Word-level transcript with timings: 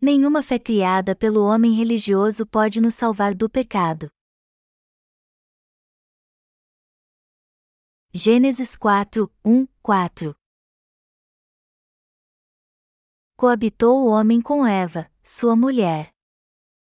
Nenhuma 0.00 0.44
fé 0.44 0.60
criada 0.60 1.16
pelo 1.16 1.44
homem 1.44 1.72
religioso 1.72 2.46
pode 2.46 2.80
nos 2.80 2.94
salvar 2.94 3.34
do 3.34 3.50
pecado. 3.50 4.08
Gênesis 8.14 8.76
4, 8.76 9.28
1, 9.44 9.66
4 9.82 10.36
Coabitou 13.36 14.04
o 14.04 14.08
homem 14.08 14.40
com 14.40 14.64
Eva, 14.64 15.10
sua 15.20 15.56
mulher. 15.56 16.14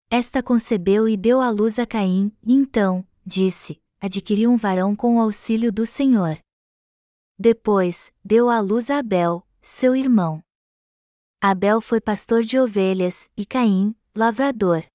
Esta 0.09 0.43
concebeu 0.43 1.07
e 1.07 1.15
deu 1.15 1.39
à 1.39 1.49
luz 1.49 1.79
a 1.79 1.85
Caim, 1.85 2.35
e 2.43 2.53
então, 2.53 3.07
disse, 3.25 3.81
adquiriu 4.01 4.51
um 4.51 4.57
varão 4.57 4.93
com 4.93 5.15
o 5.15 5.21
auxílio 5.21 5.71
do 5.71 5.85
Senhor. 5.85 6.37
Depois, 7.37 8.11
deu 8.23 8.49
à 8.49 8.59
luz 8.59 8.89
a 8.89 8.99
Abel, 8.99 9.47
seu 9.61 9.95
irmão. 9.95 10.43
Abel 11.41 11.79
foi 11.79 12.01
pastor 12.01 12.43
de 12.43 12.59
ovelhas, 12.59 13.31
e 13.37 13.45
Caim, 13.45 13.95
lavrador. 14.13 14.85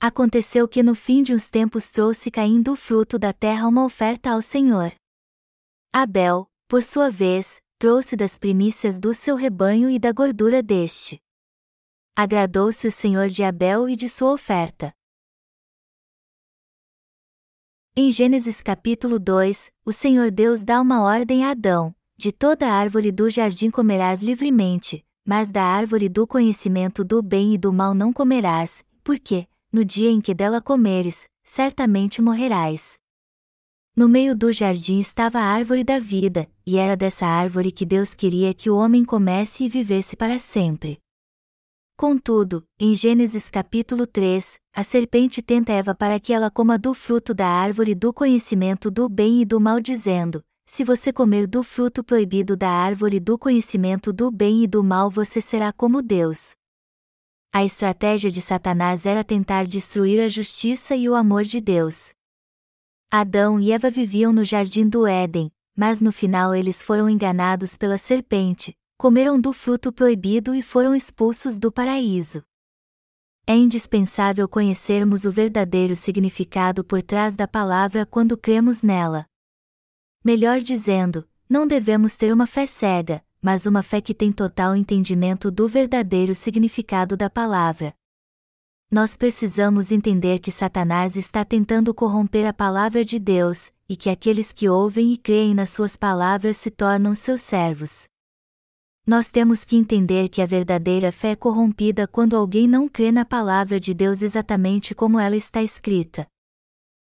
Aconteceu 0.00 0.66
que 0.66 0.82
no 0.82 0.96
fim 0.96 1.22
de 1.22 1.32
uns 1.32 1.48
tempos 1.48 1.88
trouxe 1.88 2.28
Caim 2.28 2.60
do 2.60 2.74
fruto 2.74 3.20
da 3.20 3.32
terra 3.32 3.68
uma 3.68 3.84
oferta 3.84 4.30
ao 4.30 4.42
Senhor. 4.42 4.92
Abel, 5.92 6.50
por 6.66 6.82
sua 6.82 7.08
vez, 7.08 7.62
trouxe 7.78 8.16
das 8.16 8.36
primícias 8.36 8.98
do 8.98 9.14
seu 9.14 9.36
rebanho 9.36 9.88
e 9.88 9.96
da 9.96 10.10
gordura 10.10 10.60
deste. 10.60 11.22
Agradou-se 12.16 12.88
o 12.88 12.90
Senhor 12.90 13.28
de 13.28 13.44
Abel 13.44 13.88
e 13.88 13.94
de 13.94 14.08
sua 14.08 14.32
oferta. 14.32 14.92
Em 17.94 18.10
Gênesis 18.10 18.60
capítulo 18.60 19.20
2, 19.20 19.70
o 19.84 19.92
Senhor 19.92 20.32
Deus 20.32 20.64
dá 20.64 20.80
uma 20.80 21.04
ordem 21.04 21.44
a 21.44 21.52
Adão: 21.52 21.94
De 22.16 22.32
toda 22.32 22.72
árvore 22.72 23.12
do 23.12 23.30
jardim 23.30 23.70
comerás 23.70 24.20
livremente, 24.20 25.06
mas 25.24 25.50
da 25.50 25.62
árvore 25.62 26.08
do 26.08 26.26
conhecimento 26.26 27.02
do 27.02 27.22
bem 27.22 27.54
e 27.54 27.58
do 27.58 27.72
mal 27.72 27.94
não 27.94 28.12
comerás, 28.12 28.84
porque, 29.02 29.46
no 29.72 29.84
dia 29.84 30.10
em 30.10 30.20
que 30.20 30.34
dela 30.34 30.60
comeres, 30.60 31.28
certamente 31.42 32.20
morrerás. 32.20 32.98
No 33.96 34.08
meio 34.08 34.36
do 34.36 34.52
jardim 34.52 34.98
estava 34.98 35.38
a 35.38 35.44
árvore 35.44 35.84
da 35.84 35.98
vida, 35.98 36.48
e 36.66 36.76
era 36.76 36.96
dessa 36.96 37.26
árvore 37.26 37.70
que 37.70 37.86
Deus 37.86 38.12
queria 38.12 38.52
que 38.52 38.68
o 38.68 38.76
homem 38.76 39.04
comesse 39.04 39.64
e 39.64 39.68
vivesse 39.68 40.16
para 40.16 40.38
sempre. 40.38 40.98
Contudo, 41.96 42.66
em 42.76 42.92
Gênesis 42.92 43.48
capítulo 43.48 44.04
3, 44.04 44.58
a 44.74 44.82
serpente 44.82 45.40
tenta 45.40 45.72
Eva 45.72 45.94
para 45.94 46.18
que 46.18 46.32
ela 46.32 46.50
coma 46.50 46.76
do 46.76 46.92
fruto 46.92 47.32
da 47.32 47.46
árvore 47.46 47.94
do 47.94 48.12
conhecimento 48.12 48.90
do 48.90 49.08
bem 49.08 49.42
e 49.42 49.44
do 49.44 49.60
mal, 49.60 49.78
dizendo: 49.80 50.44
se 50.66 50.82
você 50.82 51.12
comer 51.12 51.46
do 51.46 51.62
fruto 51.62 52.02
proibido 52.02 52.56
da 52.56 52.70
árvore 52.70 53.20
do 53.20 53.38
conhecimento 53.38 54.12
do 54.12 54.30
bem 54.30 54.64
e 54.64 54.66
do 54.66 54.82
mal, 54.82 55.10
você 55.10 55.40
será 55.40 55.72
como 55.72 56.02
Deus. 56.02 56.54
A 57.52 57.64
estratégia 57.64 58.30
de 58.30 58.40
Satanás 58.40 59.06
era 59.06 59.22
tentar 59.22 59.66
destruir 59.66 60.20
a 60.20 60.28
justiça 60.28 60.96
e 60.96 61.08
o 61.08 61.14
amor 61.14 61.44
de 61.44 61.60
Deus. 61.60 62.12
Adão 63.10 63.60
e 63.60 63.70
Eva 63.70 63.90
viviam 63.90 64.32
no 64.32 64.44
jardim 64.44 64.88
do 64.88 65.06
Éden, 65.06 65.52
mas 65.76 66.00
no 66.00 66.10
final 66.10 66.54
eles 66.54 66.82
foram 66.82 67.08
enganados 67.08 67.76
pela 67.76 67.96
serpente, 67.96 68.76
comeram 68.98 69.40
do 69.40 69.52
fruto 69.52 69.92
proibido 69.92 70.54
e 70.54 70.62
foram 70.62 70.94
expulsos 70.94 71.58
do 71.58 71.70
paraíso. 71.70 72.42
É 73.46 73.54
indispensável 73.54 74.48
conhecermos 74.48 75.24
o 75.24 75.30
verdadeiro 75.30 75.94
significado 75.94 76.82
por 76.82 77.02
trás 77.02 77.36
da 77.36 77.46
palavra 77.46 78.06
quando 78.06 78.36
cremos 78.36 78.82
nela. 78.82 79.26
Melhor 80.24 80.60
dizendo, 80.60 81.28
não 81.46 81.66
devemos 81.66 82.16
ter 82.16 82.32
uma 82.32 82.46
fé 82.46 82.66
cega, 82.66 83.22
mas 83.42 83.66
uma 83.66 83.82
fé 83.82 84.00
que 84.00 84.14
tem 84.14 84.32
total 84.32 84.74
entendimento 84.74 85.50
do 85.50 85.68
verdadeiro 85.68 86.34
significado 86.34 87.14
da 87.14 87.28
palavra. 87.28 87.94
Nós 88.90 89.18
precisamos 89.18 89.92
entender 89.92 90.38
que 90.38 90.50
Satanás 90.50 91.14
está 91.14 91.44
tentando 91.44 91.92
corromper 91.92 92.46
a 92.46 92.54
palavra 92.54 93.04
de 93.04 93.18
Deus, 93.18 93.70
e 93.86 93.96
que 93.96 94.08
aqueles 94.08 94.50
que 94.50 94.66
ouvem 94.66 95.12
e 95.12 95.18
creem 95.18 95.54
nas 95.54 95.68
suas 95.68 95.94
palavras 95.94 96.56
se 96.56 96.70
tornam 96.70 97.14
seus 97.14 97.42
servos. 97.42 98.08
Nós 99.06 99.30
temos 99.30 99.62
que 99.62 99.76
entender 99.76 100.30
que 100.30 100.40
a 100.40 100.46
verdadeira 100.46 101.12
fé 101.12 101.32
é 101.32 101.36
corrompida 101.36 102.08
quando 102.08 102.34
alguém 102.34 102.66
não 102.66 102.88
crê 102.88 103.12
na 103.12 103.26
palavra 103.26 103.78
de 103.78 103.92
Deus 103.92 104.22
exatamente 104.22 104.94
como 104.94 105.20
ela 105.20 105.36
está 105.36 105.62
escrita 105.62 106.26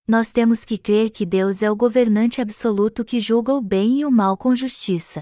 nós 0.08 0.32
temos 0.32 0.64
que 0.64 0.78
crer 0.78 1.10
que 1.10 1.26
Deus 1.26 1.62
é 1.62 1.70
o 1.70 1.76
governante 1.76 2.40
absoluto 2.40 3.04
que 3.04 3.20
julga 3.20 3.54
o 3.54 3.62
bem 3.62 4.00
e 4.00 4.06
o 4.06 4.12
mal 4.12 4.38
com 4.38 4.56
justiça. 4.56 5.22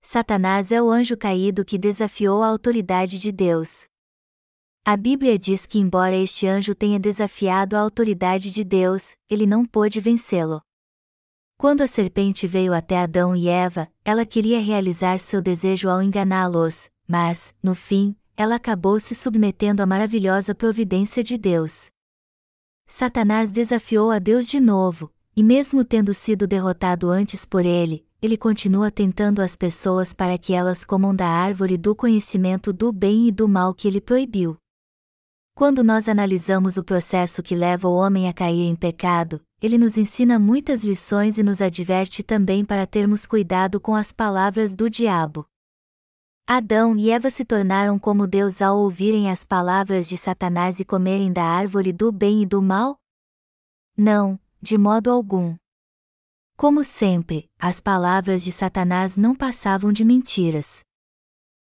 Satanás 0.00 0.70
é 0.70 0.80
o 0.80 0.88
anjo 0.88 1.16
caído 1.16 1.64
que 1.64 1.76
desafiou 1.76 2.44
a 2.44 2.46
autoridade 2.46 3.18
de 3.18 3.32
Deus. 3.32 3.86
A 4.84 4.96
Bíblia 4.96 5.36
diz 5.36 5.66
que, 5.66 5.78
embora 5.78 6.14
este 6.16 6.46
anjo 6.46 6.74
tenha 6.74 6.98
desafiado 6.98 7.76
a 7.76 7.80
autoridade 7.80 8.52
de 8.52 8.62
Deus, 8.62 9.16
ele 9.28 9.46
não 9.46 9.64
pôde 9.66 10.00
vencê-lo. 10.00 10.60
Quando 11.56 11.82
a 11.82 11.88
serpente 11.88 12.46
veio 12.46 12.72
até 12.72 12.98
Adão 12.98 13.34
e 13.34 13.48
Eva, 13.48 13.88
ela 14.04 14.26
queria 14.26 14.60
realizar 14.60 15.18
seu 15.18 15.40
desejo 15.40 15.88
ao 15.88 16.02
enganá-los, 16.02 16.90
mas, 17.06 17.54
no 17.62 17.74
fim, 17.74 18.16
ela 18.36 18.56
acabou 18.56 18.98
se 18.98 19.14
submetendo 19.14 19.80
à 19.82 19.86
maravilhosa 19.86 20.54
providência 20.54 21.22
de 21.22 21.38
Deus. 21.38 21.90
Satanás 22.94 23.50
desafiou 23.50 24.10
a 24.10 24.18
Deus 24.18 24.46
de 24.46 24.60
novo, 24.60 25.10
e 25.34 25.42
mesmo 25.42 25.82
tendo 25.82 26.12
sido 26.12 26.46
derrotado 26.46 27.08
antes 27.08 27.46
por 27.46 27.64
ele, 27.64 28.04
ele 28.20 28.36
continua 28.36 28.90
tentando 28.90 29.40
as 29.40 29.56
pessoas 29.56 30.12
para 30.12 30.36
que 30.36 30.52
elas 30.52 30.84
comam 30.84 31.16
da 31.16 31.26
árvore 31.26 31.78
do 31.78 31.96
conhecimento 31.96 32.70
do 32.70 32.92
bem 32.92 33.28
e 33.28 33.32
do 33.32 33.48
mal 33.48 33.72
que 33.72 33.88
ele 33.88 33.98
proibiu. 33.98 34.58
Quando 35.54 35.82
nós 35.82 36.06
analisamos 36.06 36.76
o 36.76 36.84
processo 36.84 37.42
que 37.42 37.54
leva 37.54 37.88
o 37.88 37.94
homem 37.94 38.28
a 38.28 38.32
cair 38.34 38.68
em 38.68 38.76
pecado, 38.76 39.40
ele 39.62 39.78
nos 39.78 39.96
ensina 39.96 40.38
muitas 40.38 40.84
lições 40.84 41.38
e 41.38 41.42
nos 41.42 41.62
adverte 41.62 42.22
também 42.22 42.62
para 42.62 42.86
termos 42.86 43.24
cuidado 43.24 43.80
com 43.80 43.94
as 43.94 44.12
palavras 44.12 44.76
do 44.76 44.90
diabo. 44.90 45.46
Adão 46.46 46.96
e 46.96 47.08
Eva 47.10 47.30
se 47.30 47.44
tornaram 47.44 47.98
como 47.98 48.26
Deus 48.26 48.60
ao 48.60 48.78
ouvirem 48.78 49.30
as 49.30 49.44
palavras 49.44 50.08
de 50.08 50.18
Satanás 50.18 50.80
e 50.80 50.84
comerem 50.84 51.32
da 51.32 51.44
árvore 51.44 51.92
do 51.92 52.10
bem 52.10 52.42
e 52.42 52.46
do 52.46 52.60
mal? 52.60 52.98
Não, 53.96 54.38
de 54.60 54.76
modo 54.76 55.10
algum. 55.10 55.56
Como 56.56 56.82
sempre, 56.82 57.48
as 57.58 57.80
palavras 57.80 58.42
de 58.42 58.50
Satanás 58.50 59.16
não 59.16 59.34
passavam 59.34 59.92
de 59.92 60.04
mentiras. 60.04 60.80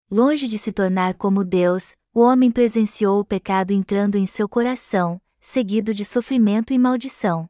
Longe 0.09 0.47
de 0.47 0.57
se 0.57 0.71
tornar 0.71 1.15
como 1.15 1.43
Deus, 1.43 1.95
o 2.13 2.21
homem 2.21 2.49
presenciou 2.49 3.19
o 3.19 3.25
pecado 3.25 3.71
entrando 3.71 4.15
em 4.15 4.25
seu 4.25 4.47
coração, 4.47 5.21
seguido 5.39 5.93
de 5.93 6.05
sofrimento 6.05 6.73
e 6.73 6.79
maldição. 6.79 7.47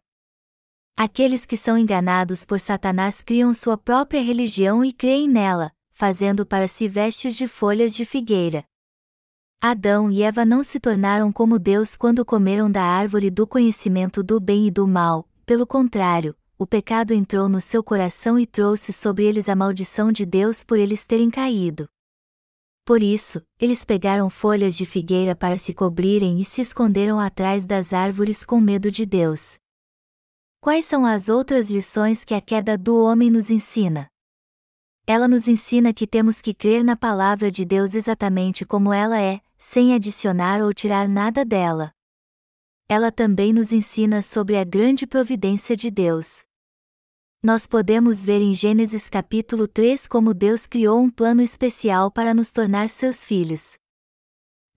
Aqueles 0.98 1.46
que 1.46 1.56
são 1.56 1.78
enganados 1.78 2.46
por 2.46 2.59
Satanás 2.59 3.24
criam 3.24 3.53
sua 3.53 3.78
própria 3.78 4.22
religião 4.22 4.84
e 4.84 4.92
creem 4.92 5.28
nela, 5.28 5.72
fazendo 6.01 6.47
para 6.47 6.67
si 6.67 6.88
vestes 6.88 7.35
de 7.35 7.47
folhas 7.47 7.94
de 7.94 8.06
figueira. 8.06 8.66
Adão 9.62 10.09
e 10.09 10.23
Eva 10.23 10.44
não 10.44 10.63
se 10.63 10.79
tornaram 10.79 11.31
como 11.31 11.59
Deus 11.59 11.95
quando 11.95 12.25
comeram 12.25 12.72
da 12.72 12.81
árvore 12.81 13.29
do 13.29 13.45
conhecimento 13.45 14.23
do 14.23 14.40
bem 14.40 14.66
e 14.66 14.72
do 14.72 14.88
mal, 14.88 15.29
pelo 15.45 15.67
contrário, 15.67 16.35
o 16.57 16.66
pecado 16.66 17.13
entrou 17.13 17.47
no 17.47 17.61
seu 17.61 17.84
coração 17.84 18.40
e 18.40 18.47
trouxe 18.47 18.91
sobre 18.91 19.25
eles 19.25 19.47
a 19.47 19.56
maldição 19.56 20.11
de 20.11 20.25
Deus 20.25 20.63
por 20.63 20.79
eles 20.79 21.06
terem 21.06 21.29
caído. 21.29 21.88
Por 22.84 23.03
isso, 23.03 23.40
eles 23.59 23.85
pegaram 23.85 24.28
folhas 24.28 24.75
de 24.75 24.88
figueira 24.88 25.35
para 25.35 25.56
se 25.56 25.72
cobrirem 25.72 26.41
e 26.41 26.44
se 26.44 26.61
esconderam 26.61 27.19
atrás 27.19 27.63
das 27.63 27.94
árvores 27.94 28.44
com 28.44 28.59
medo 28.59 28.90
de 28.90 29.06
Deus. 29.06 29.59
Quais 30.59 30.84
são 30.84 31.06
as 31.06 31.29
outras 31.29 31.69
lições 31.69 32.25
que 32.25 32.34
a 32.34 32.41
queda 32.41 32.75
do 32.75 32.97
homem 33.03 33.29
nos 33.29 33.51
ensina? 33.51 34.10
Ela 35.07 35.28
nos 35.28 35.47
ensina 35.47 35.94
que 35.94 36.06
temos 36.06 36.41
que 36.41 36.53
crer 36.53 36.84
na 36.84 36.95
palavra 36.95 37.52
de 37.52 37.66
Deus 37.66 37.96
exatamente 37.96 38.66
como 38.66 38.93
ela 38.93 39.20
é, 39.20 39.41
sem 39.58 39.93
adicionar 39.93 40.61
ou 40.61 40.73
tirar 40.73 41.08
nada 41.08 41.43
dela. 41.43 41.91
Ela 42.87 43.11
também 43.11 43.53
nos 43.53 43.72
ensina 43.72 44.22
sobre 44.22 44.58
a 44.58 44.64
grande 44.64 45.08
providência 45.08 45.76
de 45.76 45.90
Deus. 45.90 46.43
Nós 47.43 47.66
podemos 47.66 48.23
ver 48.23 48.40
em 48.40 48.53
Gênesis 48.53 49.09
capítulo 49.09 49.67
3 49.67 50.08
como 50.08 50.34
Deus 50.34 50.67
criou 50.67 51.02
um 51.02 51.09
plano 51.09 51.41
especial 51.41 52.11
para 52.11 52.34
nos 52.34 52.52
tornar 52.52 52.87
seus 52.90 53.26
filhos. 53.26 53.78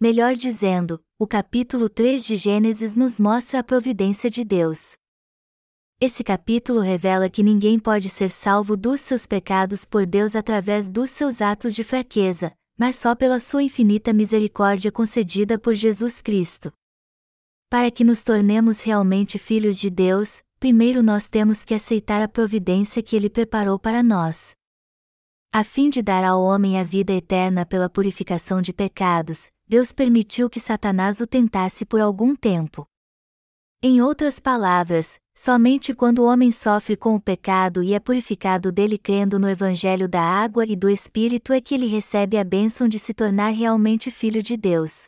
Melhor 0.01 0.35
dizendo, 0.35 1.03
o 1.19 1.27
capítulo 1.27 1.89
3 1.89 2.25
de 2.25 2.37
Gênesis 2.37 2.97
nos 2.97 3.21
mostra 3.21 3.59
a 3.61 3.63
providência 3.63 4.31
de 4.31 4.45
Deus. 4.45 4.97
Esse 6.07 6.23
capítulo 6.23 6.81
revela 6.81 7.31
que 7.31 7.43
ninguém 7.43 7.79
pode 7.79 8.11
ser 8.11 8.29
salvo 8.29 8.77
dos 8.77 9.01
seus 9.01 9.27
pecados 9.27 9.87
por 9.87 10.05
Deus 10.05 10.37
através 10.37 10.91
dos 10.91 11.09
seus 11.09 11.41
atos 11.41 11.75
de 11.75 11.83
fraqueza, 11.83 12.53
mas 12.77 12.97
só 12.97 13.15
pela 13.15 13.41
sua 13.41 13.63
infinita 13.63 14.13
misericórdia 14.13 14.93
concedida 14.93 15.59
por 15.59 15.75
Jesus 15.75 16.21
Cristo. 16.21 16.71
Para 17.71 17.91
que 17.91 18.05
nos 18.05 18.23
tornemos 18.23 18.83
realmente 18.83 19.39
filhos 19.39 19.79
de 19.79 19.89
Deus, 19.89 20.43
primeiro 20.61 21.03
nós 21.03 21.27
temos 21.27 21.65
que 21.65 21.73
aceitar 21.73 22.21
a 22.21 22.29
providência 22.29 23.03
que 23.03 23.17
Ele 23.17 23.31
preparou 23.31 23.79
para 23.79 24.03
nós. 24.03 24.55
A 25.51 25.65
fim 25.65 25.89
de 25.89 26.03
dar 26.03 26.23
ao 26.23 26.43
homem 26.43 26.79
a 26.79 26.85
vida 26.85 27.15
eterna 27.15 27.65
pela 27.65 27.89
purificação 27.89 28.61
de 28.61 28.75
pecados, 28.75 29.51
Deus 29.67 29.91
permitiu 29.91 30.51
que 30.51 30.61
Satanás 30.61 31.23
o 31.23 31.27
tentasse 31.27 31.87
por 31.87 31.99
algum 31.99 32.37
tempo. 32.37 32.87
Em 33.87 34.01
outras 34.01 34.41
palavras, 34.41 35.21
somente 35.37 35.93
quando 35.93 36.21
o 36.21 36.25
homem 36.25 36.51
sofre 36.51 36.97
com 36.97 37.15
o 37.15 37.21
pecado 37.21 37.83
e 37.83 37.93
é 37.93 38.01
purificado 38.01 38.73
dele 38.73 38.97
crendo 38.97 39.39
no 39.39 39.47
Evangelho 39.47 40.09
da 40.09 40.23
água 40.23 40.65
e 40.65 40.75
do 40.75 40.89
Espírito 40.89 41.53
é 41.53 41.61
que 41.61 41.75
ele 41.75 41.87
recebe 41.87 42.39
a 42.39 42.45
bênção 42.45 42.89
de 42.89 42.99
se 42.99 43.13
tornar 43.13 43.51
realmente 43.51 44.11
filho 44.11 44.43
de 44.43 44.57
Deus. 44.57 45.05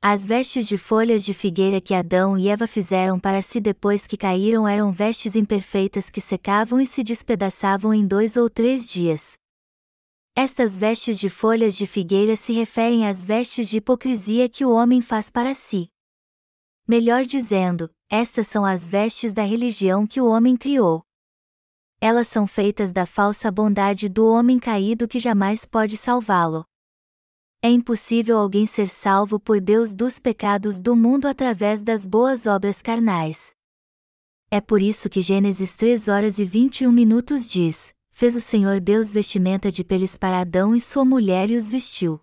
As 0.00 0.24
vestes 0.24 0.68
de 0.68 0.78
folhas 0.78 1.24
de 1.24 1.34
figueira 1.34 1.80
que 1.80 1.94
Adão 1.94 2.38
e 2.38 2.46
Eva 2.46 2.68
fizeram 2.68 3.18
para 3.18 3.42
si 3.42 3.58
depois 3.58 4.06
que 4.06 4.16
caíram 4.16 4.68
eram 4.68 4.92
vestes 4.92 5.34
imperfeitas 5.34 6.08
que 6.08 6.20
secavam 6.20 6.80
e 6.80 6.86
se 6.86 7.02
despedaçavam 7.02 7.92
em 7.92 8.06
dois 8.06 8.36
ou 8.36 8.48
três 8.48 8.88
dias. 8.88 9.32
Estas 10.36 10.78
vestes 10.78 11.18
de 11.18 11.28
folhas 11.28 11.76
de 11.76 11.88
figueira 11.88 12.36
se 12.36 12.52
referem 12.52 13.04
às 13.04 13.24
vestes 13.24 13.68
de 13.68 13.78
hipocrisia 13.78 14.48
que 14.48 14.64
o 14.64 14.70
homem 14.70 15.00
faz 15.00 15.28
para 15.28 15.52
si. 15.54 15.88
Melhor 16.86 17.24
dizendo, 17.24 17.90
estas 18.10 18.46
são 18.46 18.62
as 18.62 18.86
vestes 18.86 19.32
da 19.32 19.42
religião 19.42 20.06
que 20.06 20.20
o 20.20 20.26
homem 20.26 20.54
criou. 20.54 21.02
Elas 21.98 22.28
são 22.28 22.46
feitas 22.46 22.92
da 22.92 23.06
falsa 23.06 23.50
bondade 23.50 24.06
do 24.08 24.26
homem 24.26 24.58
caído 24.58 25.08
que 25.08 25.18
jamais 25.18 25.64
pode 25.64 25.96
salvá-lo. 25.96 26.66
É 27.62 27.70
impossível 27.70 28.36
alguém 28.36 28.66
ser 28.66 28.90
salvo 28.90 29.40
por 29.40 29.58
Deus 29.58 29.94
dos 29.94 30.18
pecados 30.18 30.78
do 30.78 30.94
mundo 30.94 31.26
através 31.26 31.82
das 31.82 32.06
boas 32.06 32.46
obras 32.46 32.82
carnais. 32.82 33.54
É 34.50 34.60
por 34.60 34.82
isso 34.82 35.08
que 35.08 35.22
Gênesis 35.22 35.74
3 35.74 36.08
horas 36.08 36.38
e 36.38 36.44
21 36.44 36.92
minutos 36.92 37.48
diz: 37.50 37.94
Fez 38.10 38.36
o 38.36 38.40
Senhor 38.42 38.78
Deus 38.78 39.10
vestimenta 39.10 39.72
de 39.72 39.82
peles 39.82 40.18
para 40.18 40.40
Adão 40.40 40.76
e 40.76 40.80
sua 40.82 41.06
mulher 41.06 41.50
e 41.50 41.56
os 41.56 41.70
vestiu. 41.70 42.20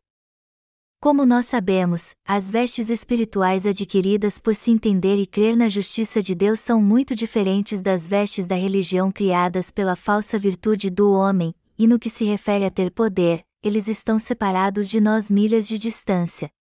Como 1.04 1.26
nós 1.26 1.48
sabemos, 1.48 2.12
as 2.24 2.52
vestes 2.52 2.92
espirituais 2.92 3.66
adquiridas 3.66 4.38
por 4.38 4.54
se 4.54 4.70
entender 4.70 5.16
e 5.16 5.26
crer 5.26 5.58
na 5.58 5.68
justiça 5.68 6.22
de 6.22 6.36
Deus 6.36 6.60
são 6.60 6.80
muito 6.80 7.16
diferentes 7.16 7.82
das 7.82 8.08
vestes 8.08 8.46
da 8.46 8.54
religião 8.54 9.12
criadas 9.12 9.72
pela 9.72 9.96
falsa 9.96 10.38
virtude 10.38 10.92
do 10.92 11.12
homem, 11.12 11.56
e 11.76 11.88
no 11.88 11.98
que 11.98 12.08
se 12.08 12.24
refere 12.24 12.66
a 12.66 12.70
ter 12.70 12.92
poder, 12.92 13.44
eles 13.64 13.88
estão 13.88 14.20
separados 14.20 14.88
de 14.88 15.02
nós 15.02 15.32
milhas 15.32 15.68
de 15.68 15.80
distância. 15.80 16.52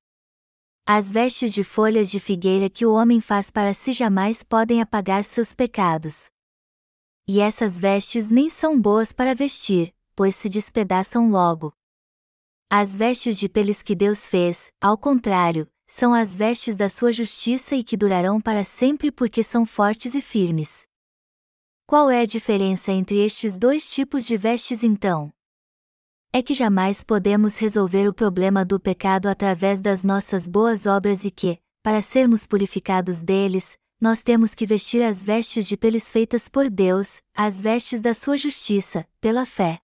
As 0.86 1.12
vestes 1.12 1.52
de 1.52 1.62
folhas 1.62 2.10
de 2.10 2.18
figueira 2.18 2.70
que 2.70 2.86
o 2.86 2.94
homem 2.94 3.20
faz 3.20 3.50
para 3.50 3.74
si 3.74 3.92
jamais 3.92 4.42
podem 4.42 4.80
apagar 4.80 5.22
seus 5.22 5.54
pecados. 5.54 6.30
E 7.28 7.40
essas 7.40 7.78
vestes 7.78 8.30
nem 8.30 8.48
são 8.48 8.80
boas 8.80 9.12
para 9.12 9.34
vestir, 9.34 9.92
pois 10.16 10.34
se 10.34 10.48
despedaçam 10.48 11.30
logo. 11.30 11.74
As 12.70 12.94
vestes 12.94 13.36
de 13.36 13.48
peles 13.48 13.82
que 13.82 13.96
Deus 13.96 14.28
fez, 14.28 14.72
ao 14.80 14.96
contrário, 14.96 15.68
são 15.88 16.14
as 16.14 16.34
vestes 16.34 16.76
da 16.76 16.88
sua 16.88 17.12
justiça 17.12 17.74
e 17.74 17.82
que 17.82 17.96
durarão 17.96 18.40
para 18.40 18.62
sempre 18.62 19.10
porque 19.10 19.42
são 19.42 19.66
fortes 19.66 20.14
e 20.14 20.20
firmes. 20.20 20.84
Qual 21.84 22.08
é 22.08 22.20
a 22.20 22.26
diferença 22.26 22.92
entre 22.92 23.18
estes 23.18 23.58
dois 23.58 23.92
tipos 23.92 24.24
de 24.24 24.36
vestes 24.36 24.84
então? 24.84 25.32
é 26.32 26.40
que 26.42 26.54
jamais 26.54 27.02
podemos 27.02 27.58
resolver 27.58 28.06
o 28.06 28.14
problema 28.14 28.64
do 28.64 28.78
pecado 28.78 29.26
através 29.28 29.80
das 29.80 30.04
nossas 30.04 30.46
boas 30.46 30.86
obras 30.86 31.24
e 31.24 31.30
que, 31.30 31.58
para 31.82 32.00
sermos 32.00 32.46
purificados 32.46 33.22
deles, 33.22 33.76
nós 34.00 34.22
temos 34.22 34.54
que 34.54 34.64
vestir 34.64 35.02
as 35.02 35.22
vestes 35.22 35.66
de 35.66 35.76
peles 35.76 36.10
feitas 36.12 36.48
por 36.48 36.70
Deus, 36.70 37.20
as 37.34 37.60
vestes 37.60 38.00
da 38.00 38.14
sua 38.14 38.38
justiça, 38.38 39.04
pela 39.20 39.44
fé. 39.44 39.80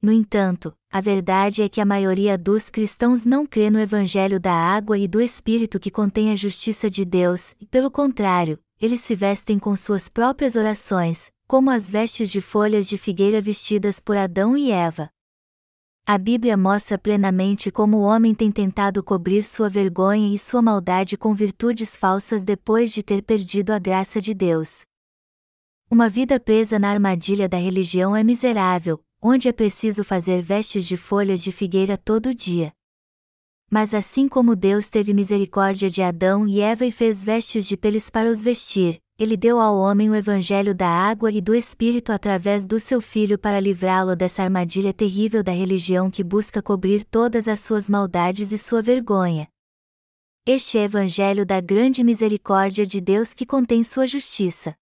No 0.00 0.12
entanto, 0.12 0.74
a 0.90 1.00
verdade 1.00 1.62
é 1.62 1.68
que 1.68 1.80
a 1.80 1.84
maioria 1.84 2.36
dos 2.38 2.70
cristãos 2.70 3.24
não 3.24 3.46
crê 3.46 3.70
no 3.70 3.80
Evangelho 3.80 4.38
da 4.38 4.52
água 4.52 4.98
e 4.98 5.08
do 5.08 5.20
Espírito 5.20 5.80
que 5.80 5.90
contém 5.90 6.30
a 6.30 6.36
justiça 6.36 6.88
de 6.90 7.04
Deus, 7.04 7.54
e 7.60 7.66
pelo 7.66 7.90
contrário, 7.90 8.58
eles 8.80 9.00
se 9.00 9.14
vestem 9.14 9.58
com 9.58 9.74
suas 9.74 10.08
próprias 10.08 10.54
orações, 10.54 11.30
como 11.46 11.70
as 11.70 11.88
vestes 11.88 12.30
de 12.30 12.40
folhas 12.40 12.86
de 12.86 12.98
figueira 12.98 13.40
vestidas 13.40 14.00
por 14.00 14.16
Adão 14.16 14.56
e 14.56 14.70
Eva. 14.70 15.08
A 16.08 16.18
Bíblia 16.18 16.56
mostra 16.56 16.96
plenamente 16.96 17.70
como 17.70 17.96
o 17.96 18.02
homem 18.02 18.32
tem 18.32 18.52
tentado 18.52 19.02
cobrir 19.02 19.42
sua 19.42 19.68
vergonha 19.68 20.32
e 20.32 20.38
sua 20.38 20.62
maldade 20.62 21.16
com 21.16 21.34
virtudes 21.34 21.96
falsas 21.96 22.44
depois 22.44 22.92
de 22.92 23.02
ter 23.02 23.22
perdido 23.22 23.72
a 23.72 23.78
graça 23.78 24.20
de 24.20 24.32
Deus. 24.32 24.84
Uma 25.90 26.08
vida 26.08 26.38
presa 26.38 26.78
na 26.78 26.90
armadilha 26.90 27.48
da 27.48 27.56
religião 27.56 28.14
é 28.14 28.22
miserável, 28.22 29.00
onde 29.28 29.48
é 29.48 29.52
preciso 29.52 30.04
fazer 30.04 30.40
vestes 30.40 30.86
de 30.86 30.96
folhas 30.96 31.42
de 31.42 31.50
figueira 31.50 31.98
todo 31.98 32.32
dia. 32.32 32.72
Mas 33.68 33.92
assim 33.92 34.28
como 34.28 34.54
Deus 34.54 34.88
teve 34.88 35.12
misericórdia 35.12 35.90
de 35.90 36.00
Adão 36.00 36.46
e 36.46 36.60
Eva 36.60 36.86
e 36.86 36.92
fez 36.92 37.24
vestes 37.24 37.66
de 37.66 37.76
peles 37.76 38.08
para 38.08 38.30
os 38.30 38.40
vestir, 38.40 39.00
ele 39.18 39.36
deu 39.36 39.58
ao 39.58 39.76
homem 39.76 40.08
o 40.08 40.14
evangelho 40.14 40.72
da 40.72 40.88
água 40.88 41.32
e 41.32 41.40
do 41.40 41.56
Espírito 41.56 42.12
através 42.12 42.68
do 42.68 42.78
seu 42.78 43.00
Filho 43.00 43.36
para 43.36 43.58
livrá-lo 43.58 44.14
dessa 44.14 44.44
armadilha 44.44 44.92
terrível 44.92 45.42
da 45.42 45.50
religião 45.50 46.08
que 46.08 46.22
busca 46.22 46.62
cobrir 46.62 47.02
todas 47.02 47.48
as 47.48 47.58
suas 47.58 47.88
maldades 47.88 48.52
e 48.52 48.58
sua 48.58 48.80
vergonha. 48.80 49.48
Este 50.46 50.78
é 50.78 50.82
o 50.82 50.84
evangelho 50.84 51.44
da 51.44 51.60
grande 51.60 52.04
misericórdia 52.04 52.86
de 52.86 53.00
Deus 53.00 53.34
que 53.34 53.44
contém 53.44 53.82
sua 53.82 54.06
justiça. 54.06 54.76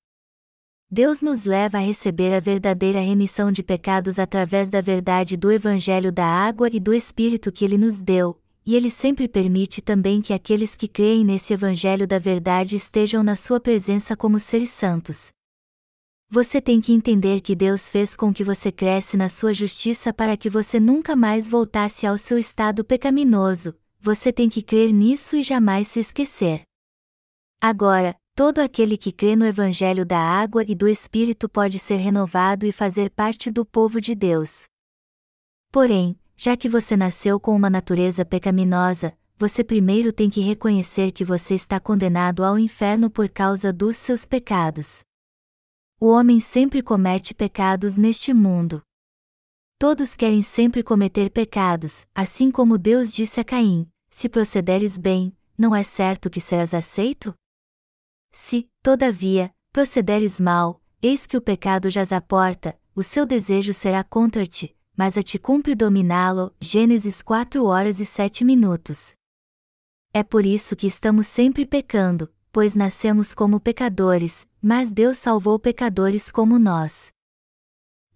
Deus 0.96 1.20
nos 1.20 1.44
leva 1.44 1.78
a 1.78 1.80
receber 1.80 2.32
a 2.32 2.38
verdadeira 2.38 3.00
remissão 3.00 3.50
de 3.50 3.64
pecados 3.64 4.16
através 4.16 4.70
da 4.70 4.80
verdade 4.80 5.36
do 5.36 5.50
Evangelho 5.50 6.12
da 6.12 6.24
água 6.24 6.68
e 6.72 6.78
do 6.78 6.94
Espírito 6.94 7.50
que 7.50 7.64
Ele 7.64 7.76
nos 7.76 8.00
deu, 8.00 8.40
e 8.64 8.76
ele 8.76 8.88
sempre 8.88 9.26
permite 9.26 9.82
também 9.82 10.22
que 10.22 10.32
aqueles 10.32 10.76
que 10.76 10.86
creem 10.86 11.24
nesse 11.24 11.52
Evangelho 11.52 12.06
da 12.06 12.20
Verdade 12.20 12.76
estejam 12.76 13.24
na 13.24 13.34
sua 13.34 13.58
presença 13.58 14.16
como 14.16 14.38
seres 14.38 14.70
santos. 14.70 15.32
Você 16.30 16.60
tem 16.60 16.80
que 16.80 16.92
entender 16.92 17.40
que 17.40 17.56
Deus 17.56 17.88
fez 17.88 18.14
com 18.14 18.32
que 18.32 18.44
você 18.44 18.70
cresce 18.70 19.16
na 19.16 19.28
sua 19.28 19.52
justiça 19.52 20.12
para 20.12 20.36
que 20.36 20.48
você 20.48 20.78
nunca 20.78 21.16
mais 21.16 21.48
voltasse 21.48 22.06
ao 22.06 22.16
seu 22.16 22.38
estado 22.38 22.84
pecaminoso, 22.84 23.74
você 24.00 24.32
tem 24.32 24.48
que 24.48 24.62
crer 24.62 24.92
nisso 24.92 25.34
e 25.34 25.42
jamais 25.42 25.88
se 25.88 25.98
esquecer. 25.98 26.62
Agora, 27.60 28.14
todo 28.34 28.58
aquele 28.58 28.96
que 28.96 29.12
crê 29.12 29.36
no 29.36 29.46
Evangelho 29.46 30.04
da 30.04 30.18
água 30.18 30.64
e 30.66 30.74
do 30.74 30.88
Espírito 30.88 31.48
pode 31.48 31.78
ser 31.78 31.96
renovado 31.96 32.66
e 32.66 32.72
fazer 32.72 33.10
parte 33.10 33.50
do 33.50 33.64
povo 33.64 34.00
de 34.00 34.14
Deus. 34.14 34.64
Porém, 35.70 36.18
já 36.36 36.56
que 36.56 36.68
você 36.68 36.96
nasceu 36.96 37.38
com 37.38 37.54
uma 37.54 37.70
natureza 37.70 38.24
pecaminosa, 38.24 39.16
você 39.38 39.62
primeiro 39.62 40.12
tem 40.12 40.28
que 40.28 40.40
reconhecer 40.40 41.12
que 41.12 41.24
você 41.24 41.54
está 41.54 41.78
condenado 41.78 42.44
ao 42.44 42.58
inferno 42.58 43.08
por 43.08 43.28
causa 43.28 43.72
dos 43.72 43.96
seus 43.96 44.26
pecados. 44.26 45.04
O 46.00 46.08
homem 46.08 46.40
sempre 46.40 46.82
comete 46.82 47.32
pecados 47.34 47.96
neste 47.96 48.34
mundo. 48.34 48.82
Todos 49.78 50.16
querem 50.16 50.42
sempre 50.42 50.82
cometer 50.82 51.30
pecados, 51.30 52.04
assim 52.14 52.50
como 52.50 52.78
Deus 52.78 53.12
disse 53.12 53.38
a 53.38 53.44
Caim: 53.44 53.88
se 54.10 54.28
procederes 54.28 54.98
bem, 54.98 55.36
não 55.56 55.74
é 55.74 55.84
certo 55.84 56.30
que 56.30 56.40
serás 56.40 56.74
aceito? 56.74 57.34
Se, 58.36 58.68
todavia, 58.82 59.54
procederes 59.72 60.40
mal, 60.40 60.82
eis 61.00 61.24
que 61.24 61.36
o 61.36 61.40
pecado 61.40 61.88
jaz 61.88 62.10
à 62.10 62.20
porta, 62.20 62.76
o 62.92 63.00
seu 63.00 63.24
desejo 63.24 63.72
será 63.72 64.02
contra 64.02 64.44
ti, 64.44 64.76
mas 64.96 65.16
a 65.16 65.22
ti 65.22 65.38
cumpre 65.38 65.72
dominá-lo. 65.76 66.52
Gênesis 66.60 67.22
4 67.22 67.64
horas 67.64 68.00
e 68.00 68.04
7 68.04 68.44
minutos. 68.44 69.14
É 70.12 70.24
por 70.24 70.44
isso 70.44 70.74
que 70.74 70.88
estamos 70.88 71.28
sempre 71.28 71.64
pecando, 71.64 72.28
pois 72.50 72.74
nascemos 72.74 73.36
como 73.36 73.60
pecadores, 73.60 74.48
mas 74.60 74.90
Deus 74.90 75.16
salvou 75.16 75.56
pecadores 75.56 76.32
como 76.32 76.58
nós. 76.58 77.12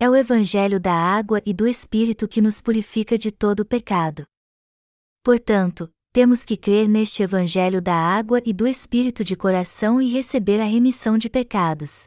É 0.00 0.10
o 0.10 0.16
Evangelho 0.16 0.80
da 0.80 0.94
água 0.94 1.40
e 1.46 1.54
do 1.54 1.64
Espírito 1.64 2.26
que 2.26 2.40
nos 2.40 2.60
purifica 2.60 3.16
de 3.16 3.30
todo 3.30 3.64
pecado. 3.64 4.26
Portanto, 5.22 5.88
temos 6.12 6.44
que 6.44 6.56
crer 6.56 6.88
neste 6.88 7.22
Evangelho 7.22 7.80
da 7.80 7.94
água 7.94 8.40
e 8.44 8.52
do 8.52 8.66
Espírito 8.66 9.22
de 9.22 9.36
coração 9.36 10.00
e 10.00 10.10
receber 10.10 10.60
a 10.60 10.64
remissão 10.64 11.18
de 11.18 11.28
pecados. 11.28 12.04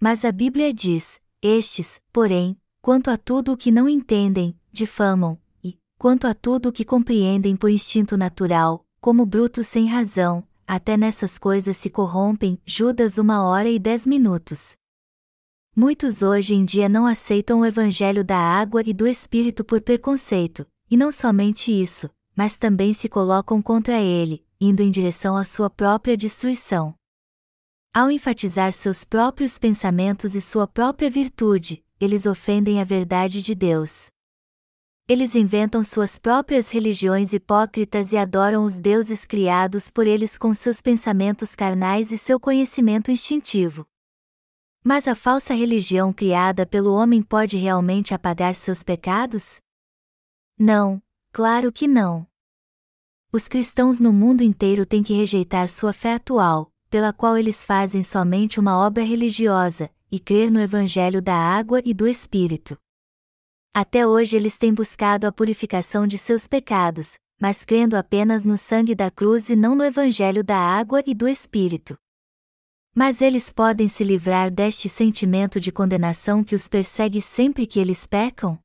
Mas 0.00 0.24
a 0.24 0.32
Bíblia 0.32 0.72
diz: 0.72 1.20
Estes, 1.40 2.00
porém, 2.12 2.56
quanto 2.80 3.10
a 3.10 3.16
tudo 3.16 3.52
o 3.52 3.56
que 3.56 3.70
não 3.70 3.88
entendem, 3.88 4.58
difamam, 4.72 5.38
e, 5.62 5.78
quanto 5.98 6.26
a 6.26 6.34
tudo 6.34 6.68
o 6.68 6.72
que 6.72 6.84
compreendem 6.84 7.56
por 7.56 7.70
instinto 7.70 8.16
natural, 8.16 8.84
como 9.00 9.26
brutos 9.26 9.66
sem 9.66 9.86
razão, 9.86 10.46
até 10.66 10.96
nessas 10.96 11.38
coisas 11.38 11.76
se 11.76 11.90
corrompem. 11.90 12.58
Judas 12.64 13.18
uma 13.18 13.44
hora 13.44 13.68
e 13.68 13.78
dez 13.78 14.06
minutos. 14.06 14.76
Muitos 15.74 16.22
hoje 16.22 16.54
em 16.54 16.64
dia 16.64 16.88
não 16.88 17.06
aceitam 17.06 17.60
o 17.60 17.66
evangelho 17.66 18.24
da 18.24 18.38
água 18.38 18.82
e 18.84 18.92
do 18.92 19.06
Espírito 19.06 19.64
por 19.64 19.80
preconceito, 19.80 20.66
e 20.90 20.96
não 20.96 21.10
somente 21.10 21.70
isso, 21.70 22.10
mas 22.36 22.56
também 22.56 22.92
se 22.92 23.08
colocam 23.08 23.60
contra 23.60 24.00
ele, 24.00 24.44
indo 24.60 24.82
em 24.82 24.90
direção 24.90 25.36
à 25.36 25.44
sua 25.44 25.68
própria 25.68 26.16
destruição. 26.16 26.94
Ao 27.94 28.10
enfatizar 28.10 28.72
seus 28.72 29.04
próprios 29.04 29.58
pensamentos 29.58 30.34
e 30.34 30.40
sua 30.40 30.66
própria 30.66 31.10
virtude, 31.10 31.84
eles 32.00 32.24
ofendem 32.24 32.80
a 32.80 32.84
verdade 32.84 33.42
de 33.42 33.54
Deus. 33.54 34.06
Eles 35.06 35.34
inventam 35.34 35.84
suas 35.84 36.18
próprias 36.18 36.70
religiões 36.70 37.32
hipócritas 37.32 38.12
e 38.12 38.16
adoram 38.16 38.64
os 38.64 38.80
deuses 38.80 39.26
criados 39.26 39.90
por 39.90 40.06
eles 40.06 40.38
com 40.38 40.54
seus 40.54 40.80
pensamentos 40.80 41.54
carnais 41.54 42.12
e 42.12 42.16
seu 42.16 42.40
conhecimento 42.40 43.10
instintivo. 43.10 43.86
Mas 44.82 45.06
a 45.06 45.14
falsa 45.14 45.54
religião 45.54 46.12
criada 46.12 46.64
pelo 46.64 46.94
homem 46.94 47.22
pode 47.22 47.56
realmente 47.56 48.14
apagar 48.14 48.54
seus 48.54 48.82
pecados? 48.82 49.60
Não, 50.58 51.02
claro 51.32 51.72
que 51.72 51.88
não. 51.88 52.26
Os 53.32 53.48
cristãos 53.48 53.98
no 53.98 54.12
mundo 54.12 54.42
inteiro 54.42 54.84
têm 54.84 55.02
que 55.02 55.14
rejeitar 55.14 55.66
sua 55.68 55.92
fé 55.92 56.14
atual, 56.14 56.70
pela 56.90 57.12
qual 57.12 57.38
eles 57.38 57.64
fazem 57.64 58.02
somente 58.02 58.60
uma 58.60 58.78
obra 58.78 59.02
religiosa, 59.02 59.90
e 60.10 60.20
crer 60.20 60.50
no 60.50 60.60
Evangelho 60.60 61.22
da 61.22 61.34
água 61.34 61.80
e 61.84 61.94
do 61.94 62.06
Espírito. 62.06 62.76
Até 63.72 64.06
hoje 64.06 64.36
eles 64.36 64.58
têm 64.58 64.74
buscado 64.74 65.26
a 65.26 65.32
purificação 65.32 66.06
de 66.06 66.18
seus 66.18 66.46
pecados, 66.46 67.18
mas 67.40 67.64
crendo 67.64 67.96
apenas 67.96 68.44
no 68.44 68.58
sangue 68.58 68.94
da 68.94 69.10
cruz 69.10 69.48
e 69.48 69.56
não 69.56 69.74
no 69.74 69.82
Evangelho 69.82 70.44
da 70.44 70.58
água 70.58 71.02
e 71.06 71.14
do 71.14 71.26
Espírito. 71.26 71.96
Mas 72.94 73.22
eles 73.22 73.50
podem 73.50 73.88
se 73.88 74.04
livrar 74.04 74.50
deste 74.50 74.86
sentimento 74.86 75.58
de 75.58 75.72
condenação 75.72 76.44
que 76.44 76.54
os 76.54 76.68
persegue 76.68 77.22
sempre 77.22 77.66
que 77.66 77.80
eles 77.80 78.06
pecam? 78.06 78.58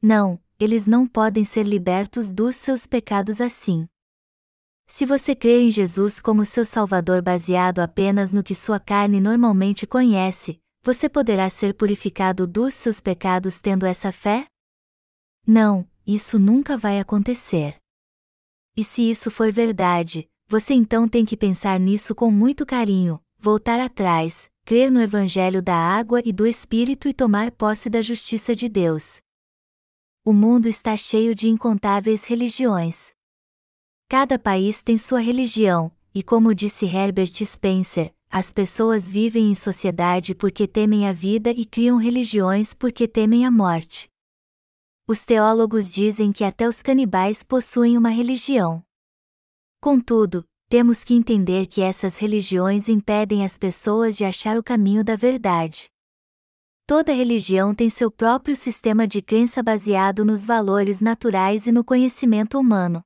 Não, 0.00 0.40
eles 0.58 0.86
não 0.86 1.06
podem 1.06 1.44
ser 1.44 1.64
libertos 1.64 2.32
dos 2.32 2.56
seus 2.56 2.86
pecados 2.86 3.40
assim. 3.40 3.86
Se 4.86 5.04
você 5.04 5.34
crer 5.34 5.60
em 5.62 5.70
Jesus 5.70 6.20
como 6.20 6.44
seu 6.44 6.64
Salvador 6.64 7.20
baseado 7.20 7.80
apenas 7.80 8.32
no 8.32 8.42
que 8.42 8.54
sua 8.54 8.78
carne 8.78 9.20
normalmente 9.20 9.86
conhece, 9.86 10.60
você 10.82 11.08
poderá 11.08 11.50
ser 11.50 11.74
purificado 11.74 12.46
dos 12.46 12.72
seus 12.72 13.00
pecados 13.00 13.58
tendo 13.58 13.84
essa 13.84 14.12
fé? 14.12 14.46
Não, 15.44 15.86
isso 16.06 16.38
nunca 16.38 16.76
vai 16.76 17.00
acontecer. 17.00 17.76
E 18.76 18.84
se 18.84 19.10
isso 19.10 19.30
for 19.30 19.50
verdade, 19.50 20.28
você 20.48 20.74
então 20.74 21.08
tem 21.08 21.24
que 21.24 21.36
pensar 21.36 21.80
nisso 21.80 22.14
com 22.14 22.30
muito 22.30 22.64
carinho, 22.64 23.20
voltar 23.36 23.80
atrás, 23.80 24.48
crer 24.64 24.90
no 24.90 25.00
Evangelho 25.00 25.60
da 25.60 25.74
água 25.74 26.22
e 26.24 26.32
do 26.32 26.46
Espírito 26.46 27.08
e 27.08 27.12
tomar 27.12 27.50
posse 27.50 27.90
da 27.90 28.00
justiça 28.00 28.54
de 28.54 28.68
Deus. 28.68 29.20
O 30.28 30.32
mundo 30.32 30.66
está 30.66 30.96
cheio 30.96 31.36
de 31.36 31.48
incontáveis 31.48 32.24
religiões. 32.24 33.14
Cada 34.08 34.36
país 34.36 34.82
tem 34.82 34.98
sua 34.98 35.20
religião, 35.20 35.92
e 36.12 36.20
como 36.20 36.52
disse 36.52 36.84
Herbert 36.84 37.44
Spencer, 37.44 38.12
as 38.28 38.52
pessoas 38.52 39.08
vivem 39.08 39.52
em 39.52 39.54
sociedade 39.54 40.34
porque 40.34 40.66
temem 40.66 41.08
a 41.08 41.12
vida 41.12 41.52
e 41.52 41.64
criam 41.64 41.96
religiões 41.96 42.74
porque 42.74 43.06
temem 43.06 43.46
a 43.46 43.52
morte. 43.52 44.10
Os 45.06 45.24
teólogos 45.24 45.88
dizem 45.88 46.32
que 46.32 46.42
até 46.42 46.66
os 46.66 46.82
canibais 46.82 47.44
possuem 47.44 47.96
uma 47.96 48.10
religião. 48.10 48.82
Contudo, 49.80 50.44
temos 50.68 51.04
que 51.04 51.14
entender 51.14 51.68
que 51.68 51.80
essas 51.80 52.18
religiões 52.18 52.88
impedem 52.88 53.44
as 53.44 53.56
pessoas 53.56 54.16
de 54.16 54.24
achar 54.24 54.58
o 54.58 54.62
caminho 54.64 55.04
da 55.04 55.14
verdade. 55.14 55.88
Toda 56.88 57.12
religião 57.12 57.74
tem 57.74 57.90
seu 57.90 58.12
próprio 58.12 58.54
sistema 58.54 59.08
de 59.08 59.20
crença 59.20 59.60
baseado 59.60 60.24
nos 60.24 60.44
valores 60.44 61.00
naturais 61.00 61.66
e 61.66 61.72
no 61.72 61.82
conhecimento 61.82 62.56
humano. 62.56 63.02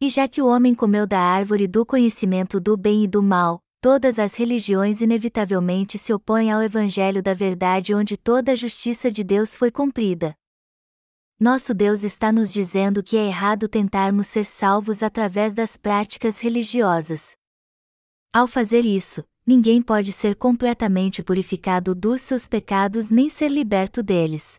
E 0.00 0.08
já 0.08 0.28
que 0.28 0.40
o 0.40 0.46
homem 0.46 0.72
comeu 0.72 1.04
da 1.04 1.18
árvore 1.18 1.66
do 1.66 1.84
conhecimento 1.84 2.60
do 2.60 2.76
bem 2.76 3.02
e 3.02 3.08
do 3.08 3.20
mal, 3.20 3.60
todas 3.80 4.20
as 4.20 4.36
religiões 4.36 5.00
inevitavelmente 5.00 5.98
se 5.98 6.12
opõem 6.12 6.52
ao 6.52 6.62
evangelho 6.62 7.20
da 7.20 7.34
verdade 7.34 7.92
onde 7.92 8.16
toda 8.16 8.52
a 8.52 8.54
justiça 8.54 9.10
de 9.10 9.24
Deus 9.24 9.56
foi 9.56 9.72
cumprida. 9.72 10.36
Nosso 11.40 11.74
Deus 11.74 12.04
está 12.04 12.30
nos 12.30 12.52
dizendo 12.52 13.02
que 13.02 13.16
é 13.16 13.26
errado 13.26 13.66
tentarmos 13.68 14.28
ser 14.28 14.44
salvos 14.44 15.02
através 15.02 15.54
das 15.54 15.76
práticas 15.76 16.38
religiosas. 16.38 17.36
Ao 18.32 18.46
fazer 18.46 18.84
isso, 18.84 19.24
ninguém 19.46 19.80
pode 19.80 20.12
ser 20.12 20.34
completamente 20.34 21.22
purificado 21.22 21.94
dos 21.94 22.20
seus 22.20 22.48
pecados 22.48 23.10
nem 23.10 23.28
ser 23.28 23.48
liberto 23.48 24.02
deles. 24.02 24.56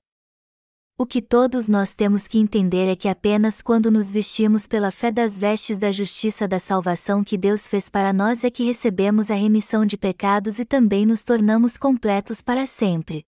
O 0.99 1.05
que 1.05 1.21
todos 1.21 1.67
nós 1.67 1.93
temos 1.93 2.27
que 2.27 2.39
entender 2.39 2.87
é 2.87 2.95
que 2.95 3.07
apenas 3.07 3.61
quando 3.61 3.91
nos 3.91 4.09
vestimos 4.09 4.65
pela 4.65 4.89
fé 4.89 5.11
das 5.11 5.37
vestes 5.37 5.77
da 5.77 5.91
justiça 5.91 6.47
da 6.47 6.57
salvação 6.57 7.23
que 7.23 7.37
Deus 7.37 7.67
fez 7.67 7.87
para 7.87 8.11
nós 8.11 8.43
é 8.43 8.49
que 8.49 8.63
recebemos 8.63 9.29
a 9.29 9.35
remissão 9.35 9.85
de 9.85 9.95
pecados 9.95 10.57
e 10.57 10.65
também 10.65 11.05
nos 11.05 11.21
tornamos 11.21 11.77
completos 11.77 12.41
para 12.41 12.65
sempre. 12.65 13.23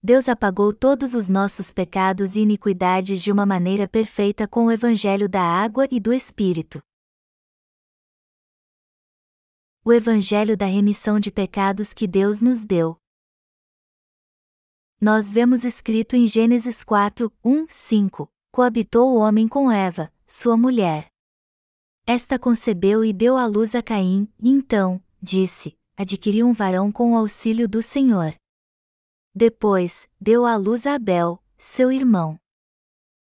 Deus 0.00 0.28
apagou 0.28 0.72
todos 0.72 1.14
os 1.14 1.28
nossos 1.28 1.72
pecados 1.72 2.36
e 2.36 2.40
iniquidades 2.40 3.20
de 3.20 3.32
uma 3.32 3.44
maneira 3.44 3.88
perfeita 3.88 4.46
com 4.46 4.66
o 4.66 4.70
Evangelho 4.70 5.28
da 5.28 5.42
água 5.42 5.88
e 5.90 5.98
do 5.98 6.12
Espírito. 6.12 6.80
O 9.84 9.92
Evangelho 9.92 10.56
da 10.56 10.66
remissão 10.66 11.18
de 11.18 11.30
pecados 11.30 11.92
que 11.92 12.06
Deus 12.06 12.40
nos 12.40 12.64
deu 12.64 12.98
nós 15.00 15.32
vemos 15.32 15.64
escrito 15.64 16.16
em 16.16 16.26
Gênesis 16.26 16.82
4, 16.82 17.32
1, 17.44 17.66
5: 17.68 18.28
Coabitou 18.50 19.12
o 19.12 19.18
homem 19.18 19.46
com 19.46 19.70
Eva, 19.70 20.12
sua 20.26 20.56
mulher. 20.56 21.08
Esta 22.04 22.36
concebeu 22.36 23.04
e 23.04 23.12
deu 23.12 23.36
à 23.36 23.46
luz 23.46 23.76
a 23.76 23.82
Caim, 23.82 24.28
e 24.40 24.50
então, 24.50 25.00
disse: 25.22 25.78
Adquiri 25.96 26.42
um 26.42 26.52
varão 26.52 26.90
com 26.90 27.12
o 27.12 27.16
auxílio 27.16 27.68
do 27.68 27.80
Senhor. 27.80 28.34
Depois, 29.32 30.08
deu 30.20 30.44
à 30.44 30.56
luz 30.56 30.84
a 30.84 30.94
Abel, 30.94 31.40
seu 31.56 31.92
irmão. 31.92 32.36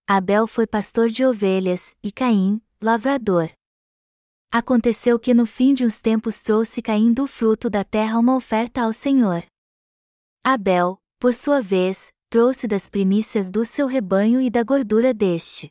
Abel 0.07 0.47
foi 0.47 0.67
pastor 0.67 1.11
de 1.11 1.23
ovelhas, 1.23 1.95
e 2.03 2.11
Caim, 2.11 2.63
lavrador. 2.81 3.51
Aconteceu 4.51 5.19
que 5.19 5.35
no 5.35 5.45
fim 5.45 5.75
de 5.75 5.85
uns 5.85 6.01
tempos 6.01 6.41
trouxe 6.41 6.81
Caim 6.81 7.13
do 7.13 7.27
fruto 7.27 7.69
da 7.69 7.85
terra 7.85 8.19
uma 8.19 8.35
oferta 8.35 8.81
ao 8.81 8.95
Senhor. 8.95 9.45
Abel, 10.43 10.99
por 11.19 11.35
sua 11.35 11.61
vez, 11.61 12.15
trouxe 12.31 12.67
das 12.67 12.89
primícias 12.89 13.51
do 13.51 13.63
seu 13.67 13.87
rebanho 13.87 14.41
e 14.41 14.49
da 14.49 14.63
gordura 14.63 15.13
deste. 15.13 15.71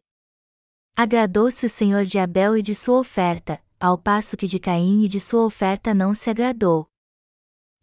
Agradou-se 0.95 1.65
o 1.65 1.69
Senhor 1.69 2.05
de 2.05 2.19
Abel 2.19 2.55
e 2.55 2.61
de 2.61 2.75
sua 2.75 2.99
oferta, 2.99 3.59
ao 3.79 3.97
passo 3.97 4.37
que 4.37 4.45
de 4.45 4.59
Caim 4.59 5.03
e 5.03 5.07
de 5.07 5.19
sua 5.19 5.43
oferta 5.43 5.91
não 5.91 6.13
se 6.13 6.29
agradou. 6.29 6.87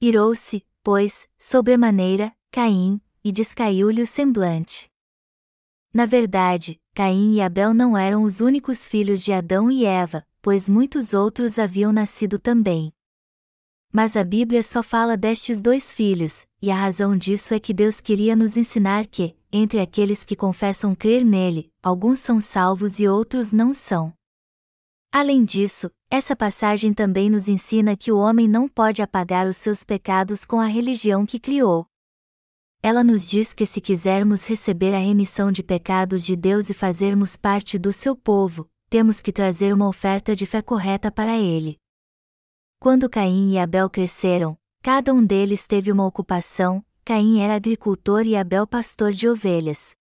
Irou-se, 0.01 0.65
pois, 0.81 1.29
sobremaneira, 1.37 2.33
Caim, 2.53 3.01
e 3.25 3.33
descaiu-lhe 3.33 4.03
o 4.03 4.07
semblante. 4.07 4.89
Na 5.93 6.07
verdade, 6.07 6.81
Caim 6.95 7.35
e 7.35 7.41
Abel 7.41 7.75
não 7.75 7.99
eram 7.99 8.23
os 8.23 8.41
únicos 8.41 8.87
filhos 8.87 9.25
de 9.25 9.33
Adão 9.33 9.69
e 9.71 9.85
Eva, 9.85 10.25
pois 10.45 10.69
muitos 10.69 11.15
outros 11.15 11.59
haviam 11.59 11.91
nascido 11.91 12.39
também. 12.39 12.93
Mas 13.91 14.15
a 14.15 14.23
Bíblia 14.23 14.63
só 14.63 14.83
fala 14.83 15.17
destes 15.17 15.59
dois 15.63 15.91
filhos, 15.91 16.47
e 16.61 16.71
a 16.71 16.75
razão 16.75 17.17
disso 17.17 17.55
é 17.55 17.59
que 17.59 17.73
Deus 17.73 17.99
queria 17.99 18.37
nos 18.37 18.59
ensinar 18.59 19.07
que, 19.07 19.35
entre 19.51 19.81
aqueles 19.81 20.23
que 20.23 20.37
confessam 20.37 20.95
crer 20.95 21.25
nele, 21.25 21.73
alguns 21.83 22.19
são 22.19 22.43
salvos 22.43 23.01
e 23.01 23.09
outros 23.09 23.53
não 23.53 23.73
são. 23.73 24.13
Além 25.11 25.47
disso, 25.47 25.91
essa 26.11 26.37
passagem 26.37 26.93
também 26.93 27.31
nos 27.31 27.49
ensina 27.49 27.97
que 27.97 28.13
o 28.13 28.19
homem 28.19 28.47
não 28.47 28.69
pode 28.69 29.01
apagar 29.01 29.47
os 29.47 29.57
seus 29.57 29.83
pecados 29.83 30.45
com 30.45 30.61
a 30.61 30.67
religião 30.67 31.25
que 31.25 31.41
criou. 31.41 31.87
Ela 32.83 33.03
nos 33.03 33.27
diz 33.27 33.55
que 33.55 33.65
se 33.65 33.81
quisermos 33.81 34.47
receber 34.47 34.95
a 34.95 34.99
remissão 34.99 35.51
de 35.51 35.63
pecados 35.63 36.23
de 36.23 36.37
Deus 36.37 36.69
e 36.69 36.75
fazermos 36.75 37.35
parte 37.35 37.79
do 37.79 37.95
seu 37.95 38.15
povo, 38.15 38.69
temos 38.95 39.21
que 39.21 39.33
trazer 39.33 39.75
uma 39.75 39.89
oferta 39.89 40.37
de 40.37 40.47
fé 40.47 40.63
correta 40.63 41.11
para 41.11 41.37
ele. 41.37 41.81
Quando 42.79 43.11
Caim 43.11 43.51
e 43.51 43.59
Abel 43.59 43.91
cresceram, 43.91 44.57
cada 44.81 45.13
um 45.13 45.27
deles 45.27 45.67
teve 45.67 45.91
uma 45.91 46.07
ocupação, 46.07 46.81
Caim 47.05 47.41
era 47.41 47.57
agricultor 47.57 48.25
e 48.25 48.37
Abel 48.37 48.69
pastor 48.69 49.11
de 49.11 49.29
ovelhas. 49.29 49.97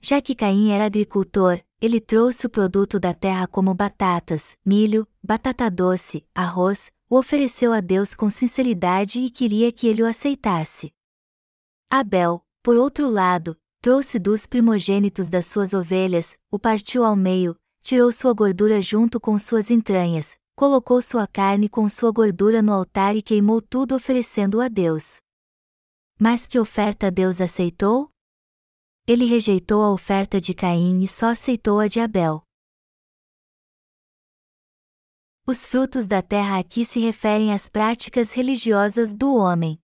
Já 0.00 0.20
que 0.20 0.34
Caim 0.34 0.72
era 0.72 0.86
agricultor, 0.86 1.62
ele 1.80 2.00
trouxe 2.00 2.44
o 2.44 2.50
produto 2.50 2.98
da 2.98 3.14
terra 3.14 3.46
como 3.46 3.72
batatas, 3.72 4.58
milho, 4.66 5.06
batata 5.22 5.70
doce, 5.70 6.26
arroz, 6.34 6.90
o 7.08 7.16
ofereceu 7.16 7.72
a 7.72 7.80
Deus 7.80 8.16
com 8.16 8.28
sinceridade 8.28 9.20
e 9.20 9.30
queria 9.30 9.70
que 9.70 9.86
ele 9.86 10.02
o 10.02 10.06
aceitasse. 10.06 10.92
Abel, 11.88 12.44
por 12.64 12.76
outro 12.76 13.08
lado, 13.08 13.56
trouxe 13.80 14.18
dos 14.18 14.44
primogênitos 14.44 15.30
das 15.30 15.46
suas 15.46 15.72
ovelhas, 15.72 16.36
o 16.50 16.58
partiu 16.58 17.04
ao 17.04 17.14
meio, 17.14 17.56
tirou 17.82 18.10
sua 18.12 18.32
gordura 18.32 18.80
junto 18.80 19.20
com 19.20 19.38
suas 19.38 19.70
entranhas, 19.70 20.36
colocou 20.54 21.02
sua 21.02 21.26
carne 21.26 21.68
com 21.68 21.88
sua 21.88 22.12
gordura 22.12 22.62
no 22.62 22.72
altar 22.72 23.16
e 23.16 23.22
queimou 23.22 23.60
tudo 23.60 23.94
oferecendo 23.94 24.60
a 24.60 24.68
Deus. 24.68 25.16
Mas 26.18 26.46
que 26.46 26.58
oferta 26.58 27.10
Deus 27.10 27.40
aceitou? 27.40 28.08
Ele 29.06 29.24
rejeitou 29.24 29.82
a 29.82 29.90
oferta 29.92 30.40
de 30.40 30.54
Caim 30.54 31.02
e 31.02 31.08
só 31.08 31.30
aceitou 31.30 31.80
a 31.80 31.88
de 31.88 31.98
Abel. 31.98 32.42
Os 35.44 35.66
frutos 35.66 36.06
da 36.06 36.22
terra 36.22 36.60
aqui 36.60 36.84
se 36.84 37.00
referem 37.00 37.52
às 37.52 37.68
práticas 37.68 38.32
religiosas 38.32 39.16
do 39.16 39.34
homem. 39.34 39.76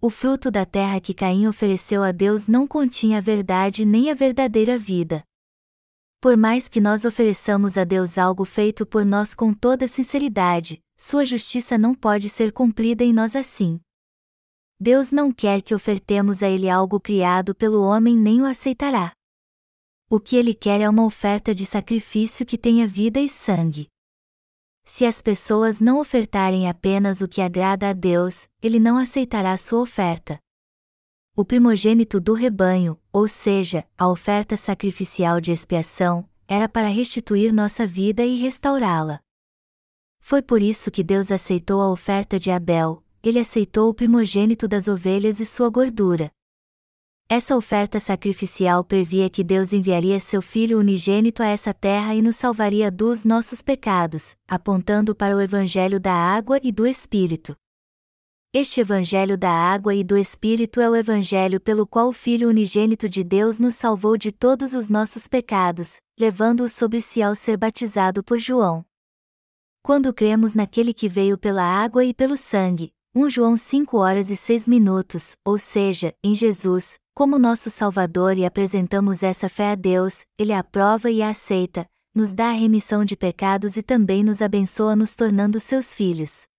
O 0.00 0.08
fruto 0.08 0.50
da 0.50 0.64
terra 0.64 0.98
que 0.98 1.12
Caim 1.12 1.46
ofereceu 1.46 2.02
a 2.02 2.10
Deus 2.10 2.48
não 2.48 2.66
continha 2.66 3.18
a 3.18 3.20
verdade 3.20 3.84
nem 3.84 4.10
a 4.10 4.14
verdadeira 4.14 4.78
vida. 4.78 5.22
Por 6.20 6.36
mais 6.36 6.68
que 6.68 6.82
nós 6.82 7.06
ofereçamos 7.06 7.78
a 7.78 7.84
Deus 7.84 8.18
algo 8.18 8.44
feito 8.44 8.84
por 8.84 9.06
nós 9.06 9.32
com 9.32 9.54
toda 9.54 9.88
sinceridade, 9.88 10.78
sua 10.94 11.24
justiça 11.24 11.78
não 11.78 11.94
pode 11.94 12.28
ser 12.28 12.52
cumprida 12.52 13.02
em 13.02 13.10
nós 13.10 13.34
assim. 13.34 13.80
Deus 14.78 15.10
não 15.10 15.32
quer 15.32 15.62
que 15.62 15.74
ofertemos 15.74 16.42
a 16.42 16.48
Ele 16.48 16.68
algo 16.68 17.00
criado 17.00 17.54
pelo 17.54 17.82
homem 17.82 18.14
nem 18.14 18.42
o 18.42 18.44
aceitará. 18.44 19.12
O 20.10 20.20
que 20.20 20.36
Ele 20.36 20.52
quer 20.52 20.82
é 20.82 20.88
uma 20.90 21.06
oferta 21.06 21.54
de 21.54 21.64
sacrifício 21.64 22.44
que 22.44 22.58
tenha 22.58 22.86
vida 22.86 23.18
e 23.18 23.28
sangue. 23.28 23.88
Se 24.84 25.06
as 25.06 25.22
pessoas 25.22 25.80
não 25.80 25.98
ofertarem 25.98 26.68
apenas 26.68 27.22
o 27.22 27.28
que 27.28 27.40
agrada 27.40 27.88
a 27.88 27.92
Deus, 27.94 28.46
ele 28.60 28.78
não 28.78 28.98
aceitará 28.98 29.56
sua 29.56 29.80
oferta. 29.80 30.38
O 31.40 31.44
primogênito 31.46 32.20
do 32.20 32.34
rebanho, 32.34 32.98
ou 33.10 33.26
seja, 33.26 33.86
a 33.96 34.06
oferta 34.06 34.58
sacrificial 34.58 35.40
de 35.40 35.50
expiação, 35.50 36.28
era 36.46 36.68
para 36.68 36.88
restituir 36.88 37.50
nossa 37.50 37.86
vida 37.86 38.22
e 38.22 38.36
restaurá-la. 38.36 39.20
Foi 40.20 40.42
por 40.42 40.60
isso 40.60 40.90
que 40.90 41.02
Deus 41.02 41.32
aceitou 41.32 41.80
a 41.80 41.90
oferta 41.90 42.38
de 42.38 42.50
Abel, 42.50 43.02
ele 43.22 43.38
aceitou 43.38 43.88
o 43.88 43.94
primogênito 43.94 44.68
das 44.68 44.86
ovelhas 44.86 45.40
e 45.40 45.46
sua 45.46 45.70
gordura. 45.70 46.30
Essa 47.26 47.56
oferta 47.56 47.98
sacrificial 47.98 48.84
previa 48.84 49.30
que 49.30 49.42
Deus 49.42 49.72
enviaria 49.72 50.20
seu 50.20 50.42
Filho 50.42 50.78
unigênito 50.78 51.42
a 51.42 51.46
essa 51.46 51.72
terra 51.72 52.14
e 52.14 52.20
nos 52.20 52.36
salvaria 52.36 52.90
dos 52.90 53.24
nossos 53.24 53.62
pecados, 53.62 54.36
apontando 54.46 55.14
para 55.14 55.34
o 55.34 55.40
Evangelho 55.40 55.98
da 55.98 56.12
água 56.12 56.60
e 56.62 56.70
do 56.70 56.86
Espírito. 56.86 57.56
Este 58.52 58.80
Evangelho 58.80 59.38
da 59.38 59.48
água 59.48 59.94
e 59.94 60.02
do 60.02 60.18
Espírito 60.18 60.80
é 60.80 60.90
o 60.90 60.96
Evangelho 60.96 61.60
pelo 61.60 61.86
qual 61.86 62.08
o 62.08 62.12
Filho 62.12 62.48
unigênito 62.48 63.08
de 63.08 63.22
Deus 63.22 63.60
nos 63.60 63.76
salvou 63.76 64.16
de 64.16 64.32
todos 64.32 64.74
os 64.74 64.88
nossos 64.88 65.28
pecados, 65.28 65.98
levando-os 66.18 66.72
sobre 66.72 67.00
si 67.00 67.22
ao 67.22 67.36
ser 67.36 67.56
batizado 67.56 68.24
por 68.24 68.40
João. 68.40 68.84
Quando 69.84 70.12
cremos 70.12 70.52
naquele 70.52 70.92
que 70.92 71.08
veio 71.08 71.38
pela 71.38 71.62
água 71.62 72.04
e 72.04 72.12
pelo 72.12 72.36
sangue, 72.36 72.92
1 73.14 73.30
João 73.30 73.56
5 73.56 73.96
horas 73.96 74.30
e 74.30 74.36
6 74.36 74.66
minutos, 74.66 75.36
ou 75.44 75.56
seja, 75.56 76.12
em 76.20 76.34
Jesus, 76.34 76.98
como 77.14 77.38
nosso 77.38 77.70
Salvador 77.70 78.36
e 78.36 78.44
apresentamos 78.44 79.22
essa 79.22 79.48
fé 79.48 79.70
a 79.70 79.74
Deus, 79.76 80.24
Ele 80.36 80.52
a 80.52 80.58
aprova 80.58 81.08
e 81.08 81.22
a 81.22 81.30
aceita, 81.30 81.86
nos 82.12 82.34
dá 82.34 82.48
a 82.48 82.54
remissão 82.54 83.04
de 83.04 83.16
pecados 83.16 83.76
e 83.76 83.82
também 83.82 84.24
nos 84.24 84.42
abençoa 84.42 84.96
nos 84.96 85.14
tornando 85.14 85.60
seus 85.60 85.94
filhos. 85.94 86.49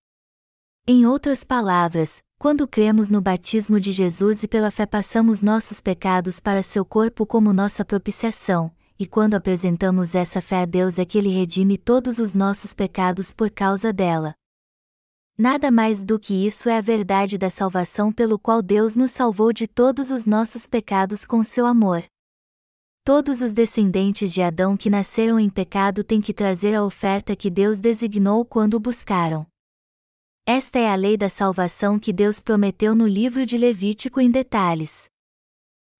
Em 0.84 1.06
outras 1.06 1.44
palavras, 1.44 2.20
quando 2.36 2.66
cremos 2.66 3.08
no 3.08 3.20
batismo 3.20 3.78
de 3.78 3.92
Jesus 3.92 4.42
e 4.42 4.48
pela 4.48 4.68
fé 4.68 4.84
passamos 4.84 5.40
nossos 5.40 5.80
pecados 5.80 6.40
para 6.40 6.60
seu 6.60 6.84
corpo 6.84 7.24
como 7.24 7.52
nossa 7.52 7.84
propiciação, 7.84 8.68
e 8.98 9.06
quando 9.06 9.34
apresentamos 9.34 10.16
essa 10.16 10.40
fé 10.40 10.62
a 10.62 10.64
Deus 10.64 10.98
é 10.98 11.04
que 11.04 11.16
Ele 11.16 11.28
redime 11.28 11.78
todos 11.78 12.18
os 12.18 12.34
nossos 12.34 12.74
pecados 12.74 13.32
por 13.32 13.48
causa 13.48 13.92
dela. 13.92 14.34
Nada 15.38 15.70
mais 15.70 16.04
do 16.04 16.18
que 16.18 16.34
isso 16.44 16.68
é 16.68 16.78
a 16.78 16.80
verdade 16.80 17.38
da 17.38 17.48
salvação 17.48 18.10
pelo 18.10 18.36
qual 18.36 18.60
Deus 18.60 18.96
nos 18.96 19.12
salvou 19.12 19.52
de 19.52 19.68
todos 19.68 20.10
os 20.10 20.26
nossos 20.26 20.66
pecados 20.66 21.24
com 21.24 21.44
seu 21.44 21.64
amor. 21.64 22.02
Todos 23.04 23.40
os 23.40 23.52
descendentes 23.52 24.32
de 24.34 24.42
Adão 24.42 24.76
que 24.76 24.90
nasceram 24.90 25.38
em 25.38 25.48
pecado 25.48 26.02
têm 26.02 26.20
que 26.20 26.34
trazer 26.34 26.74
a 26.74 26.82
oferta 26.82 27.36
que 27.36 27.50
Deus 27.50 27.78
designou 27.78 28.44
quando 28.44 28.74
o 28.74 28.80
buscaram. 28.80 29.46
Esta 30.44 30.80
é 30.80 30.88
a 30.88 30.96
lei 30.96 31.16
da 31.16 31.28
salvação 31.28 32.00
que 32.00 32.12
Deus 32.12 32.40
prometeu 32.40 32.96
no 32.96 33.06
livro 33.06 33.46
de 33.46 33.56
Levítico 33.56 34.20
em 34.20 34.28
detalhes. 34.28 35.08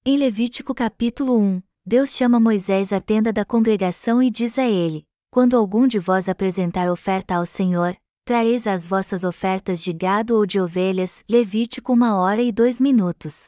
Em 0.05 0.19
Levítico 0.19 0.75
capítulo 0.75 1.39
1, 1.39 1.63
Deus 1.87 2.17
chama 2.17 2.41
Moisés 2.41 2.93
à 2.93 3.01
tenda 3.01 3.33
da 3.33 3.45
congregação 3.45 4.21
e 4.21 4.29
diz 4.29 4.59
a 4.59 4.69
ele: 4.69 5.07
Quando 5.31 5.57
algum 5.57 5.87
de 5.87 6.01
vós 6.01 6.29
apresentar 6.29 6.91
oferta 6.91 7.37
ao 7.37 7.47
Senhor, 7.47 7.97
trareis 8.25 8.67
as 8.67 8.89
vossas 8.89 9.23
ofertas 9.23 9.81
de 9.81 9.93
gado 9.93 10.35
ou 10.35 10.45
de 10.45 10.59
ovelhas, 10.59 11.23
Levítico 11.31 11.93
uma 11.93 12.17
hora 12.17 12.43
e 12.43 12.51
dois 12.51 12.81
minutos. 12.81 13.45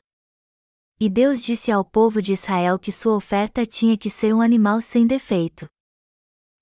E 1.01 1.09
Deus 1.09 1.43
disse 1.43 1.73
ao 1.73 1.85
povo 1.85 2.23
de 2.23 2.35
Israel 2.35 2.79
que 2.79 2.93
sua 2.93 3.17
oferta 3.17 3.67
tinha 3.67 3.99
que 3.99 4.09
ser 4.09 4.33
um 4.33 4.41
animal 4.41 4.81
sem 4.81 5.09
defeito. 5.09 5.67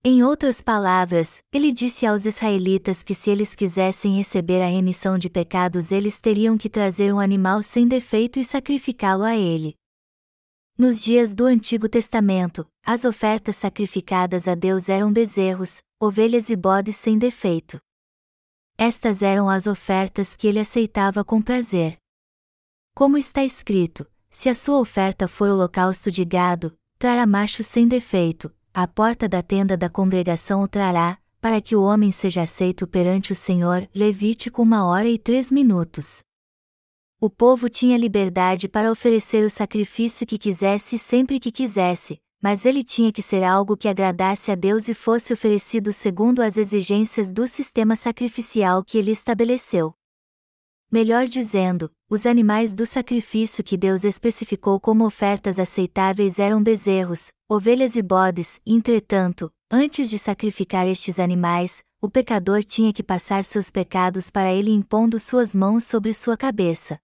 Em 0.04 0.24
outras 0.24 0.60
palavras, 0.60 1.44
ele 1.52 1.72
disse 1.72 2.04
aos 2.04 2.26
israelitas 2.26 3.04
que 3.04 3.14
se 3.14 3.30
eles 3.30 3.54
quisessem 3.54 4.16
receber 4.16 4.60
a 4.60 4.66
remissão 4.66 5.16
de 5.16 5.30
pecados, 5.30 5.92
eles 5.92 6.18
teriam 6.18 6.58
que 6.58 6.68
trazer 6.68 7.14
um 7.14 7.20
animal 7.20 7.62
sem 7.62 7.86
defeito 7.86 8.40
e 8.40 8.44
sacrificá-lo 8.44 9.22
a 9.22 9.36
ele. 9.36 9.76
Nos 10.76 11.00
dias 11.00 11.36
do 11.36 11.44
Antigo 11.44 11.88
Testamento, 11.88 12.66
as 12.84 13.04
ofertas 13.04 13.54
sacrificadas 13.54 14.48
a 14.48 14.56
Deus 14.56 14.88
eram 14.88 15.12
bezerros, 15.12 15.80
ovelhas 16.00 16.50
e 16.50 16.56
bodes 16.56 16.96
sem 16.96 17.16
defeito. 17.16 17.78
Estas 18.76 19.22
eram 19.22 19.48
as 19.48 19.68
ofertas 19.68 20.34
que 20.34 20.48
ele 20.48 20.58
aceitava 20.58 21.24
com 21.24 21.40
prazer. 21.40 21.96
Como 22.92 23.16
está 23.16 23.44
escrito, 23.44 24.04
se 24.28 24.48
a 24.48 24.54
sua 24.56 24.80
oferta 24.80 25.28
for 25.28 25.48
holocausto 25.48 26.10
de 26.10 26.24
gado, 26.24 26.76
trará 26.98 27.24
macho 27.24 27.62
sem 27.62 27.86
defeito, 27.86 28.52
a 28.74 28.86
porta 28.86 29.28
da 29.28 29.42
tenda 29.42 29.76
da 29.76 29.90
congregação 29.90 30.62
o 30.62 30.68
trará, 30.68 31.18
para 31.42 31.60
que 31.60 31.76
o 31.76 31.82
homem 31.82 32.10
seja 32.10 32.42
aceito 32.42 32.86
perante 32.86 33.30
o 33.32 33.34
Senhor. 33.34 33.86
Levítico 33.94 34.62
uma 34.62 34.86
hora 34.86 35.08
e 35.08 35.18
três 35.18 35.52
minutos. 35.52 36.22
O 37.20 37.28
povo 37.28 37.68
tinha 37.68 37.98
liberdade 37.98 38.68
para 38.68 38.90
oferecer 38.90 39.44
o 39.44 39.50
sacrifício 39.50 40.26
que 40.26 40.38
quisesse 40.38 40.96
sempre 40.96 41.38
que 41.38 41.52
quisesse, 41.52 42.18
mas 42.40 42.64
ele 42.64 42.82
tinha 42.82 43.12
que 43.12 43.20
ser 43.20 43.44
algo 43.44 43.76
que 43.76 43.88
agradasse 43.88 44.50
a 44.50 44.54
Deus 44.54 44.88
e 44.88 44.94
fosse 44.94 45.32
oferecido 45.32 45.92
segundo 45.92 46.40
as 46.40 46.56
exigências 46.56 47.30
do 47.30 47.46
sistema 47.46 47.94
sacrificial 47.94 48.82
que 48.82 48.96
ele 48.96 49.10
estabeleceu. 49.10 49.94
Melhor 50.90 51.26
dizendo, 51.26 51.90
os 52.12 52.26
animais 52.26 52.74
do 52.74 52.84
sacrifício 52.84 53.64
que 53.64 53.74
Deus 53.74 54.04
especificou 54.04 54.78
como 54.78 55.06
ofertas 55.06 55.58
aceitáveis 55.58 56.38
eram 56.38 56.62
bezerros, 56.62 57.32
ovelhas 57.48 57.96
e 57.96 58.02
bodes, 58.02 58.60
entretanto, 58.66 59.50
antes 59.70 60.10
de 60.10 60.18
sacrificar 60.18 60.86
estes 60.86 61.18
animais, 61.18 61.82
o 62.02 62.10
pecador 62.10 62.62
tinha 62.62 62.92
que 62.92 63.02
passar 63.02 63.42
seus 63.44 63.70
pecados 63.70 64.30
para 64.30 64.52
ele 64.52 64.70
impondo 64.70 65.18
suas 65.18 65.54
mãos 65.54 65.84
sobre 65.84 66.12
sua 66.12 66.36
cabeça. 66.36 66.98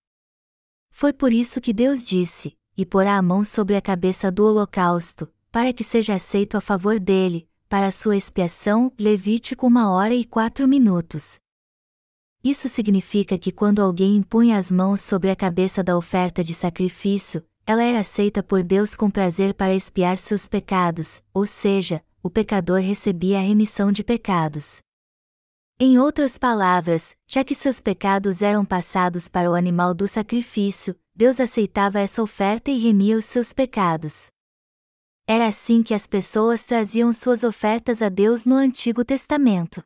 Foi 0.90 1.14
por 1.14 1.32
isso 1.32 1.58
que 1.58 1.72
Deus 1.72 2.04
disse: 2.04 2.52
e 2.76 2.84
porá 2.84 3.16
a 3.16 3.22
mão 3.22 3.46
sobre 3.46 3.76
a 3.76 3.80
cabeça 3.80 4.30
do 4.30 4.44
holocausto, 4.44 5.26
para 5.50 5.72
que 5.72 5.84
seja 5.84 6.16
aceito 6.16 6.54
a 6.54 6.60
favor 6.60 7.00
dele, 7.00 7.48
para 7.66 7.90
sua 7.90 8.14
expiação. 8.14 8.92
Levítico 8.98 9.66
uma 9.66 9.90
hora 9.90 10.12
e 10.12 10.22
quatro 10.22 10.68
minutos. 10.68 11.40
Isso 12.42 12.68
significa 12.68 13.36
que 13.36 13.50
quando 13.50 13.80
alguém 13.80 14.16
impunha 14.16 14.56
as 14.56 14.70
mãos 14.70 15.00
sobre 15.00 15.30
a 15.30 15.36
cabeça 15.36 15.82
da 15.82 15.96
oferta 15.96 16.44
de 16.44 16.54
sacrifício, 16.54 17.44
ela 17.66 17.82
era 17.82 18.00
aceita 18.00 18.42
por 18.42 18.62
Deus 18.62 18.94
com 18.94 19.10
prazer 19.10 19.54
para 19.54 19.74
expiar 19.74 20.16
seus 20.16 20.48
pecados, 20.48 21.22
ou 21.34 21.46
seja, 21.46 22.02
o 22.22 22.30
pecador 22.30 22.80
recebia 22.80 23.38
a 23.38 23.42
remissão 23.42 23.92
de 23.92 24.02
pecados. 24.02 24.78
Em 25.80 25.98
outras 25.98 26.38
palavras, 26.38 27.14
já 27.26 27.44
que 27.44 27.54
seus 27.54 27.80
pecados 27.80 28.42
eram 28.42 28.64
passados 28.64 29.28
para 29.28 29.50
o 29.50 29.54
animal 29.54 29.94
do 29.94 30.08
sacrifício, 30.08 30.96
Deus 31.14 31.40
aceitava 31.40 32.00
essa 32.00 32.22
oferta 32.22 32.70
e 32.70 32.78
remia 32.78 33.16
os 33.16 33.24
seus 33.24 33.52
pecados. 33.52 34.28
Era 35.26 35.46
assim 35.46 35.82
que 35.82 35.92
as 35.92 36.06
pessoas 36.06 36.64
traziam 36.64 37.12
suas 37.12 37.44
ofertas 37.44 38.00
a 38.00 38.08
Deus 38.08 38.46
no 38.46 38.54
Antigo 38.54 39.04
Testamento. 39.04 39.82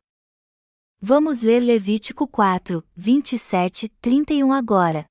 Vamos 1.05 1.41
ler 1.41 1.59
Levítico 1.59 2.25
4, 2.25 2.81
27, 2.95 3.89
31 3.99 4.53
agora. 4.53 5.05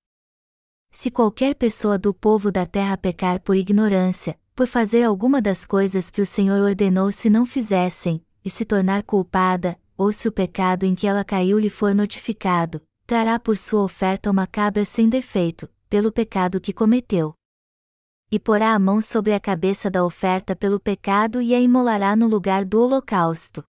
Se 0.90 1.10
qualquer 1.10 1.54
pessoa 1.54 1.98
do 1.98 2.14
povo 2.14 2.50
da 2.50 2.64
terra 2.64 2.96
pecar 2.96 3.42
por 3.42 3.54
ignorância, 3.54 4.40
por 4.54 4.66
fazer 4.66 5.02
alguma 5.02 5.42
das 5.42 5.66
coisas 5.66 6.10
que 6.10 6.22
o 6.22 6.24
Senhor 6.24 6.62
ordenou 6.62 7.12
se 7.12 7.28
não 7.28 7.44
fizessem, 7.44 8.24
e 8.42 8.48
se 8.48 8.64
tornar 8.64 9.02
culpada, 9.02 9.78
ou 9.94 10.10
se 10.14 10.26
o 10.26 10.32
pecado 10.32 10.84
em 10.84 10.94
que 10.94 11.06
ela 11.06 11.22
caiu 11.22 11.58
lhe 11.58 11.68
for 11.68 11.94
notificado, 11.94 12.80
trará 13.06 13.38
por 13.38 13.58
sua 13.58 13.82
oferta 13.82 14.30
uma 14.30 14.46
cabra 14.46 14.86
sem 14.86 15.10
defeito, 15.10 15.68
pelo 15.90 16.10
pecado 16.10 16.58
que 16.58 16.72
cometeu. 16.72 17.34
E 18.30 18.40
porá 18.40 18.72
a 18.72 18.78
mão 18.78 19.02
sobre 19.02 19.34
a 19.34 19.38
cabeça 19.38 19.90
da 19.90 20.02
oferta 20.02 20.56
pelo 20.56 20.80
pecado 20.80 21.42
e 21.42 21.54
a 21.54 21.60
imolará 21.60 22.16
no 22.16 22.26
lugar 22.26 22.64
do 22.64 22.80
holocausto. 22.80 23.62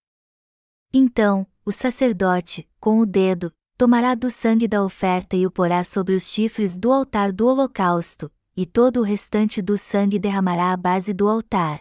Então, 0.90 1.46
o 1.64 1.72
sacerdote, 1.72 2.68
com 2.78 3.00
o 3.00 3.06
dedo, 3.06 3.52
tomará 3.76 4.14
do 4.14 4.30
sangue 4.30 4.68
da 4.68 4.84
oferta 4.84 5.34
e 5.36 5.46
o 5.46 5.50
porá 5.50 5.82
sobre 5.82 6.14
os 6.14 6.24
chifres 6.24 6.78
do 6.78 6.92
altar 6.92 7.32
do 7.32 7.46
holocausto, 7.46 8.30
e 8.56 8.66
todo 8.66 9.00
o 9.00 9.02
restante 9.02 9.62
do 9.62 9.78
sangue 9.78 10.18
derramará 10.18 10.72
à 10.72 10.76
base 10.76 11.12
do 11.12 11.28
altar. 11.28 11.80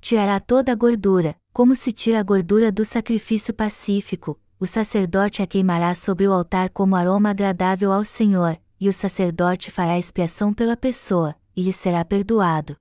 Tirará 0.00 0.38
toda 0.38 0.72
a 0.72 0.74
gordura, 0.74 1.36
como 1.52 1.74
se 1.74 1.90
tira 1.90 2.20
a 2.20 2.22
gordura 2.22 2.70
do 2.70 2.84
sacrifício 2.84 3.52
pacífico, 3.52 4.40
o 4.58 4.66
sacerdote 4.66 5.42
a 5.42 5.46
queimará 5.46 5.94
sobre 5.94 6.26
o 6.26 6.32
altar 6.32 6.70
como 6.70 6.96
aroma 6.96 7.30
agradável 7.30 7.92
ao 7.92 8.04
Senhor, 8.04 8.58
e 8.80 8.88
o 8.88 8.92
sacerdote 8.92 9.70
fará 9.70 9.98
expiação 9.98 10.54
pela 10.54 10.76
pessoa, 10.76 11.34
e 11.56 11.62
lhe 11.62 11.72
será 11.72 12.04
perdoado. 12.04 12.76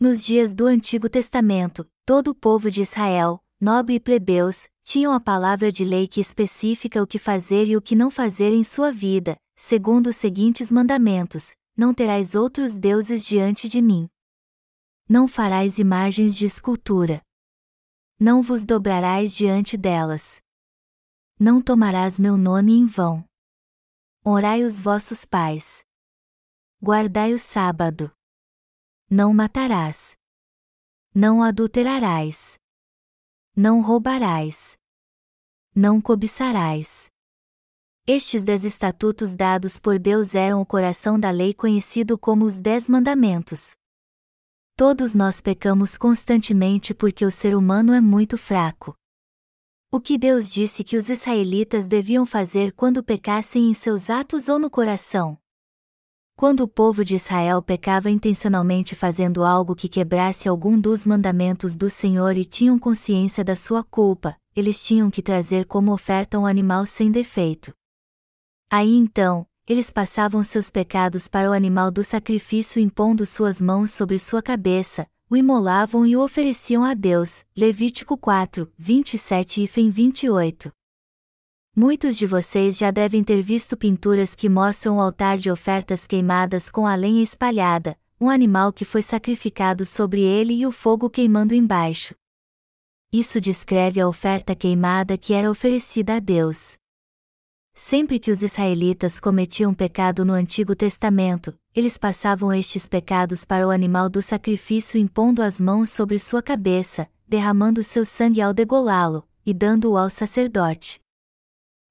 Nos 0.00 0.24
dias 0.24 0.54
do 0.54 0.66
Antigo 0.66 1.08
Testamento, 1.08 1.86
todo 2.04 2.28
o 2.28 2.34
povo 2.34 2.70
de 2.70 2.82
Israel, 2.82 3.40
nobre 3.60 3.94
e 3.94 4.00
plebeus, 4.00 4.68
tinham 4.86 5.12
a 5.12 5.18
palavra 5.18 5.72
de 5.72 5.84
lei 5.84 6.06
que 6.06 6.20
especifica 6.20 7.02
o 7.02 7.06
que 7.08 7.18
fazer 7.18 7.66
e 7.66 7.76
o 7.76 7.82
que 7.82 7.96
não 7.96 8.08
fazer 8.08 8.54
em 8.54 8.62
sua 8.62 8.92
vida, 8.92 9.36
segundo 9.56 10.06
os 10.06 10.16
seguintes 10.16 10.70
mandamentos: 10.70 11.56
Não 11.76 11.92
terás 11.92 12.36
outros 12.36 12.78
deuses 12.78 13.26
diante 13.26 13.68
de 13.68 13.82
mim. 13.82 14.08
Não 15.08 15.26
farás 15.26 15.80
imagens 15.80 16.36
de 16.36 16.46
escultura. 16.46 17.20
Não 18.18 18.40
vos 18.40 18.64
dobrarás 18.64 19.34
diante 19.34 19.76
delas. 19.76 20.40
Não 21.38 21.60
tomarás 21.60 22.18
meu 22.18 22.36
nome 22.36 22.72
em 22.72 22.86
vão. 22.86 23.24
Orai 24.24 24.62
os 24.62 24.78
vossos 24.78 25.24
pais. 25.24 25.84
Guardai 26.80 27.34
o 27.34 27.38
sábado. 27.40 28.12
Não 29.10 29.34
matarás. 29.34 30.16
Não 31.12 31.42
adulterarás. 31.42 32.56
Não 33.58 33.80
roubarás. 33.80 34.76
Não 35.74 35.98
cobiçarás. 35.98 37.06
Estes 38.06 38.44
dez 38.44 38.66
estatutos 38.66 39.34
dados 39.34 39.80
por 39.80 39.98
Deus 39.98 40.34
eram 40.34 40.60
o 40.60 40.66
coração 40.66 41.18
da 41.18 41.30
lei 41.30 41.54
conhecido 41.54 42.18
como 42.18 42.44
os 42.44 42.60
Dez 42.60 42.86
Mandamentos. 42.86 43.74
Todos 44.76 45.14
nós 45.14 45.40
pecamos 45.40 45.96
constantemente 45.96 46.92
porque 46.92 47.24
o 47.24 47.30
ser 47.30 47.56
humano 47.56 47.94
é 47.94 48.00
muito 48.00 48.36
fraco. 48.36 48.94
O 49.90 50.02
que 50.02 50.18
Deus 50.18 50.50
disse 50.50 50.84
que 50.84 50.98
os 50.98 51.08
israelitas 51.08 51.88
deviam 51.88 52.26
fazer 52.26 52.72
quando 52.72 53.02
pecassem 53.02 53.70
em 53.70 53.72
seus 53.72 54.10
atos 54.10 54.50
ou 54.50 54.58
no 54.58 54.68
coração? 54.68 55.38
Quando 56.38 56.60
o 56.60 56.68
povo 56.68 57.02
de 57.02 57.14
Israel 57.14 57.62
pecava 57.62 58.10
intencionalmente 58.10 58.94
fazendo 58.94 59.42
algo 59.42 59.74
que 59.74 59.88
quebrasse 59.88 60.46
algum 60.46 60.78
dos 60.78 61.06
mandamentos 61.06 61.74
do 61.76 61.88
Senhor 61.88 62.36
e 62.36 62.44
tinham 62.44 62.78
consciência 62.78 63.42
da 63.42 63.56
sua 63.56 63.82
culpa, 63.82 64.36
eles 64.54 64.84
tinham 64.84 65.10
que 65.10 65.22
trazer 65.22 65.64
como 65.64 65.94
oferta 65.94 66.38
um 66.38 66.44
animal 66.44 66.84
sem 66.84 67.10
defeito. 67.10 67.72
Aí 68.70 68.94
então, 68.96 69.46
eles 69.66 69.90
passavam 69.90 70.42
seus 70.42 70.70
pecados 70.70 71.26
para 71.26 71.48
o 71.48 71.54
animal 71.54 71.90
do 71.90 72.04
sacrifício 72.04 72.78
impondo 72.78 73.24
suas 73.24 73.58
mãos 73.58 73.92
sobre 73.92 74.18
sua 74.18 74.42
cabeça, 74.42 75.06
o 75.30 75.38
imolavam 75.38 76.04
e 76.04 76.18
o 76.18 76.22
ofereciam 76.22 76.84
a 76.84 76.92
Deus. 76.92 77.46
Levítico 77.56 78.14
4, 78.14 78.70
27 78.76 79.62
e 79.62 79.66
Fem 79.66 79.88
28. 79.88 80.70
Muitos 81.78 82.16
de 82.16 82.26
vocês 82.26 82.78
já 82.78 82.90
devem 82.90 83.22
ter 83.22 83.42
visto 83.42 83.76
pinturas 83.76 84.34
que 84.34 84.48
mostram 84.48 84.96
o 84.96 85.00
altar 85.02 85.36
de 85.36 85.50
ofertas 85.50 86.06
queimadas 86.06 86.70
com 86.70 86.86
a 86.86 86.94
lenha 86.94 87.22
espalhada, 87.22 87.98
um 88.18 88.30
animal 88.30 88.72
que 88.72 88.82
foi 88.82 89.02
sacrificado 89.02 89.84
sobre 89.84 90.22
ele 90.22 90.54
e 90.54 90.66
o 90.66 90.72
fogo 90.72 91.10
queimando 91.10 91.54
embaixo. 91.54 92.14
Isso 93.12 93.38
descreve 93.42 94.00
a 94.00 94.08
oferta 94.08 94.56
queimada 94.56 95.18
que 95.18 95.34
era 95.34 95.50
oferecida 95.50 96.16
a 96.16 96.18
Deus. 96.18 96.78
Sempre 97.74 98.18
que 98.18 98.30
os 98.30 98.42
israelitas 98.42 99.20
cometiam 99.20 99.74
pecado 99.74 100.24
no 100.24 100.32
Antigo 100.32 100.74
Testamento, 100.74 101.54
eles 101.74 101.98
passavam 101.98 102.54
estes 102.54 102.88
pecados 102.88 103.44
para 103.44 103.68
o 103.68 103.70
animal 103.70 104.08
do 104.08 104.22
sacrifício 104.22 104.98
impondo 104.98 105.42
as 105.42 105.60
mãos 105.60 105.90
sobre 105.90 106.18
sua 106.18 106.42
cabeça, 106.42 107.06
derramando 107.28 107.82
seu 107.82 108.06
sangue 108.06 108.40
ao 108.40 108.54
degolá-lo, 108.54 109.28
e 109.44 109.52
dando-o 109.52 109.98
ao 109.98 110.08
sacerdote. 110.08 111.04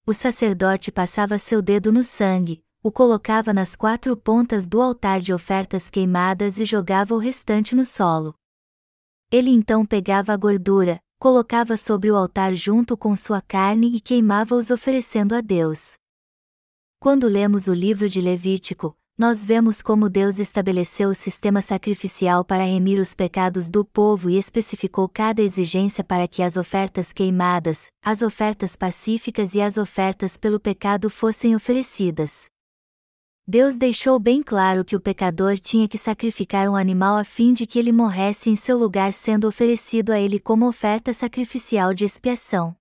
O 0.07 0.13
sacerdote 0.13 0.91
passava 0.91 1.39
seu 1.39 1.63
dedo 1.63 1.91
no 1.91 2.03
sangue, 2.03 2.63
o 2.83 2.91
colocava 2.91 3.51
nas 3.51 3.75
quatro 3.75 4.15
pontas 4.15 4.67
do 4.67 4.79
altar 4.79 5.19
de 5.19 5.33
ofertas 5.33 5.89
queimadas 5.89 6.59
e 6.59 6.65
jogava 6.65 7.15
o 7.15 7.17
restante 7.17 7.73
no 7.75 7.83
solo. 7.83 8.35
Ele 9.31 9.49
então 9.49 9.83
pegava 9.83 10.31
a 10.31 10.37
gordura, 10.37 10.99
colocava 11.17 11.75
sobre 11.75 12.11
o 12.11 12.15
altar 12.15 12.53
junto 12.53 12.95
com 12.95 13.15
sua 13.15 13.41
carne 13.41 13.95
e 13.95 13.99
queimava-os 13.99 14.69
oferecendo 14.69 15.33
a 15.33 15.41
Deus. 15.41 15.95
Quando 16.99 17.27
lemos 17.27 17.65
o 17.65 17.73
livro 17.73 18.07
de 18.07 18.21
Levítico, 18.21 18.95
nós 19.17 19.45
vemos 19.45 19.81
como 19.81 20.09
Deus 20.09 20.39
estabeleceu 20.39 21.09
o 21.09 21.15
sistema 21.15 21.61
sacrificial 21.61 22.43
para 22.43 22.65
remir 22.65 22.99
os 22.99 23.15
pecados 23.15 23.69
do 23.69 23.85
povo 23.85 24.29
e 24.29 24.37
especificou 24.37 25.07
cada 25.07 25.41
exigência 25.41 26.03
para 26.03 26.27
que 26.27 26.43
as 26.43 26.57
ofertas 26.57 27.13
queimadas, 27.13 27.87
as 28.03 28.21
ofertas 28.21 28.75
pacíficas 28.75 29.55
e 29.55 29.61
as 29.61 29.77
ofertas 29.77 30.35
pelo 30.35 30.59
pecado 30.59 31.09
fossem 31.09 31.55
oferecidas. 31.55 32.47
Deus 33.47 33.77
deixou 33.77 34.19
bem 34.19 34.43
claro 34.43 34.83
que 34.83 34.95
o 34.95 34.99
pecador 34.99 35.57
tinha 35.57 35.87
que 35.87 35.97
sacrificar 35.97 36.67
um 36.67 36.75
animal 36.75 37.15
a 37.15 37.23
fim 37.23 37.53
de 37.53 37.65
que 37.65 37.79
ele 37.79 37.91
morresse 37.93 38.49
em 38.49 38.55
seu 38.55 38.77
lugar, 38.77 39.13
sendo 39.13 39.47
oferecido 39.47 40.11
a 40.11 40.19
ele 40.19 40.39
como 40.39 40.67
oferta 40.67 41.13
sacrificial 41.13 41.93
de 41.93 42.03
expiação. 42.03 42.75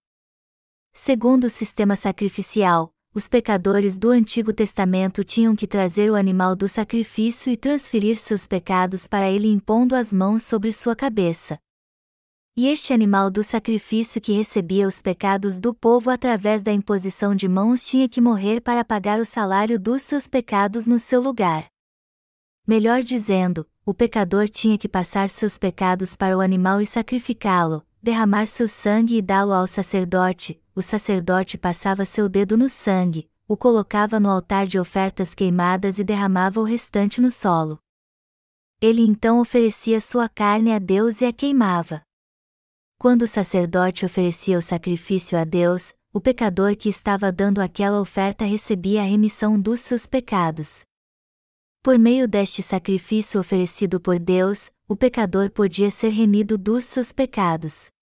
Segundo 0.92 1.44
o 1.44 1.51
sistema 1.51 1.97
sacrificial, 1.97 2.93
os 3.14 3.29
pecadores 3.29 3.96
do 3.96 4.11
Antigo 4.11 4.53
Testamento 4.53 5.22
tinham 5.22 5.55
que 5.55 5.68
trazer 5.68 6.11
o 6.11 6.16
animal 6.16 6.57
do 6.57 6.68
sacrifício 6.68 7.53
e 7.53 7.57
transferir 7.57 8.16
seus 8.16 8.44
pecados 8.44 9.07
para 9.07 9.31
ele 9.31 9.46
impondo 9.46 9.94
as 9.94 10.12
mãos 10.12 10.42
sobre 10.42 10.72
sua 10.72 10.96
cabeça. 10.96 11.57
E 12.57 12.66
este 12.66 12.92
animal 12.92 13.31
do 13.31 13.44
sacrifício 13.44 14.20
que 14.20 14.33
recebia 14.33 14.87
os 14.87 15.00
pecados 15.00 15.61
do 15.61 15.72
povo 15.72 16.11
através 16.11 16.64
da 16.64 16.72
imposição 16.72 17.37
de 17.37 17.48
mãos 17.48 17.87
tinha 17.87 18.09
que 18.09 18.20
morrer 18.20 18.61
para 18.61 18.85
pagar 18.85 19.20
o 19.20 19.24
salário 19.24 19.79
dos 19.79 20.03
seus 20.03 20.27
pecados 20.27 20.85
no 20.85 20.98
seu 20.98 21.20
lugar. 21.20 21.66
Melhor 22.66 23.03
dizendo, 23.03 23.64
o 23.87 23.94
pecador 23.94 24.48
tinha 24.48 24.77
que 24.77 24.88
passar 24.88 25.29
seus 25.29 25.57
pecados 25.57 26.16
para 26.16 26.37
o 26.37 26.40
animal 26.40 26.81
e 26.81 26.87
sacrificá-lo, 26.87 27.87
derramar 28.05 28.47
seu 28.47 28.69
sangue 28.69 29.17
e 29.17 29.23
dá-lo 29.23 29.55
ao 29.55 29.67
sacerdote, 29.67 30.62
o 30.75 30.83
sacerdote 30.83 31.57
passava 31.57 32.05
seu 32.05 32.29
dedo 32.29 32.55
no 32.55 32.69
sangue, 32.69 33.31
o 33.49 33.57
colocava 33.57 34.21
no 34.21 34.29
altar 34.29 34.67
de 34.67 34.79
ofertas 34.79 35.35
queimadas 35.35 35.99
e 35.99 36.05
derramava 36.05 36.61
o 36.61 36.64
restante 36.64 37.19
no 37.19 37.31
solo. 37.31 37.79
Ele 38.79 39.01
então 39.01 39.40
oferecia 39.40 40.03
sua 40.03 40.29
carne 40.29 40.71
a 40.71 40.79
Deus 40.79 41.23
e 41.23 41.25
a 41.25 41.33
queimava. 41.33 42.03
Quando 42.99 43.23
o 43.23 43.27
sacerdote 43.27 44.05
oferecia 44.05 44.59
o 44.59 44.62
sacrifício 44.62 45.38
a 45.38 45.45
Deus, 45.45 45.95
o 46.12 46.21
pecador 46.21 46.77
que 46.77 46.90
estava 46.90 47.33
dando 47.33 47.59
aquela 47.59 48.01
oferta 48.01 48.45
recebia 48.45 49.01
a 49.01 49.07
remissão 49.07 49.59
dos 49.59 49.81
seus 49.81 50.07
pecados. 50.07 50.83
Por 51.83 51.99
meio 51.99 52.29
deste 52.29 52.62
sacrifício 52.62 53.40
oferecido 53.40 53.99
por 53.99 54.19
Deus, 54.19 54.71
o 54.87 54.95
pecador 54.95 55.51
podia 55.51 55.90
ser 55.90 56.11
remido 56.11 56.59
dos 56.59 56.85
seus 56.85 57.12
pecados. 57.12 57.93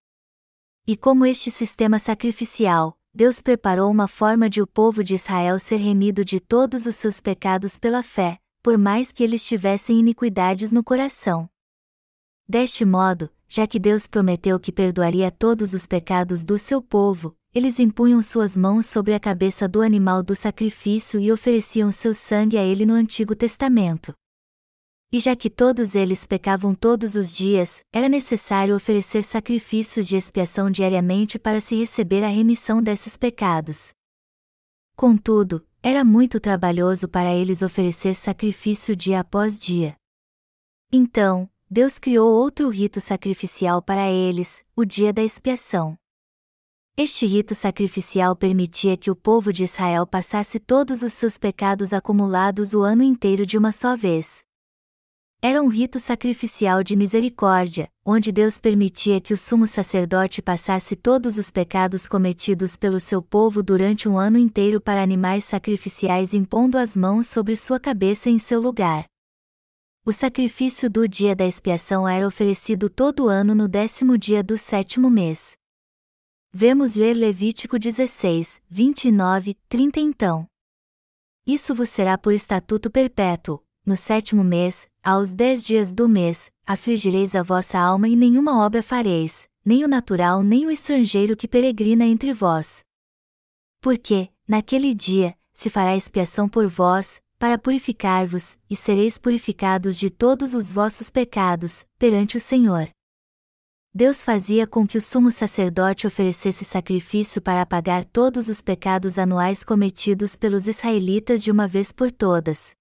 E 0.85 0.97
como 0.97 1.25
este 1.25 1.49
sistema 1.49 2.01
sacrificial, 2.01 2.99
Deus 3.15 3.41
preparou 3.41 3.89
uma 3.89 4.09
forma 4.09 4.51
de 4.51 4.61
o 4.61 4.67
povo 4.67 5.05
de 5.05 5.15
Israel 5.15 5.57
ser 5.61 5.77
remido 5.77 6.25
de 6.25 6.41
todos 6.41 6.87
os 6.87 6.97
seus 6.97 7.21
pecados 7.21 7.79
pela 7.79 8.03
fé, 8.03 8.39
por 8.61 8.77
mais 8.77 9.13
que 9.13 9.23
eles 9.23 9.47
tivessem 9.47 10.01
iniquidades 10.01 10.73
no 10.73 10.83
coração. 10.83 11.49
Deste 12.49 12.85
modo, 12.85 13.31
já 13.47 13.65
que 13.65 13.79
Deus 13.79 14.09
prometeu 14.09 14.59
que 14.59 14.73
perdoaria 14.73 15.31
todos 15.31 15.73
os 15.73 15.87
pecados 15.87 16.45
do 16.45 16.59
seu 16.59 16.83
povo, 16.83 17.37
eles 17.55 17.79
impunham 17.79 18.21
suas 18.21 18.57
mãos 18.57 18.87
sobre 18.87 19.15
a 19.15 19.21
cabeça 19.21 19.69
do 19.69 19.83
animal 19.83 20.21
do 20.21 20.35
sacrifício 20.35 21.21
e 21.21 21.31
ofereciam 21.31 21.93
seu 21.93 22.13
sangue 22.13 22.59
a 22.59 22.65
ele 22.65 22.85
no 22.85 22.95
Antigo 22.95 23.37
Testamento. 23.37 24.13
E 25.15 25.21
já 25.21 25.37
que 25.37 25.51
todos 25.51 25.95
eles 25.95 26.27
pecavam 26.27 26.75
todos 26.75 27.15
os 27.17 27.37
dias, 27.37 27.85
era 27.93 28.09
necessário 28.09 28.75
oferecer 28.75 29.23
sacrifícios 29.23 30.09
de 30.09 30.17
expiação 30.17 30.71
diariamente 30.71 31.39
para 31.39 31.61
se 31.61 31.77
receber 31.77 32.25
a 32.25 32.29
remissão 32.29 32.83
desses 32.83 33.19
pecados. 33.19 33.93
Contudo, 34.97 35.67
era 35.83 36.03
muito 36.03 36.41
trabalhoso 36.41 37.09
para 37.09 37.31
eles 37.35 37.61
oferecer 37.61 38.15
sacrifício 38.15 38.97
dia 38.97 39.21
após 39.21 39.59
dia. 39.59 39.95
Então, 40.91 41.47
Deus 41.71 41.99
criou 41.99 42.33
outro 42.33 42.71
rito 42.71 42.99
sacrificial 42.99 43.83
para 43.83 44.11
eles, 44.11 44.65
o 44.75 44.83
dia 44.83 45.13
da 45.13 45.23
expiação. 45.23 45.95
Este 46.97 47.27
rito 47.27 47.55
sacrificial 47.55 48.35
permitia 48.35 48.97
que 48.97 49.11
o 49.11 49.17
povo 49.17 49.53
de 49.53 49.65
Israel 49.65 50.07
passasse 50.07 50.59
todos 50.59 51.03
os 51.03 51.13
seus 51.13 51.37
pecados 51.37 51.93
acumulados 51.93 52.73
o 52.73 52.81
ano 52.81 53.03
inteiro 53.03 53.45
de 53.45 53.59
uma 53.59 53.73
só 53.73 53.95
vez. 53.95 54.43
Era 55.45 55.61
um 55.61 55.67
rito 55.67 55.99
sacrificial 55.99 56.85
de 56.85 56.95
misericórdia, 56.95 57.91
onde 58.07 58.31
Deus 58.31 58.61
permitia 58.61 59.21
que 59.21 59.35
o 59.35 59.37
sumo 59.37 59.67
sacerdote 59.67 60.41
passasse 60.41 60.95
todos 60.95 61.37
os 61.37 61.51
pecados 61.51 62.07
cometidos 62.07 62.77
pelo 62.77 63.01
seu 63.01 63.21
povo 63.21 63.61
durante 63.61 64.09
um 64.09 64.17
ano 64.17 64.39
inteiro 64.39 64.81
para 64.81 65.03
animais 65.03 65.43
sacrificiais 65.43 66.33
impondo 66.33 66.79
as 66.79 66.97
mãos 66.97 67.27
sobre 67.27 67.57
sua 67.57 67.81
cabeça 67.81 68.31
em 68.31 68.39
seu 68.39 68.61
lugar. 68.61 69.05
O 70.07 70.13
sacrifício 70.13 70.89
do 70.89 71.09
dia 71.09 71.35
da 71.35 71.45
expiação 71.45 72.09
era 72.09 72.25
oferecido 72.25 72.89
todo 72.89 73.27
ano 73.27 73.53
no 73.53 73.67
décimo 73.67 74.17
dia 74.17 74.45
do 74.45 74.57
sétimo 74.57 75.11
mês. 75.11 75.55
Vemos 76.53 76.95
ler 76.95 77.15
Levítico 77.15 77.81
16, 77.81 78.63
29, 78.71 79.57
30 79.69 79.99
então. 79.99 80.47
Isso 81.45 81.75
vos 81.75 81.89
será 81.89 82.17
por 82.17 82.33
estatuto 82.33 82.89
perpétuo. 82.89 83.61
No 83.85 83.97
sétimo 83.97 84.45
mês, 84.45 84.87
aos 85.03 85.35
dez 85.35 85.65
dias 85.67 85.93
do 85.93 86.09
mês, 86.09 86.53
afligireis 86.65 87.35
a 87.35 87.43
vossa 87.43 87.77
alma 87.77 88.09
e 88.09 88.15
nenhuma 88.15 88.65
obra 88.65 88.81
fareis, 88.81 89.49
nem 89.65 89.85
o 89.85 89.89
natural 89.89 90.45
nem 90.45 90.67
o 90.67 90.71
estrangeiro 90.71 91.37
que 91.37 91.49
peregrina 91.49 92.05
entre 92.05 92.33
vós. 92.33 92.85
Porque, 93.81 94.29
naquele 94.47 94.95
dia, 94.95 95.37
se 95.53 95.69
fará 95.69 95.97
expiação 95.97 96.49
por 96.49 96.69
vós, 96.69 97.21
para 97.41 97.59
purificar-vos, 97.59 98.57
e 98.71 98.77
sereis 98.77 99.19
purificados 99.19 99.99
de 99.99 100.11
todos 100.11 100.55
os 100.55 100.73
vossos 100.73 101.11
pecados, 101.11 101.85
perante 101.99 102.37
o 102.37 102.41
Senhor. 102.41 102.89
Deus 103.93 104.25
fazia 104.25 104.65
com 104.65 104.87
que 104.87 104.97
o 104.97 105.03
sumo 105.03 105.29
sacerdote 105.33 106.07
oferecesse 106.07 106.65
sacrifício 106.65 107.43
para 107.43 107.63
apagar 107.63 108.05
todos 108.05 108.47
os 108.47 108.63
pecados 108.63 109.19
anuais 109.19 109.65
cometidos 109.65 110.37
pelos 110.37 110.69
israelitas 110.69 111.43
de 111.43 111.51
uma 111.51 111.67
vez 111.67 111.91
por 111.91 112.13
todas. 112.13 112.77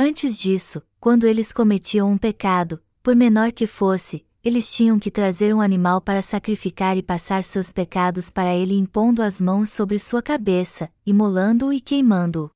Antes 0.00 0.38
disso, 0.38 0.80
quando 1.00 1.26
eles 1.26 1.52
cometiam 1.52 2.08
um 2.08 2.16
pecado, 2.16 2.80
por 3.02 3.16
menor 3.16 3.50
que 3.50 3.66
fosse, 3.66 4.24
eles 4.44 4.72
tinham 4.72 4.96
que 4.96 5.10
trazer 5.10 5.52
um 5.52 5.60
animal 5.60 6.00
para 6.00 6.22
sacrificar 6.22 6.96
e 6.96 7.02
passar 7.02 7.42
seus 7.42 7.72
pecados 7.72 8.30
para 8.30 8.54
ele 8.54 8.78
impondo 8.78 9.20
as 9.20 9.40
mãos 9.40 9.70
sobre 9.70 9.98
sua 9.98 10.22
cabeça, 10.22 10.88
imolando-o 11.04 11.72
e 11.72 11.80
queimando-o. 11.80 12.48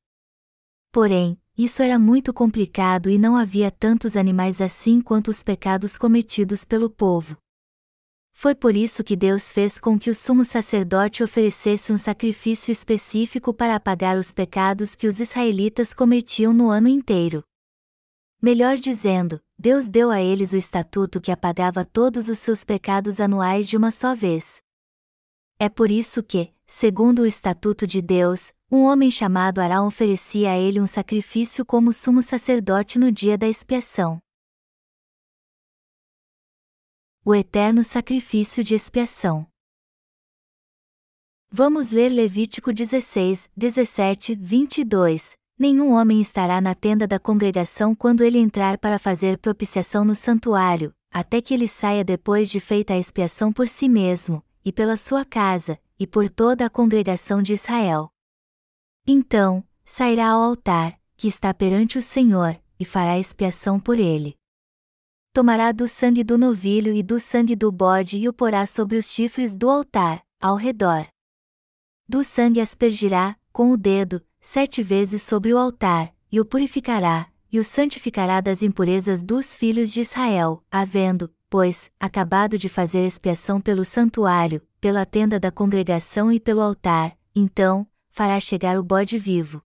Porém, 0.93 1.37
isso 1.59 1.83
era 1.83 1.99
muito 1.99 2.33
complicado 2.33 3.11
e 3.11 3.19
não 3.19 3.37
havia 3.37 3.73
tantos 3.73 4.17
animais 4.17 4.61
assim 4.61 5.01
quanto 5.01 5.29
os 5.29 5.43
pecados 5.43 5.99
cometidos 5.99 6.65
pelo 6.65 6.89
povo. 6.89 7.37
Foi 8.33 8.55
por 8.55 8.77
isso 8.77 9.05
que 9.05 9.15
Deus 9.15 9.53
fez 9.53 9.79
com 9.79 9.99
que 9.99 10.11
o 10.11 10.15
sumo 10.15 10.45
sacerdote 10.45 11.23
oferecesse 11.23 11.93
um 11.93 11.99
sacrifício 11.99 12.73
específico 12.73 13.55
para 13.55 13.77
apagar 13.77 14.17
os 14.17 14.33
pecados 14.33 14.97
que 14.97 15.07
os 15.07 15.21
israelitas 15.21 15.95
cometiam 15.95 16.53
no 16.53 16.69
ano 16.69 16.89
inteiro. 16.89 17.45
Melhor 18.41 18.77
dizendo, 18.77 19.41
Deus 19.57 19.89
deu 19.89 20.11
a 20.11 20.21
eles 20.21 20.53
o 20.53 20.57
estatuto 20.57 21.21
que 21.21 21.31
apagava 21.31 21.85
todos 21.85 22.29
os 22.29 22.39
seus 22.41 22.65
pecados 22.65 23.21
anuais 23.21 23.69
de 23.69 23.77
uma 23.77 23.93
só 23.93 24.17
vez. 24.17 24.61
É 25.61 25.69
por 25.69 25.93
isso 25.93 26.21
que, 26.25 26.53
segundo 26.67 27.23
o 27.23 27.27
estatuto 27.27 27.87
de 27.87 28.03
Deus, 28.03 28.53
um 28.69 28.83
homem 28.83 29.11
chamado 29.13 29.61
Arão 29.61 29.87
oferecia 29.87 30.51
a 30.51 30.59
ele 30.59 30.81
um 30.81 30.87
sacrifício 30.89 31.65
como 31.65 31.93
sumo 31.93 32.21
sacerdote 32.21 32.99
no 32.99 33.13
dia 33.13 33.39
da 33.39 33.47
expiação 33.47 34.21
o 37.25 37.33
eterno 37.33 37.85
sacrifício 37.85 38.65
de 38.65 38.75
expiação. 38.75 39.47
Vamos 41.49 41.93
ler 41.93 42.09
Levítico 42.09 42.73
16, 42.73 43.49
17, 43.57 44.35
22. 44.35 45.37
Nenhum 45.57 45.93
homem 45.93 46.21
estará 46.21 46.61
na 46.61 46.75
tenda 46.75 47.07
da 47.07 47.21
congregação 47.21 47.95
quando 47.95 48.25
ele 48.25 48.39
entrar 48.39 48.77
para 48.77 48.99
fazer 48.99 49.39
propiciação 49.39 50.05
no 50.05 50.17
santuário, 50.17 50.93
até 51.13 51.41
que 51.41 51.55
ele 51.55 51.69
saia 51.69 52.03
depois 52.03 52.51
de 52.51 52.59
feita 52.59 52.95
a 52.95 52.99
expiação 52.99 53.53
por 53.53 53.69
si 53.69 53.89
mesmo, 53.89 54.43
e 54.65 54.73
pela 54.73 54.97
sua 54.97 55.25
casa, 55.25 55.79
e 56.01 56.09
por 56.09 56.29
toda 56.29 56.67
a 56.67 56.71
congregação 56.71 57.41
de 57.41 57.53
Israel. 57.53 58.11
Então, 59.07 59.63
sairá 59.85 60.31
ao 60.31 60.43
altar, 60.43 60.99
que 61.17 61.29
está 61.29 61.55
perante 61.55 61.99
o 61.99 62.03
Senhor, 62.03 62.61
e 62.81 62.85
fará 62.85 63.17
expiação 63.17 63.79
por 63.79 64.01
ele 64.01 64.37
tomará 65.33 65.73
do 65.73 65.89
sangue 65.89 66.23
do 66.23 66.37
novilho 66.37 66.93
e 66.93 67.03
do 67.03 67.19
sangue 67.19 67.57
do 67.57 67.73
bode 67.73 68.19
e 68.19 68.29
o 68.29 68.33
porá 68.33 68.67
sobre 68.67 68.97
os 68.99 69.11
chifres 69.11 69.55
do 69.55 69.71
altar, 69.71 70.23
ao 70.41 70.57
redor. 70.57 71.07
Do 72.07 72.23
sangue 72.23 72.61
aspergirá, 72.61 73.37
com 73.51 73.71
o 73.71 73.77
dedo, 73.77 74.23
sete 74.41 74.83
vezes 74.83 75.23
sobre 75.23 75.55
o 75.55 75.59
altar, 75.59 76.15
e 76.31 76.39
o 76.39 76.45
purificará, 76.45 77.29
e 77.51 77.59
o 77.59 77.65
santificará 77.65 78.41
das 78.41 78.63
impurezas 78.63 79.23
dos 79.23 79.57
filhos 79.57 79.91
de 79.93 80.03
Israel, 80.03 80.63
havendo, 80.71 81.33
pois, 81.49 81.91
acabado 81.99 82.59
de 82.59 82.69
fazer 82.69 83.07
expiação 83.07 83.61
pelo 83.61 83.85
santuário, 83.85 84.61
pela 84.81 85.07
tenda 85.07 85.41
da 85.41 85.51
congregação 85.51 86.31
e 86.31 86.39
pelo 86.39 86.61
altar, 86.61 87.17
então, 87.35 87.87
fará 88.11 88.39
chegar 88.39 88.79
o 88.79 88.83
bode 88.83 89.17
vivo. 89.17 89.63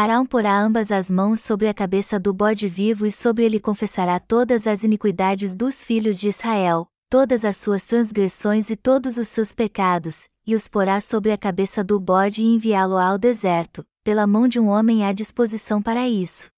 Arão 0.00 0.24
porá 0.24 0.56
ambas 0.56 0.92
as 0.92 1.10
mãos 1.10 1.40
sobre 1.40 1.66
a 1.66 1.74
cabeça 1.74 2.20
do 2.20 2.32
bode 2.32 2.68
vivo 2.68 3.04
e 3.04 3.10
sobre 3.10 3.44
ele 3.44 3.58
confessará 3.58 4.20
todas 4.20 4.68
as 4.68 4.84
iniquidades 4.84 5.56
dos 5.56 5.84
filhos 5.84 6.20
de 6.20 6.28
Israel, 6.28 6.86
todas 7.10 7.44
as 7.44 7.56
suas 7.56 7.82
transgressões 7.82 8.70
e 8.70 8.76
todos 8.76 9.18
os 9.18 9.26
seus 9.26 9.52
pecados, 9.52 10.28
e 10.46 10.54
os 10.54 10.68
porá 10.68 11.00
sobre 11.00 11.32
a 11.32 11.36
cabeça 11.36 11.82
do 11.82 11.98
bode 11.98 12.44
e 12.44 12.46
enviá-lo 12.46 12.96
ao 12.96 13.18
deserto, 13.18 13.84
pela 14.04 14.24
mão 14.24 14.46
de 14.46 14.60
um 14.60 14.68
homem 14.68 15.04
à 15.04 15.12
disposição 15.12 15.82
para 15.82 16.08
isso. 16.08 16.48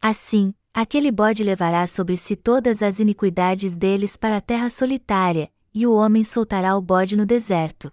Assim, 0.00 0.54
aquele 0.72 1.12
bode 1.12 1.44
levará 1.44 1.86
sobre 1.86 2.16
si 2.16 2.34
todas 2.34 2.82
as 2.82 2.98
iniquidades 2.98 3.76
deles 3.76 4.16
para 4.16 4.38
a 4.38 4.40
terra 4.40 4.70
solitária, 4.70 5.52
e 5.74 5.86
o 5.86 5.92
homem 5.92 6.24
soltará 6.24 6.74
o 6.78 6.80
bode 6.80 7.14
no 7.14 7.26
deserto. 7.26 7.92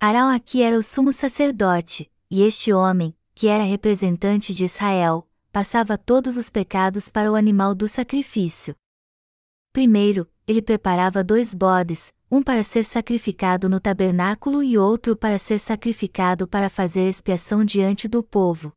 Arão 0.00 0.30
aqui 0.30 0.62
era 0.62 0.78
o 0.78 0.82
sumo 0.82 1.12
sacerdote, 1.12 2.10
e 2.30 2.40
este 2.42 2.72
homem, 2.72 3.14
que 3.34 3.48
era 3.48 3.64
representante 3.64 4.54
de 4.54 4.64
Israel, 4.64 5.28
passava 5.52 5.98
todos 5.98 6.36
os 6.36 6.50
pecados 6.50 7.08
para 7.08 7.30
o 7.30 7.34
animal 7.34 7.74
do 7.74 7.88
sacrifício. 7.88 8.74
Primeiro, 9.72 10.30
ele 10.46 10.60
preparava 10.60 11.22
dois 11.22 11.54
bodes, 11.54 12.12
um 12.30 12.42
para 12.42 12.62
ser 12.62 12.84
sacrificado 12.84 13.68
no 13.68 13.80
tabernáculo 13.80 14.62
e 14.62 14.78
outro 14.78 15.16
para 15.16 15.38
ser 15.38 15.58
sacrificado 15.58 16.46
para 16.46 16.68
fazer 16.68 17.08
expiação 17.08 17.64
diante 17.64 18.06
do 18.06 18.22
povo. 18.22 18.72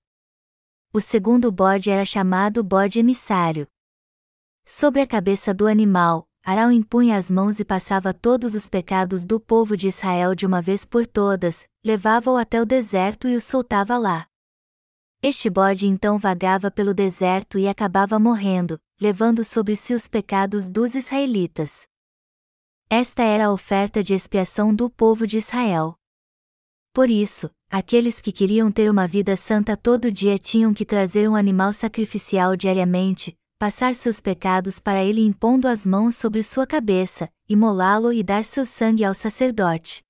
O 0.93 0.99
segundo 0.99 1.51
bode 1.51 1.89
era 1.89 2.05
chamado 2.05 2.63
bode 2.63 2.99
emissário. 2.99 3.67
Sobre 4.65 5.01
a 5.01 5.07
cabeça 5.07 5.53
do 5.53 5.67
animal, 5.67 6.27
Arão 6.45 6.71
impunha 6.71 7.17
as 7.17 7.31
mãos 7.31 7.59
e 7.59 7.65
passava 7.65 8.13
todos 8.13 8.53
os 8.53 8.69
pecados 8.69 9.25
do 9.25 9.39
povo 9.39 9.77
de 9.77 9.87
Israel 9.87 10.35
de 10.35 10.45
uma 10.45 10.61
vez 10.61 10.85
por 10.85 11.07
todas, 11.07 11.67
levava-o 11.83 12.37
até 12.37 12.61
o 12.61 12.65
deserto 12.65 13.27
e 13.27 13.35
o 13.35 13.41
soltava 13.41 13.97
lá. 13.97 14.27
Este 15.25 15.49
bode 15.49 15.87
então 15.87 16.19
vagava 16.19 16.69
pelo 16.69 16.93
deserto 16.93 17.57
e 17.57 17.65
acabava 17.65 18.19
morrendo, 18.19 18.77
levando 18.99 19.41
sobre 19.41 19.73
si 19.73 19.93
os 19.93 20.05
pecados 20.05 20.69
dos 20.69 20.95
israelitas. 20.95 21.87
Esta 22.89 23.23
era 23.23 23.45
a 23.45 23.53
oferta 23.53 24.03
de 24.03 24.13
expiação 24.13 24.75
do 24.75 24.89
povo 24.89 25.25
de 25.25 25.37
Israel. 25.37 25.95
Por 26.91 27.09
isso, 27.09 27.49
aqueles 27.69 28.19
que 28.19 28.33
queriam 28.33 28.69
ter 28.69 28.91
uma 28.91 29.07
vida 29.07 29.37
santa 29.37 29.77
todo 29.77 30.11
dia 30.11 30.37
tinham 30.37 30.73
que 30.73 30.83
trazer 30.83 31.29
um 31.29 31.37
animal 31.37 31.71
sacrificial 31.71 32.57
diariamente, 32.57 33.33
passar 33.57 33.95
seus 33.95 34.19
pecados 34.19 34.81
para 34.81 35.05
ele 35.05 35.21
impondo 35.21 35.69
as 35.69 35.85
mãos 35.85 36.17
sobre 36.17 36.43
sua 36.43 36.67
cabeça, 36.67 37.29
imolá-lo 37.47 38.11
e 38.11 38.21
dar 38.23 38.43
seu 38.43 38.65
sangue 38.65 39.05
ao 39.05 39.13
sacerdote. 39.13 40.03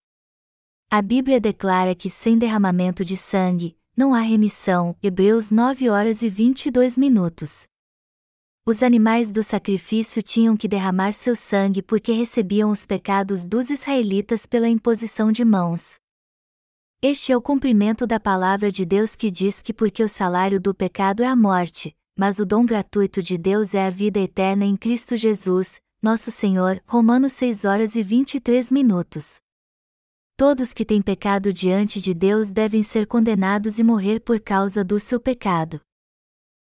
A 0.89 1.03
Bíblia 1.03 1.39
declara 1.39 1.93
que 1.93 2.09
sem 2.09 2.35
derramamento 2.35 3.05
de 3.05 3.15
sangue, 3.15 3.77
não 3.95 4.13
há 4.13 4.19
remissão. 4.19 4.95
Hebreus 5.01 5.51
9 5.51 5.89
horas 5.89 6.21
e 6.21 6.29
22 6.29 6.97
minutos. 6.97 7.67
Os 8.65 8.81
animais 8.81 9.31
do 9.31 9.43
sacrifício 9.43 10.23
tinham 10.23 10.55
que 10.55 10.67
derramar 10.67 11.11
seu 11.11 11.35
sangue 11.35 11.81
porque 11.81 12.13
recebiam 12.13 12.71
os 12.71 12.85
pecados 12.85 13.45
dos 13.45 13.69
israelitas 13.69 14.45
pela 14.45 14.69
imposição 14.69 15.31
de 15.31 15.43
mãos. 15.43 15.95
Este 17.01 17.33
é 17.33 17.37
o 17.37 17.41
cumprimento 17.41 18.07
da 18.07 18.21
palavra 18.21 18.71
de 18.71 18.85
Deus 18.85 19.17
que 19.17 19.29
diz 19.29 19.61
que 19.61 19.73
porque 19.73 20.01
o 20.01 20.07
salário 20.07 20.61
do 20.61 20.73
pecado 20.73 21.21
é 21.21 21.27
a 21.27 21.35
morte, 21.35 21.93
mas 22.17 22.39
o 22.39 22.45
dom 22.45 22.65
gratuito 22.65 23.21
de 23.21 23.37
Deus 23.37 23.75
é 23.75 23.85
a 23.85 23.89
vida 23.89 24.19
eterna 24.21 24.63
em 24.63 24.77
Cristo 24.77 25.17
Jesus, 25.17 25.81
nosso 26.01 26.31
Senhor. 26.31 26.81
Romanos 26.87 27.33
6 27.33 27.65
horas 27.65 27.95
e 27.97 28.01
23 28.01 28.71
minutos. 28.71 29.42
Todos 30.35 30.73
que 30.73 30.83
têm 30.83 30.99
pecado 30.99 31.53
diante 31.53 32.01
de 32.01 32.11
Deus 32.11 32.49
devem 32.49 32.81
ser 32.81 33.05
condenados 33.05 33.77
e 33.77 33.83
morrer 33.83 34.19
por 34.19 34.39
causa 34.39 34.83
do 34.83 34.99
seu 34.99 35.19
pecado. 35.19 35.79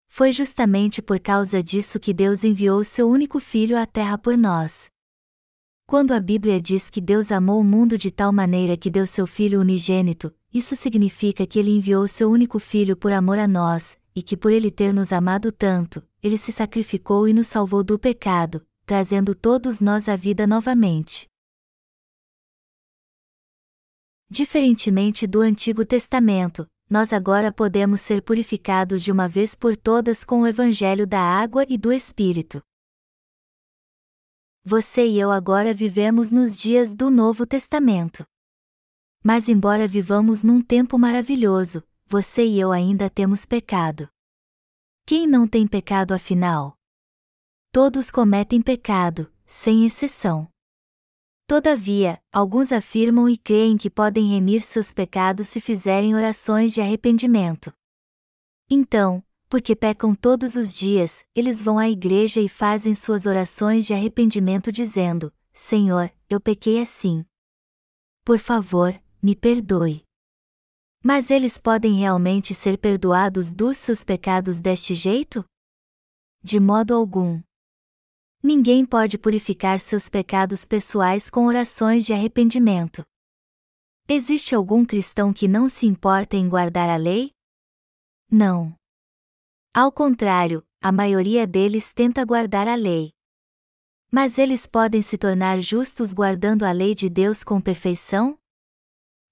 Foi 0.08 0.32
justamente 0.32 1.02
por 1.02 1.20
causa 1.20 1.64
disso 1.64 2.00
que 2.00 2.14
Deus 2.14 2.44
enviou 2.44 2.84
seu 2.84 3.10
único 3.10 3.40
filho 3.40 3.76
à 3.76 3.88
terra 3.88 4.20
por 4.20 4.38
nós. 4.38 4.88
Quando 5.88 6.14
a 6.14 6.20
Bíblia 6.20 6.62
diz 6.62 6.92
que 6.92 7.02
Deus 7.02 7.32
amou 7.32 7.60
o 7.60 7.64
mundo 7.64 7.98
de 7.98 8.12
tal 8.12 8.32
maneira 8.32 8.78
que 8.78 8.90
deu 8.90 9.08
seu 9.08 9.26
filho 9.26 9.60
unigênito, 9.60 10.32
isso 10.54 10.76
significa 10.76 11.46
que 11.46 11.58
ele 11.58 11.72
enviou 11.72 12.08
seu 12.08 12.30
único 12.30 12.60
filho 12.60 12.96
por 12.96 13.12
amor 13.12 13.40
a 13.40 13.48
nós, 13.48 13.98
e 14.16 14.22
que 14.22 14.38
por 14.38 14.52
ele 14.52 14.70
ter 14.70 14.94
nos 14.94 15.12
amado 15.12 15.52
tanto, 15.52 16.04
ele 16.22 16.38
se 16.38 16.52
sacrificou 16.52 17.28
e 17.28 17.34
nos 17.34 17.48
salvou 17.48 17.84
do 17.84 17.98
pecado, 17.98 18.64
trazendo 18.86 19.34
todos 19.34 19.82
nós 19.82 20.08
à 20.08 20.16
vida 20.16 20.46
novamente. 20.46 21.28
Diferentemente 24.30 25.28
do 25.28 25.42
Antigo 25.42 25.86
Testamento, 25.86 26.68
nós 26.90 27.14
agora 27.14 27.52
podemos 27.52 28.02
ser 28.02 28.22
purificados 28.22 29.04
de 29.04 29.12
uma 29.12 29.28
vez 29.28 29.56
por 29.56 29.76
todas 29.78 30.24
com 30.24 30.42
o 30.42 30.48
Evangelho 30.48 31.06
da 31.06 31.20
água 31.20 31.66
e 31.70 31.78
do 31.78 31.92
Espírito. 31.94 32.62
Você 34.64 35.08
e 35.08 35.20
eu 35.20 35.30
agora 35.30 35.74
vivemos 35.74 36.32
nos 36.32 36.58
dias 36.58 36.96
do 36.96 37.12
Novo 37.12 37.46
Testamento. 37.46 38.26
Mas, 39.24 39.48
embora 39.48 39.88
vivamos 39.88 40.44
num 40.44 40.62
tempo 40.62 40.98
maravilhoso, 40.98 41.84
você 42.08 42.46
e 42.46 42.60
eu 42.60 42.72
ainda 42.72 43.10
temos 43.10 43.46
pecado. 43.46 44.10
Quem 45.06 45.28
não 45.28 45.48
tem 45.48 45.68
pecado 45.68 46.14
afinal? 46.14 46.76
Todos 47.72 48.10
cometem 48.10 48.62
pecado, 48.62 49.32
sem 49.46 49.86
exceção. 49.86 50.48
Todavia, 51.48 52.20
alguns 52.34 52.72
afirmam 52.72 53.30
e 53.30 53.38
creem 53.38 53.78
que 53.78 53.90
podem 53.90 54.30
remir 54.30 54.62
seus 54.62 54.92
pecados 54.92 55.48
se 55.48 55.62
fizerem 55.62 56.16
orações 56.16 56.74
de 56.74 56.82
arrependimento. 56.82 57.72
Então, 58.68 59.24
porque 59.48 59.76
pecam 59.76 60.16
todos 60.16 60.56
os 60.56 60.74
dias, 60.74 61.24
eles 61.36 61.62
vão 61.62 61.78
à 61.78 61.88
igreja 61.88 62.42
e 62.42 62.50
fazem 62.50 62.96
suas 62.96 63.28
orações 63.28 63.86
de 63.86 63.94
arrependimento 63.94 64.72
dizendo: 64.72 65.32
Senhor, 65.54 66.12
eu 66.28 66.42
pequei 66.42 66.82
assim. 66.82 67.24
Por 68.24 68.40
favor, 68.40 69.00
me 69.22 69.36
perdoe. 69.36 70.04
Mas 71.04 71.30
eles 71.30 71.60
podem 71.60 71.94
realmente 71.94 72.56
ser 72.56 72.80
perdoados 72.80 73.54
dos 73.54 73.78
seus 73.78 74.04
pecados 74.04 74.60
deste 74.60 74.96
jeito? 74.96 75.46
De 76.42 76.60
modo 76.60 76.96
algum. 76.96 77.40
Ninguém 78.46 78.86
pode 78.86 79.18
purificar 79.18 79.80
seus 79.80 80.08
pecados 80.08 80.66
pessoais 80.66 81.32
com 81.32 81.48
orações 81.48 82.06
de 82.06 82.14
arrependimento. 82.14 83.04
Existe 84.08 84.54
algum 84.54 84.86
cristão 84.86 85.34
que 85.34 85.48
não 85.48 85.68
se 85.68 85.88
importa 85.88 86.38
em 86.38 86.48
guardar 86.48 86.88
a 86.88 86.96
lei? 86.96 87.32
Não. 88.30 88.76
Ao 89.74 89.92
contrário, 89.92 90.64
a 90.80 90.92
maioria 90.92 91.48
deles 91.48 91.92
tenta 91.92 92.24
guardar 92.24 92.68
a 92.68 92.76
lei. 92.76 93.14
Mas 94.12 94.38
eles 94.38 94.68
podem 94.68 95.02
se 95.02 95.18
tornar 95.18 95.60
justos 95.60 96.14
guardando 96.14 96.66
a 96.66 96.72
lei 96.72 96.94
de 96.94 97.10
Deus 97.10 97.44
com 97.44 97.60
perfeição? 97.60 98.38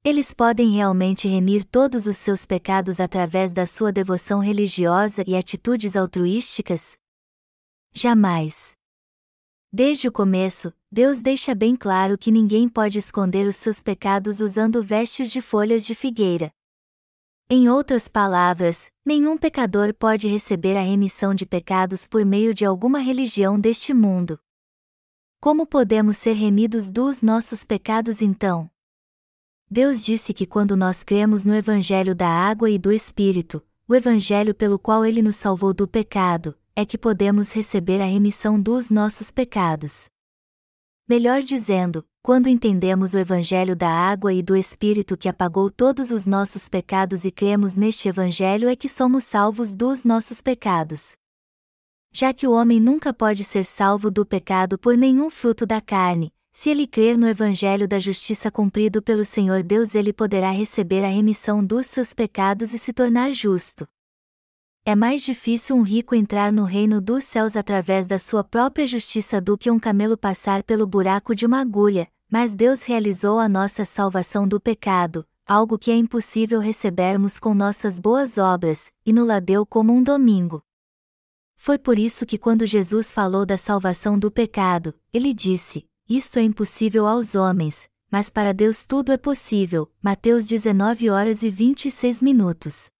Eles 0.03 0.33
podem 0.33 0.71
realmente 0.71 1.27
remir 1.27 1.63
todos 1.65 2.07
os 2.07 2.17
seus 2.17 2.47
pecados 2.47 2.99
através 2.99 3.53
da 3.53 3.67
sua 3.67 3.91
devoção 3.91 4.39
religiosa 4.39 5.23
e 5.27 5.35
atitudes 5.35 5.95
altruísticas? 5.95 6.97
Jamais. 7.93 8.73
Desde 9.75 10.07
o 10.07 10.11
começo, 10.11 10.71
Deus 10.91 11.19
deixa 11.19 11.55
bem 11.55 11.75
claro 11.75 12.15
que 12.15 12.31
ninguém 12.31 12.69
pode 12.69 12.99
esconder 12.99 13.47
os 13.47 13.55
seus 13.55 13.81
pecados 13.81 14.39
usando 14.39 14.83
vestes 14.83 15.31
de 15.31 15.41
folhas 15.41 15.83
de 15.83 15.95
figueira. 15.95 16.53
Em 17.49 17.67
outras 17.67 18.07
palavras, 18.07 18.91
nenhum 19.03 19.35
pecador 19.35 19.91
pode 19.91 20.27
receber 20.27 20.77
a 20.77 20.81
remissão 20.81 21.33
de 21.33 21.43
pecados 21.43 22.07
por 22.07 22.23
meio 22.23 22.53
de 22.53 22.63
alguma 22.63 22.99
religião 22.99 23.59
deste 23.59 23.95
mundo. 23.95 24.39
Como 25.41 25.65
podemos 25.65 26.17
ser 26.17 26.33
remidos 26.33 26.91
dos 26.91 27.23
nossos 27.23 27.65
pecados 27.65 28.21
então? 28.21 28.69
Deus 29.67 30.05
disse 30.05 30.35
que 30.35 30.45
quando 30.45 30.77
nós 30.77 31.03
cremos 31.03 31.43
no 31.43 31.55
Evangelho 31.55 32.13
da 32.13 32.29
Água 32.29 32.69
e 32.69 32.77
do 32.77 32.91
Espírito, 32.91 33.59
o 33.87 33.95
Evangelho 33.95 34.53
pelo 34.53 34.77
qual 34.77 35.03
Ele 35.03 35.23
nos 35.23 35.35
salvou 35.35 35.73
do 35.73 35.87
pecado, 35.87 36.55
é 36.75 36.85
que 36.85 36.97
podemos 36.97 37.51
receber 37.51 38.01
a 38.01 38.05
remissão 38.05 38.59
dos 38.59 38.89
nossos 38.89 39.31
pecados. 39.31 40.05
Melhor 41.07 41.43
dizendo, 41.43 42.03
quando 42.21 42.47
entendemos 42.47 43.13
o 43.13 43.19
Evangelho 43.19 43.75
da 43.75 43.89
água 43.89 44.33
e 44.33 44.41
do 44.41 44.55
Espírito 44.55 45.17
que 45.17 45.29
apagou 45.29 45.69
todos 45.69 46.09
os 46.09 46.25
nossos 46.25 46.67
pecados 46.69 47.25
e 47.25 47.31
cremos 47.31 47.75
neste 47.75 48.07
Evangelho 48.07 48.67
é 48.69 48.75
que 48.75 48.89
somos 48.89 49.23
salvos 49.23 49.75
dos 49.75 50.03
nossos 50.03 50.41
pecados. 50.41 51.13
Já 52.11 52.33
que 52.33 52.47
o 52.47 52.53
homem 52.53 52.79
nunca 52.79 53.13
pode 53.13 53.43
ser 53.43 53.65
salvo 53.65 54.09
do 54.09 54.25
pecado 54.25 54.77
por 54.79 54.97
nenhum 54.97 55.29
fruto 55.29 55.65
da 55.65 55.81
carne, 55.81 56.31
se 56.53 56.69
ele 56.69 56.87
crer 56.87 57.17
no 57.17 57.27
Evangelho 57.27 57.87
da 57.87 57.99
justiça 57.99 58.49
cumprido 58.49 59.01
pelo 59.01 59.25
Senhor 59.25 59.61
Deus, 59.61 59.93
ele 59.93 60.13
poderá 60.13 60.51
receber 60.51 61.03
a 61.03 61.09
remissão 61.09 61.65
dos 61.65 61.87
seus 61.87 62.13
pecados 62.13 62.73
e 62.73 62.79
se 62.79 62.93
tornar 62.93 63.33
justo. 63.33 63.87
É 64.85 64.97
mais 64.97 65.23
difícil 65.23 65.77
um 65.77 65.81
rico 65.81 66.13
entrar 66.13 66.51
no 66.51 66.65
reino 66.65 66.99
dos 66.99 67.23
céus 67.23 67.55
através 67.55 68.05
da 68.05 68.19
sua 68.19 68.43
própria 68.43 68.85
justiça 68.85 69.39
do 69.39 69.57
que 69.57 69.71
um 69.71 69.79
camelo 69.79 70.17
passar 70.17 70.61
pelo 70.61 70.85
buraco 70.85 71.33
de 71.33 71.45
uma 71.45 71.61
agulha, 71.61 72.09
mas 72.29 72.53
Deus 72.53 72.83
realizou 72.83 73.39
a 73.39 73.47
nossa 73.47 73.85
salvação 73.85 74.45
do 74.45 74.59
pecado, 74.59 75.25
algo 75.47 75.79
que 75.79 75.89
é 75.89 75.95
impossível 75.95 76.59
recebermos 76.59 77.39
com 77.39 77.53
nossas 77.53 77.97
boas 77.97 78.37
obras, 78.37 78.91
e 79.05 79.13
nos 79.13 79.29
deu 79.41 79.65
como 79.65 79.93
um 79.93 80.03
domingo. 80.03 80.61
Foi 81.55 81.77
por 81.77 81.97
isso 81.97 82.25
que 82.25 82.37
quando 82.37 82.65
Jesus 82.65 83.13
falou 83.13 83.45
da 83.45 83.55
salvação 83.55 84.19
do 84.19 84.29
pecado, 84.29 84.93
ele 85.13 85.33
disse: 85.33 85.85
Isto 86.09 86.39
é 86.39 86.41
impossível 86.41 87.07
aos 87.07 87.35
homens, 87.35 87.87
mas 88.11 88.29
para 88.29 88.53
Deus 88.53 88.85
tudo 88.85 89.13
é 89.13 89.17
possível. 89.17 89.89
Mateus 90.01 90.45
19 90.45 91.09
horas 91.09 91.41
e 91.41 91.49
26 91.49 92.21
minutos 92.21 92.91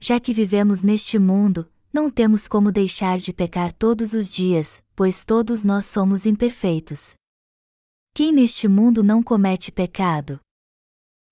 já 0.00 0.18
que 0.18 0.32
vivemos 0.32 0.82
neste 0.82 1.18
mundo, 1.18 1.70
não 1.92 2.10
temos 2.10 2.48
como 2.48 2.72
deixar 2.72 3.18
de 3.18 3.32
pecar 3.32 3.72
todos 3.72 4.14
os 4.14 4.32
dias, 4.32 4.82
pois 4.96 5.24
todos 5.24 5.62
nós 5.62 5.86
somos 5.86 6.24
imperfeitos. 6.24 7.14
Quem 8.14 8.32
neste 8.32 8.66
mundo 8.66 9.02
não 9.04 9.22
comete 9.22 9.70
pecado? 9.70 10.40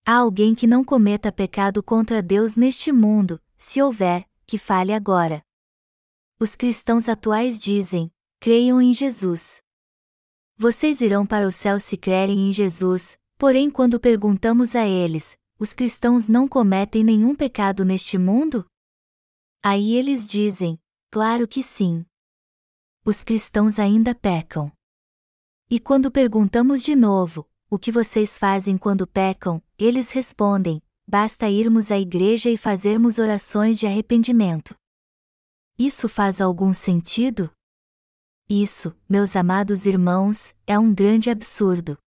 Há 0.04 0.16
alguém 0.16 0.54
que 0.54 0.66
não 0.66 0.85
cometa 0.85 1.33
pecado 1.33 1.83
contra 1.83 2.22
Deus 2.22 2.57
neste 2.57 2.92
mundo, 2.92 3.40
se 3.57 3.81
houver, 3.83 4.28
que 4.46 4.59
fale 4.59 4.92
agora. 4.92 5.42
Os 6.38 6.54
cristãos 6.54 7.09
atuais 7.09 7.59
dizem: 7.59 8.11
creiam 8.38 8.81
em 8.81 8.94
Jesus. 8.94 9.61
Vocês 10.57 11.00
irão 11.00 11.26
para 11.26 11.46
o 11.46 11.52
céu 11.52 11.81
se 11.81 11.96
crerem 11.96 12.48
em 12.48 12.52
Jesus, 12.52 13.18
porém, 13.37 13.70
quando 13.70 13.98
perguntamos 14.00 14.74
a 14.76 14.87
eles: 14.87 15.37
os 15.59 15.73
cristãos 15.73 16.29
não 16.29 16.47
cometem 16.47 17.03
nenhum 17.03 17.35
pecado 17.35 17.85
neste 17.85 18.16
mundo? 18.16 18.64
Aí 19.62 19.94
eles 19.94 20.29
dizem: 20.29 20.79
claro 21.11 21.49
que 21.49 21.62
sim. 21.62 22.07
Os 23.05 23.25
cristãos 23.25 23.79
ainda 23.79 24.14
pecam. 24.14 24.71
E 25.68 25.81
quando 25.81 26.11
perguntamos 26.11 26.83
de 26.83 26.94
novo: 26.94 27.49
o 27.68 27.79
que 27.79 27.90
vocês 27.90 28.38
fazem 28.38 28.79
quando 28.79 29.07
pecam? 29.07 29.62
Eles 29.77 30.12
respondem: 30.12 30.81
basta 31.07 31.51
irmos 31.51 31.90
à 31.90 31.99
igreja 31.99 32.49
e 32.49 32.57
fazermos 32.57 33.18
orações 33.18 33.79
de 33.79 33.87
arrependimento. 33.87 34.75
Isso 35.79 36.09
faz 36.09 36.40
algum 36.40 36.73
sentido? 36.73 37.51
Isso, 38.49 38.97
meus 39.09 39.37
amados 39.37 39.85
irmãos, 39.87 40.55
é 40.66 40.79
um 40.79 40.94
grande 40.94 41.29
absurdo. 41.29 41.99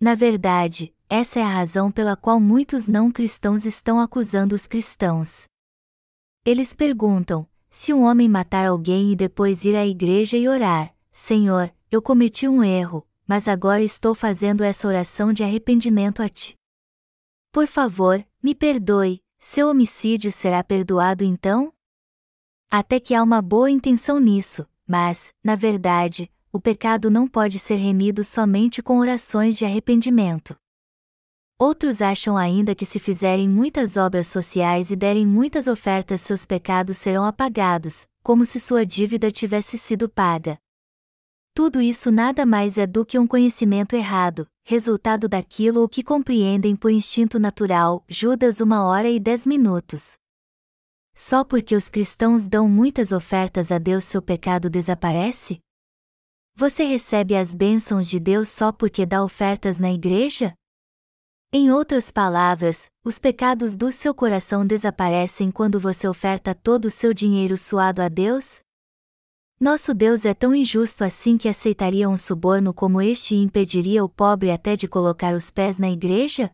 Na 0.00 0.14
verdade, 0.14 0.94
essa 1.14 1.38
é 1.38 1.42
a 1.42 1.46
razão 1.46 1.92
pela 1.92 2.16
qual 2.16 2.40
muitos 2.40 2.88
não 2.88 3.12
cristãos 3.12 3.66
estão 3.66 4.00
acusando 4.00 4.54
os 4.54 4.66
cristãos. 4.66 5.44
Eles 6.42 6.72
perguntam: 6.72 7.46
se 7.68 7.92
um 7.92 8.04
homem 8.04 8.30
matar 8.30 8.66
alguém 8.66 9.12
e 9.12 9.16
depois 9.16 9.62
ir 9.62 9.76
à 9.76 9.86
igreja 9.86 10.38
e 10.38 10.48
orar, 10.48 10.94
Senhor, 11.12 11.70
eu 11.90 12.00
cometi 12.00 12.48
um 12.48 12.64
erro, 12.64 13.06
mas 13.28 13.46
agora 13.46 13.82
estou 13.82 14.14
fazendo 14.14 14.64
essa 14.64 14.88
oração 14.88 15.34
de 15.34 15.42
arrependimento 15.42 16.22
a 16.22 16.30
ti. 16.30 16.54
Por 17.52 17.66
favor, 17.66 18.26
me 18.42 18.54
perdoe, 18.54 19.22
seu 19.38 19.68
homicídio 19.68 20.32
será 20.32 20.64
perdoado 20.64 21.22
então? 21.22 21.70
Até 22.70 22.98
que 22.98 23.14
há 23.14 23.22
uma 23.22 23.42
boa 23.42 23.70
intenção 23.70 24.18
nisso, 24.18 24.66
mas, 24.86 25.34
na 25.44 25.56
verdade, 25.56 26.32
o 26.50 26.58
pecado 26.58 27.10
não 27.10 27.28
pode 27.28 27.58
ser 27.58 27.76
remido 27.76 28.24
somente 28.24 28.82
com 28.82 28.98
orações 28.98 29.58
de 29.58 29.66
arrependimento. 29.66 30.56
Outros 31.64 32.02
acham 32.02 32.36
ainda 32.36 32.74
que 32.74 32.84
se 32.84 32.98
fizerem 32.98 33.48
muitas 33.48 33.96
obras 33.96 34.26
sociais 34.26 34.90
e 34.90 34.96
derem 34.96 35.24
muitas 35.24 35.68
ofertas, 35.68 36.20
seus 36.20 36.44
pecados 36.44 36.96
serão 36.96 37.24
apagados, 37.24 38.04
como 38.20 38.44
se 38.44 38.58
sua 38.58 38.84
dívida 38.84 39.30
tivesse 39.30 39.78
sido 39.78 40.08
paga. 40.08 40.58
Tudo 41.54 41.80
isso 41.80 42.10
nada 42.10 42.44
mais 42.44 42.78
é 42.78 42.84
do 42.84 43.06
que 43.06 43.16
um 43.16 43.28
conhecimento 43.28 43.94
errado, 43.94 44.44
resultado 44.64 45.28
daquilo 45.28 45.84
o 45.84 45.88
que 45.88 46.02
compreendem 46.02 46.74
por 46.74 46.90
instinto 46.90 47.38
natural. 47.38 48.04
Judas 48.08 48.60
uma 48.60 48.84
hora 48.84 49.08
e 49.08 49.20
dez 49.20 49.46
minutos. 49.46 50.14
Só 51.14 51.44
porque 51.44 51.76
os 51.76 51.88
cristãos 51.88 52.48
dão 52.48 52.68
muitas 52.68 53.12
ofertas 53.12 53.70
a 53.70 53.78
Deus 53.78 54.02
seu 54.02 54.20
pecado 54.20 54.68
desaparece? 54.68 55.60
Você 56.56 56.82
recebe 56.82 57.36
as 57.36 57.54
bênçãos 57.54 58.08
de 58.08 58.18
Deus 58.18 58.48
só 58.48 58.72
porque 58.72 59.06
dá 59.06 59.22
ofertas 59.22 59.78
na 59.78 59.92
igreja? 59.92 60.52
Em 61.54 61.70
outras 61.70 62.10
palavras, 62.10 62.90
os 63.04 63.18
pecados 63.18 63.76
do 63.76 63.92
seu 63.92 64.14
coração 64.14 64.66
desaparecem 64.66 65.50
quando 65.50 65.78
você 65.78 66.08
oferta 66.08 66.54
todo 66.54 66.86
o 66.86 66.90
seu 66.90 67.12
dinheiro 67.12 67.58
suado 67.58 68.00
a 68.00 68.08
Deus? 68.08 68.60
Nosso 69.60 69.92
Deus 69.92 70.24
é 70.24 70.32
tão 70.32 70.54
injusto 70.54 71.04
assim 71.04 71.36
que 71.36 71.50
aceitaria 71.50 72.08
um 72.08 72.16
suborno 72.16 72.72
como 72.72 73.02
este 73.02 73.34
e 73.34 73.42
impediria 73.42 74.02
o 74.02 74.08
pobre 74.08 74.50
até 74.50 74.76
de 74.76 74.88
colocar 74.88 75.34
os 75.34 75.50
pés 75.50 75.76
na 75.76 75.90
igreja? 75.90 76.50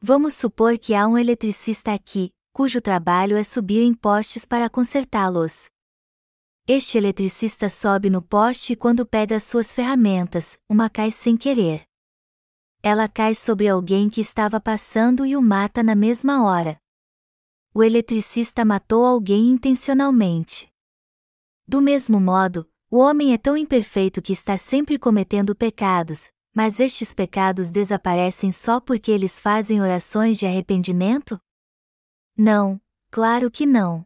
Vamos 0.00 0.32
supor 0.32 0.78
que 0.78 0.94
há 0.94 1.06
um 1.06 1.18
eletricista 1.18 1.92
aqui, 1.92 2.30
cujo 2.54 2.80
trabalho 2.80 3.36
é 3.36 3.44
subir 3.44 3.82
em 3.82 3.92
postes 3.92 4.46
para 4.46 4.70
consertá-los. 4.70 5.66
Este 6.66 6.96
eletricista 6.96 7.68
sobe 7.68 8.08
no 8.08 8.22
poste 8.22 8.72
e 8.72 8.76
quando 8.76 9.04
pega 9.04 9.38
suas 9.38 9.74
ferramentas, 9.74 10.58
uma 10.70 10.88
cai 10.88 11.10
sem 11.10 11.36
querer 11.36 11.89
ela 12.82 13.08
cai 13.08 13.34
sobre 13.34 13.68
alguém 13.68 14.08
que 14.08 14.20
estava 14.20 14.60
passando 14.60 15.26
e 15.26 15.36
o 15.36 15.42
mata 15.42 15.82
na 15.82 15.94
mesma 15.94 16.44
hora. 16.44 16.80
o 17.72 17.84
eletricista 17.84 18.64
matou 18.64 19.06
alguém 19.06 19.48
intencionalmente. 19.50 20.68
Do 21.68 21.80
mesmo 21.80 22.20
modo, 22.20 22.68
o 22.90 22.98
homem 22.98 23.32
é 23.32 23.38
tão 23.38 23.56
imperfeito 23.56 24.20
que 24.20 24.32
está 24.32 24.56
sempre 24.56 24.98
cometendo 24.98 25.54
pecados, 25.54 26.32
mas 26.52 26.80
estes 26.80 27.14
pecados 27.14 27.70
desaparecem 27.70 28.50
só 28.50 28.80
porque 28.80 29.12
eles 29.12 29.38
fazem 29.38 29.80
orações 29.80 30.36
de 30.36 30.46
arrependimento? 30.46 31.40
Não, 32.36 32.80
claro 33.08 33.50
que 33.50 33.64
não. 33.64 34.04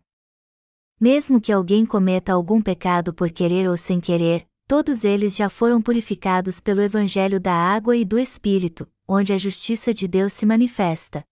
Mesmo 1.00 1.40
que 1.40 1.50
alguém 1.50 1.86
cometa 1.86 2.34
algum 2.34 2.60
pecado 2.60 3.14
por 3.14 3.30
querer 3.30 3.68
ou 3.68 3.76
sem 3.76 4.00
querer, 4.00 4.46
todos 4.66 5.04
eles 5.04 5.36
já 5.36 5.48
foram 5.48 5.80
purificados 5.80 6.60
pelo 6.60 6.80
Evangelho 6.80 7.38
da 7.38 7.52
água 7.52 7.96
e 7.96 8.04
do 8.04 8.18
Espírito, 8.18 8.88
onde 9.06 9.32
a 9.32 9.38
justiça 9.38 9.92
de 9.92 10.08
Deus 10.08 10.32
se 10.32 10.46
manifesta. 10.46 11.24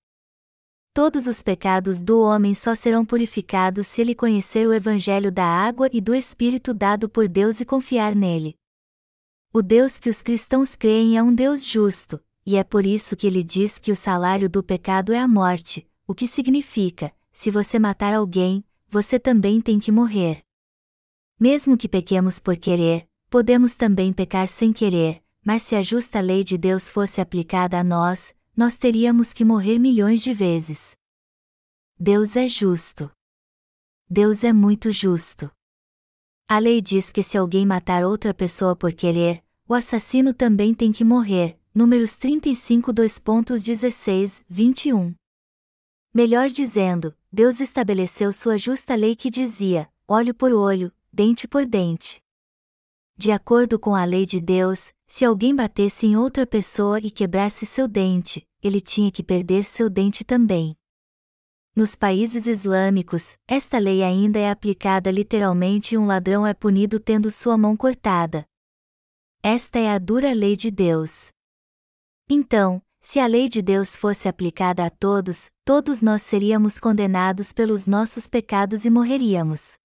Todos 0.95 1.26
os 1.26 1.43
pecados 1.43 2.03
do 2.03 2.20
homem 2.20 2.55
só 2.55 2.74
serão 2.74 3.05
purificados 3.05 3.87
se 3.87 4.03
ele 4.03 4.14
conhecer 4.14 4.68
o 4.68 4.74
Evangelho 4.74 5.33
da 5.33 5.45
água 5.45 5.89
e 5.91 6.01
do 6.03 6.14
Espírito 6.14 6.74
dado 6.74 7.09
por 7.09 7.26
Deus 7.28 7.61
e 7.61 7.64
confiar 7.64 8.14
nele. 8.14 8.55
O 9.51 9.62
Deus 9.62 9.99
que 9.99 10.11
os 10.11 10.20
cristãos 10.20 10.76
creem 10.76 11.16
é 11.16 11.22
um 11.22 11.35
Deus 11.35 11.66
justo, 11.66 12.22
e 12.45 12.57
é 12.57 12.64
por 12.64 12.85
isso 12.85 13.16
que 13.16 13.26
ele 13.26 13.43
diz 13.43 13.78
que 13.78 13.91
o 13.91 13.97
salário 13.97 14.51
do 14.51 14.62
pecado 14.62 15.12
é 15.12 15.18
a 15.18 15.28
morte, 15.28 15.89
o 16.07 16.14
que 16.14 16.26
significa: 16.26 17.11
se 17.33 17.51
você 17.51 17.78
matar 17.78 18.12
alguém, 18.12 18.62
você 18.89 19.18
também 19.18 19.61
tem 19.61 19.78
que 19.78 19.91
morrer. 19.91 20.43
Mesmo 21.41 21.76
que 21.76 21.89
pequemos 21.89 22.39
por 22.39 22.57
querer, 22.57 23.09
podemos 23.33 23.74
também 23.74 24.12
pecar 24.12 24.47
sem 24.47 24.74
querer, 24.74 25.24
mas 25.43 25.62
se 25.62 25.74
a 25.74 25.80
justa 25.80 26.20
lei 26.20 26.45
de 26.45 26.59
Deus 26.59 26.91
fosse 26.91 27.18
aplicada 27.18 27.80
a 27.80 27.83
nós, 27.83 28.35
nós 28.55 28.76
teríamos 28.76 29.33
que 29.33 29.43
morrer 29.43 29.78
milhões 29.78 30.22
de 30.22 30.35
vezes. 30.35 30.95
Deus 31.99 32.37
é 32.37 32.47
justo. 32.47 33.11
Deus 34.07 34.45
é 34.45 34.53
muito 34.53 34.93
justo. 34.93 35.51
A 36.47 36.59
lei 36.59 36.83
diz 36.83 37.11
que 37.11 37.22
se 37.22 37.39
alguém 37.39 37.64
matar 37.64 38.05
outra 38.05 38.35
pessoa 38.35 38.76
por 38.76 38.93
querer, 38.93 39.43
o 39.66 39.72
assassino 39.72 40.35
também 40.35 40.74
tem 40.74 40.93
que 40.93 41.03
morrer. 41.03 41.59
Números 41.74 42.14
35 42.16 42.93
2.16, 42.93 44.45
21. 44.47 45.14
Melhor 46.12 46.51
dizendo, 46.51 47.16
Deus 47.33 47.61
estabeleceu 47.61 48.30
sua 48.30 48.59
justa 48.59 48.95
lei 48.95 49.16
que 49.16 49.30
dizia: 49.30 49.89
olho 50.07 50.35
por 50.35 50.53
olho, 50.53 50.93
dente 51.11 51.49
por 51.49 51.64
dente. 51.64 52.22
De 53.22 53.30
acordo 53.30 53.78
com 53.78 53.94
a 53.94 54.04
lei 54.04 54.26
de 54.26 54.40
Deus, 54.40 54.92
se 55.06 55.24
alguém 55.24 55.54
batesse 55.54 56.06
em 56.06 56.16
outra 56.16 56.44
pessoa 56.44 56.98
e 56.98 57.08
quebrasse 57.08 57.64
seu 57.64 57.86
dente, 57.86 58.44
ele 58.60 58.80
tinha 58.80 59.12
que 59.12 59.22
perder 59.22 59.62
seu 59.62 59.88
dente 59.88 60.24
também. 60.24 60.76
Nos 61.72 61.94
países 61.94 62.48
islâmicos, 62.48 63.36
esta 63.46 63.78
lei 63.78 64.02
ainda 64.02 64.40
é 64.40 64.50
aplicada 64.50 65.08
literalmente 65.08 65.94
e 65.94 65.98
um 65.98 66.04
ladrão 66.04 66.44
é 66.44 66.52
punido 66.52 66.98
tendo 66.98 67.30
sua 67.30 67.56
mão 67.56 67.76
cortada. 67.76 68.44
Esta 69.40 69.78
é 69.78 69.92
a 69.92 70.00
dura 70.00 70.32
lei 70.32 70.56
de 70.56 70.72
Deus. 70.72 71.30
Então, 72.28 72.82
se 73.00 73.20
a 73.20 73.26
lei 73.28 73.48
de 73.48 73.62
Deus 73.62 73.94
fosse 73.94 74.26
aplicada 74.26 74.84
a 74.84 74.90
todos, 74.90 75.48
todos 75.64 76.02
nós 76.02 76.22
seríamos 76.22 76.80
condenados 76.80 77.52
pelos 77.52 77.86
nossos 77.86 78.26
pecados 78.26 78.84
e 78.84 78.90
morreríamos. 78.90 79.80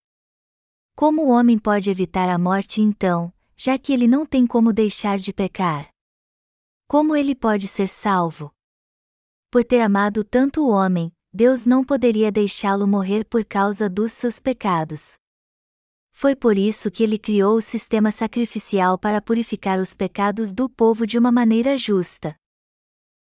Como 0.99 1.25
o 1.25 1.29
homem 1.29 1.59
pode 1.59 1.91
evitar 1.91 2.27
a 2.27 2.39
morte 2.39 2.81
então, 2.81 3.31
já 3.55 3.77
que 3.77 3.93
ele 3.93 4.07
não 4.07 4.25
tem 4.25 4.47
como 4.47 4.73
deixar 4.73 5.19
de 5.19 5.31
pecar? 5.31 5.89
Como 6.87 7.15
ele 7.15 7.35
pode 7.35 7.67
ser 7.67 7.87
salvo? 7.87 8.51
Por 9.51 9.63
ter 9.63 9.81
amado 9.81 10.23
tanto 10.23 10.65
o 10.65 10.69
homem, 10.69 11.13
Deus 11.31 11.67
não 11.67 11.83
poderia 11.83 12.31
deixá-lo 12.31 12.87
morrer 12.87 13.25
por 13.25 13.45
causa 13.45 13.87
dos 13.87 14.11
seus 14.11 14.39
pecados. 14.39 15.19
Foi 16.13 16.35
por 16.35 16.57
isso 16.57 16.89
que 16.89 17.03
ele 17.03 17.19
criou 17.19 17.57
o 17.57 17.61
sistema 17.61 18.09
sacrificial 18.09 18.97
para 18.97 19.21
purificar 19.21 19.79
os 19.79 19.93
pecados 19.93 20.51
do 20.51 20.67
povo 20.67 21.05
de 21.05 21.19
uma 21.19 21.31
maneira 21.31 21.77
justa. 21.77 22.35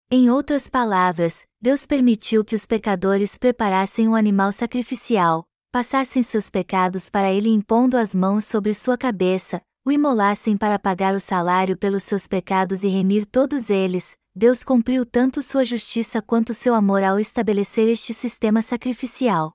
Em 0.09 0.29
outras 0.29 0.69
palavras, 0.69 1.45
Deus 1.59 1.85
permitiu 1.85 2.45
que 2.45 2.55
os 2.55 2.65
pecadores 2.65 3.37
preparassem 3.37 4.07
um 4.07 4.15
animal 4.15 4.53
sacrificial, 4.53 5.45
passassem 5.75 6.23
seus 6.23 6.49
pecados 6.49 7.09
para 7.09 7.33
ele 7.33 7.49
impondo 7.49 7.97
as 7.97 8.15
mãos 8.15 8.45
sobre 8.45 8.73
sua 8.73 8.97
cabeça, 8.97 9.61
o 9.83 9.91
imolassem 9.91 10.55
para 10.55 10.79
pagar 10.79 11.13
o 11.13 11.19
salário 11.19 11.75
pelos 11.77 12.03
seus 12.03 12.29
pecados 12.29 12.85
e 12.85 12.87
remir 12.87 13.25
todos 13.25 13.69
eles, 13.69 14.17
Deus 14.33 14.63
cumpriu 14.63 15.05
tanto 15.05 15.41
sua 15.41 15.65
justiça 15.65 16.21
quanto 16.21 16.53
seu 16.53 16.73
amor 16.73 17.03
ao 17.03 17.19
estabelecer 17.19 17.89
este 17.89 18.13
sistema 18.13 18.61
sacrificial. 18.61 19.51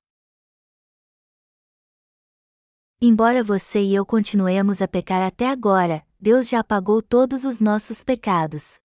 Embora 3.01 3.43
você 3.43 3.81
e 3.81 3.95
eu 3.95 4.05
continuemos 4.05 4.83
a 4.83 4.87
pecar 4.87 5.23
até 5.23 5.49
agora, 5.49 6.07
Deus 6.21 6.51
já 6.51 6.61
apagou 6.61 7.01
todos 7.01 7.47
os 7.47 7.63
nossos 7.63 8.05
pecados. 8.05 8.79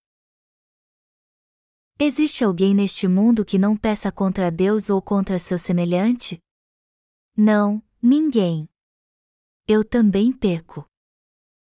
Existe 1.99 2.45
alguém 2.45 2.73
neste 2.73 3.09
mundo 3.09 3.43
que 3.43 3.57
não 3.57 3.75
peça 3.75 4.09
contra 4.09 4.49
Deus 4.49 4.89
ou 4.89 5.01
contra 5.01 5.37
seu 5.37 5.59
semelhante? 5.59 6.41
Não, 7.37 7.83
ninguém. 8.01 8.69
Eu 9.67 9.83
também 9.83 10.31
peco. 10.31 10.89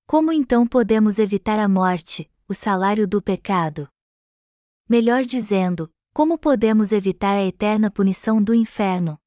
Como 0.08 0.32
então 0.32 0.66
podemos 0.66 1.20
evitar 1.20 1.60
a 1.60 1.68
morte, 1.68 2.32
o 2.48 2.54
salário 2.54 3.06
do 3.06 3.22
pecado? 3.22 3.90
Melhor 4.88 5.26
dizendo, 5.26 5.92
como 6.14 6.38
podemos 6.38 6.94
evitar 6.94 7.36
a 7.36 7.46
eterna 7.46 7.92
punição 7.92 8.42
do 8.42 8.54
inferno? 8.54 9.20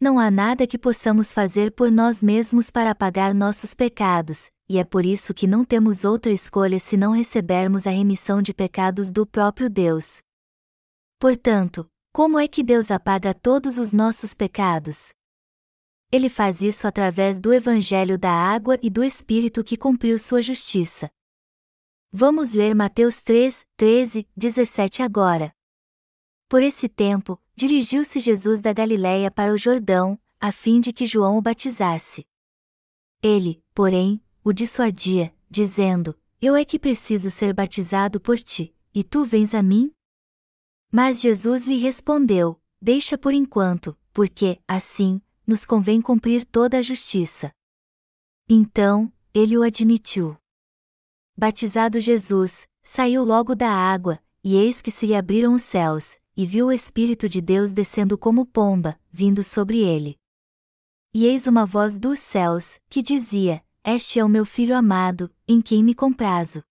Não 0.00 0.16
há 0.18 0.30
nada 0.30 0.64
que 0.64 0.78
possamos 0.78 1.34
fazer 1.34 1.72
por 1.72 1.90
nós 1.90 2.22
mesmos 2.22 2.70
para 2.70 2.92
apagar 2.92 3.34
nossos 3.34 3.74
pecados, 3.74 4.48
e 4.68 4.78
é 4.78 4.84
por 4.84 5.04
isso 5.04 5.34
que 5.34 5.48
não 5.48 5.64
temos 5.64 6.04
outra 6.04 6.30
escolha 6.30 6.78
se 6.78 6.96
não 6.96 7.10
recebermos 7.10 7.86
a 7.86 7.90
remissão 7.90 8.40
de 8.40 8.54
pecados 8.54 9.10
do 9.10 9.26
próprio 9.26 9.68
Deus. 9.68 10.22
Portanto, 11.18 11.88
como 12.12 12.38
é 12.38 12.46
que 12.46 12.62
Deus 12.62 12.92
apaga 12.92 13.34
todos 13.34 13.76
os 13.76 13.92
nossos 13.92 14.34
pecados? 14.34 15.12
Ele 16.12 16.28
faz 16.28 16.60
isso 16.60 16.86
através 16.86 17.40
do 17.40 17.54
Evangelho 17.54 18.18
da 18.18 18.30
Água 18.30 18.78
e 18.82 18.90
do 18.90 19.02
Espírito 19.02 19.64
que 19.64 19.78
cumpriu 19.78 20.18
sua 20.18 20.42
justiça. 20.42 21.10
Vamos 22.12 22.52
ler 22.52 22.74
Mateus 22.74 23.22
3, 23.22 23.66
13, 23.78 24.28
17 24.36 25.02
agora. 25.02 25.56
Por 26.50 26.62
esse 26.62 26.86
tempo, 26.86 27.40
dirigiu-se 27.56 28.20
Jesus 28.20 28.60
da 28.60 28.74
Galiléia 28.74 29.30
para 29.30 29.54
o 29.54 29.56
Jordão, 29.56 30.20
a 30.38 30.52
fim 30.52 30.82
de 30.82 30.92
que 30.92 31.06
João 31.06 31.38
o 31.38 31.40
batizasse. 31.40 32.26
Ele, 33.22 33.64
porém, 33.72 34.22
o 34.44 34.52
dissuadia, 34.52 35.34
dizendo: 35.48 36.14
Eu 36.42 36.54
é 36.54 36.62
que 36.62 36.78
preciso 36.78 37.30
ser 37.30 37.54
batizado 37.54 38.20
por 38.20 38.38
ti, 38.38 38.76
e 38.94 39.02
tu 39.02 39.24
vens 39.24 39.54
a 39.54 39.62
mim? 39.62 39.90
Mas 40.90 41.22
Jesus 41.22 41.66
lhe 41.66 41.78
respondeu: 41.78 42.60
Deixa 42.78 43.16
por 43.16 43.32
enquanto, 43.32 43.96
porque, 44.12 44.60
assim, 44.68 45.22
nos 45.46 45.64
convém 45.64 46.00
cumprir 46.00 46.44
toda 46.44 46.78
a 46.78 46.82
justiça. 46.82 47.52
Então, 48.48 49.12
ele 49.34 49.56
o 49.56 49.62
admitiu. 49.62 50.36
Batizado 51.36 52.00
Jesus, 52.00 52.66
saiu 52.82 53.24
logo 53.24 53.54
da 53.54 53.70
água, 53.70 54.22
e 54.44 54.56
eis 54.56 54.82
que 54.82 54.90
se 54.90 55.06
lhe 55.06 55.14
abriram 55.14 55.54
os 55.54 55.62
céus, 55.62 56.18
e 56.36 56.46
viu 56.46 56.66
o 56.66 56.72
Espírito 56.72 57.28
de 57.28 57.40
Deus 57.40 57.72
descendo 57.72 58.18
como 58.18 58.44
pomba, 58.44 58.98
vindo 59.10 59.42
sobre 59.42 59.78
ele. 59.78 60.18
E 61.14 61.26
eis 61.26 61.46
uma 61.46 61.66
voz 61.66 61.98
dos 61.98 62.18
céus, 62.18 62.80
que 62.88 63.02
dizia: 63.02 63.62
Este 63.84 64.18
é 64.18 64.24
o 64.24 64.28
meu 64.28 64.46
filho 64.46 64.76
amado, 64.76 65.30
em 65.46 65.60
quem 65.60 65.84
me 65.84 65.94
comprazo. 65.94 66.62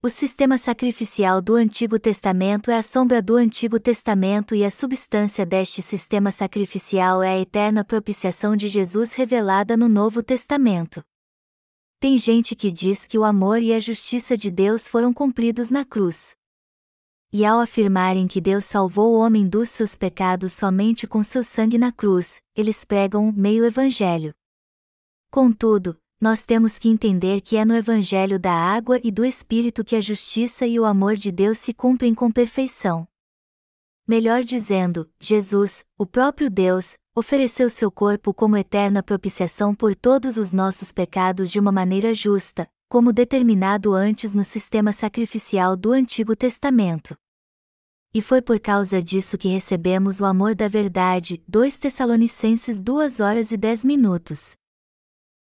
O 0.00 0.08
sistema 0.08 0.56
sacrificial 0.56 1.42
do 1.42 1.56
Antigo 1.56 1.98
Testamento 1.98 2.70
é 2.70 2.78
a 2.78 2.82
sombra 2.84 3.20
do 3.20 3.34
Antigo 3.34 3.80
Testamento 3.80 4.54
e 4.54 4.64
a 4.64 4.70
substância 4.70 5.44
deste 5.44 5.82
sistema 5.82 6.30
sacrificial 6.30 7.20
é 7.20 7.30
a 7.30 7.40
eterna 7.40 7.84
propiciação 7.84 8.54
de 8.54 8.68
Jesus 8.68 9.14
revelada 9.14 9.76
no 9.76 9.88
Novo 9.88 10.22
Testamento. 10.22 11.02
Tem 11.98 12.16
gente 12.16 12.54
que 12.54 12.70
diz 12.70 13.08
que 13.08 13.18
o 13.18 13.24
amor 13.24 13.60
e 13.60 13.72
a 13.72 13.80
justiça 13.80 14.36
de 14.36 14.52
Deus 14.52 14.86
foram 14.86 15.12
cumpridos 15.12 15.68
na 15.68 15.84
cruz. 15.84 16.36
E 17.32 17.44
ao 17.44 17.58
afirmarem 17.58 18.28
que 18.28 18.40
Deus 18.40 18.66
salvou 18.66 19.16
o 19.16 19.18
homem 19.18 19.48
dos 19.48 19.68
seus 19.68 19.96
pecados 19.96 20.52
somente 20.52 21.08
com 21.08 21.24
seu 21.24 21.42
sangue 21.42 21.76
na 21.76 21.90
cruz, 21.90 22.40
eles 22.54 22.84
pregam 22.84 23.26
um 23.26 23.32
meio 23.32 23.64
evangelho. 23.64 24.32
Contudo, 25.28 25.98
nós 26.20 26.42
temos 26.42 26.78
que 26.78 26.88
entender 26.88 27.40
que 27.40 27.56
é 27.56 27.64
no 27.64 27.76
Evangelho 27.76 28.38
da 28.40 28.52
água 28.52 29.00
e 29.04 29.10
do 29.10 29.24
Espírito 29.24 29.84
que 29.84 29.94
a 29.94 30.00
justiça 30.00 30.66
e 30.66 30.78
o 30.80 30.84
amor 30.84 31.14
de 31.14 31.30
Deus 31.30 31.58
se 31.58 31.72
cumprem 31.72 32.12
com 32.12 32.30
perfeição. 32.30 33.06
Melhor 34.06 34.42
dizendo, 34.42 35.08
Jesus, 35.20 35.84
o 35.96 36.04
próprio 36.04 36.50
Deus, 36.50 36.96
ofereceu 37.14 37.70
seu 37.70 37.90
corpo 37.90 38.34
como 38.34 38.56
eterna 38.56 39.02
propiciação 39.02 39.74
por 39.74 39.94
todos 39.94 40.36
os 40.36 40.52
nossos 40.52 40.90
pecados 40.90 41.50
de 41.50 41.60
uma 41.60 41.70
maneira 41.70 42.12
justa, 42.14 42.68
como 42.88 43.12
determinado 43.12 43.92
antes 43.92 44.34
no 44.34 44.42
sistema 44.42 44.92
sacrificial 44.92 45.76
do 45.76 45.92
Antigo 45.92 46.34
Testamento. 46.34 47.16
E 48.12 48.20
foi 48.20 48.42
por 48.42 48.58
causa 48.58 49.02
disso 49.02 49.38
que 49.38 49.48
recebemos 49.48 50.18
o 50.20 50.24
amor 50.24 50.54
da 50.54 50.66
verdade. 50.66 51.44
2 51.46 51.76
Tessalonicenses 51.76 52.80
2 52.80 53.20
horas 53.20 53.52
e 53.52 53.56
10 53.56 53.84
minutos. 53.84 54.57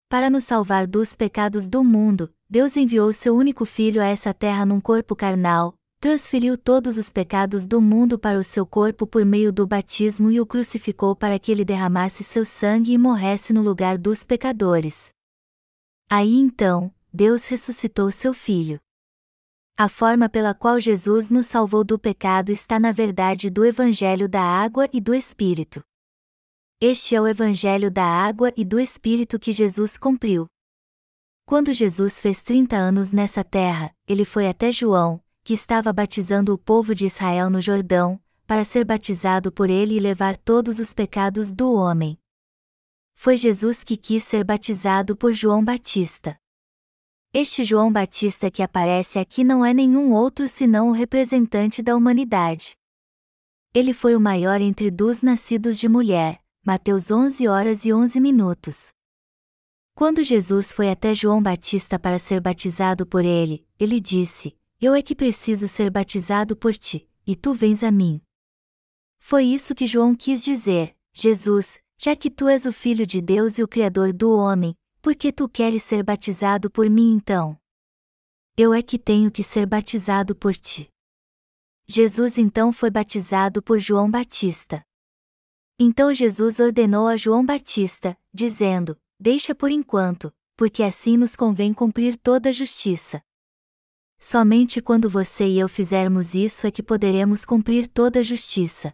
Para 0.08 0.30
nos 0.30 0.44
salvar 0.44 0.86
dos 0.86 1.14
pecados 1.14 1.68
do 1.68 1.84
mundo, 1.84 2.32
Deus 2.48 2.78
enviou 2.78 3.12
seu 3.12 3.36
único 3.36 3.66
filho 3.66 4.00
a 4.00 4.06
essa 4.06 4.32
terra 4.32 4.64
num 4.64 4.80
corpo 4.80 5.14
carnal, 5.14 5.74
transferiu 6.00 6.56
todos 6.56 6.96
os 6.96 7.10
pecados 7.10 7.66
do 7.66 7.78
mundo 7.78 8.18
para 8.18 8.38
o 8.38 8.44
seu 8.44 8.64
corpo 8.64 9.06
por 9.06 9.22
meio 9.26 9.52
do 9.52 9.66
batismo 9.66 10.30
e 10.30 10.40
o 10.40 10.46
crucificou 10.46 11.14
para 11.14 11.38
que 11.38 11.52
ele 11.52 11.62
derramasse 11.62 12.24
seu 12.24 12.42
sangue 12.42 12.92
e 12.92 12.98
morresse 12.98 13.52
no 13.52 13.60
lugar 13.60 13.98
dos 13.98 14.24
pecadores. 14.24 15.10
Aí 16.08 16.36
então, 16.36 16.90
Deus 17.12 17.46
ressuscitou 17.46 18.10
seu 18.10 18.32
filho. 18.32 18.80
A 19.76 19.90
forma 19.90 20.26
pela 20.26 20.54
qual 20.54 20.80
Jesus 20.80 21.30
nos 21.30 21.44
salvou 21.44 21.84
do 21.84 21.98
pecado 21.98 22.50
está 22.50 22.80
na 22.80 22.92
verdade 22.92 23.50
do 23.50 23.62
Evangelho 23.62 24.26
da 24.26 24.40
Água 24.40 24.88
e 24.90 25.02
do 25.02 25.14
Espírito. 25.14 25.82
Este 26.80 27.16
é 27.16 27.20
o 27.20 27.26
Evangelho 27.26 27.90
da 27.90 28.04
Água 28.04 28.52
e 28.56 28.64
do 28.64 28.78
Espírito 28.78 29.36
que 29.36 29.50
Jesus 29.50 29.98
cumpriu. 29.98 30.46
Quando 31.44 31.72
Jesus 31.72 32.20
fez 32.20 32.40
30 32.40 32.76
anos 32.76 33.10
nessa 33.10 33.42
terra, 33.42 33.92
ele 34.06 34.24
foi 34.24 34.46
até 34.46 34.70
João, 34.70 35.20
que 35.42 35.52
estava 35.52 35.92
batizando 35.92 36.54
o 36.54 36.58
povo 36.58 36.94
de 36.94 37.04
Israel 37.04 37.50
no 37.50 37.60
Jordão, 37.60 38.22
para 38.46 38.62
ser 38.64 38.84
batizado 38.84 39.50
por 39.50 39.68
ele 39.68 39.96
e 39.96 39.98
levar 39.98 40.36
todos 40.36 40.78
os 40.78 40.94
pecados 40.94 41.52
do 41.52 41.72
homem. 41.74 42.16
Foi 43.12 43.36
Jesus 43.36 43.82
que 43.82 43.96
quis 43.96 44.22
ser 44.22 44.44
batizado 44.44 45.16
por 45.16 45.32
João 45.32 45.64
Batista. 45.64 46.38
Este 47.34 47.64
João 47.64 47.90
Batista 47.90 48.52
que 48.52 48.62
aparece 48.62 49.18
aqui 49.18 49.42
não 49.42 49.66
é 49.66 49.74
nenhum 49.74 50.12
outro 50.12 50.46
senão 50.46 50.90
o 50.90 50.92
representante 50.92 51.82
da 51.82 51.96
humanidade. 51.96 52.76
Ele 53.74 53.92
foi 53.92 54.14
o 54.14 54.20
maior 54.20 54.60
entre 54.60 54.92
dos 54.92 55.22
nascidos 55.22 55.76
de 55.76 55.88
mulher, 55.88 56.40
Mateus 56.68 57.10
11 57.10 57.48
horas 57.48 57.86
e 57.86 57.94
11 57.94 58.20
minutos. 58.20 58.88
Quando 59.94 60.22
Jesus 60.22 60.70
foi 60.70 60.90
até 60.90 61.14
João 61.14 61.42
Batista 61.42 61.98
para 61.98 62.18
ser 62.18 62.42
batizado 62.42 63.06
por 63.06 63.24
ele, 63.24 63.66
ele 63.80 63.98
disse: 63.98 64.54
Eu 64.78 64.92
é 64.92 65.00
que 65.00 65.14
preciso 65.14 65.66
ser 65.66 65.90
batizado 65.90 66.54
por 66.54 66.74
ti, 66.74 67.08
e 67.26 67.34
tu 67.34 67.54
vens 67.54 67.82
a 67.82 67.90
mim. 67.90 68.20
Foi 69.18 69.44
isso 69.44 69.74
que 69.74 69.86
João 69.86 70.14
quis 70.14 70.44
dizer: 70.44 70.94
Jesus, 71.14 71.80
já 71.96 72.14
que 72.14 72.30
tu 72.30 72.46
és 72.48 72.66
o 72.66 72.72
Filho 72.74 73.06
de 73.06 73.22
Deus 73.22 73.58
e 73.58 73.62
o 73.62 73.68
Criador 73.68 74.12
do 74.12 74.30
homem, 74.36 74.74
por 75.00 75.16
que 75.16 75.32
tu 75.32 75.48
queres 75.48 75.82
ser 75.82 76.02
batizado 76.02 76.70
por 76.70 76.90
mim 76.90 77.14
então? 77.14 77.58
Eu 78.58 78.74
é 78.74 78.82
que 78.82 78.98
tenho 78.98 79.30
que 79.30 79.42
ser 79.42 79.64
batizado 79.64 80.36
por 80.36 80.54
ti. 80.54 80.90
Jesus 81.88 82.36
então 82.36 82.74
foi 82.74 82.90
batizado 82.90 83.62
por 83.62 83.78
João 83.78 84.10
Batista. 84.10 84.86
Então 85.80 86.12
Jesus 86.12 86.58
ordenou 86.58 87.06
a 87.06 87.16
João 87.16 87.46
Batista, 87.46 88.18
dizendo: 88.34 88.98
Deixa 89.18 89.54
por 89.54 89.70
enquanto, 89.70 90.34
porque 90.56 90.82
assim 90.82 91.16
nos 91.16 91.36
convém 91.36 91.72
cumprir 91.72 92.16
toda 92.16 92.48
a 92.48 92.52
justiça. 92.52 93.22
Somente 94.18 94.80
quando 94.80 95.08
você 95.08 95.46
e 95.46 95.60
eu 95.60 95.68
fizermos 95.68 96.34
isso 96.34 96.66
é 96.66 96.72
que 96.72 96.82
poderemos 96.82 97.44
cumprir 97.44 97.86
toda 97.86 98.18
a 98.18 98.22
justiça. 98.24 98.92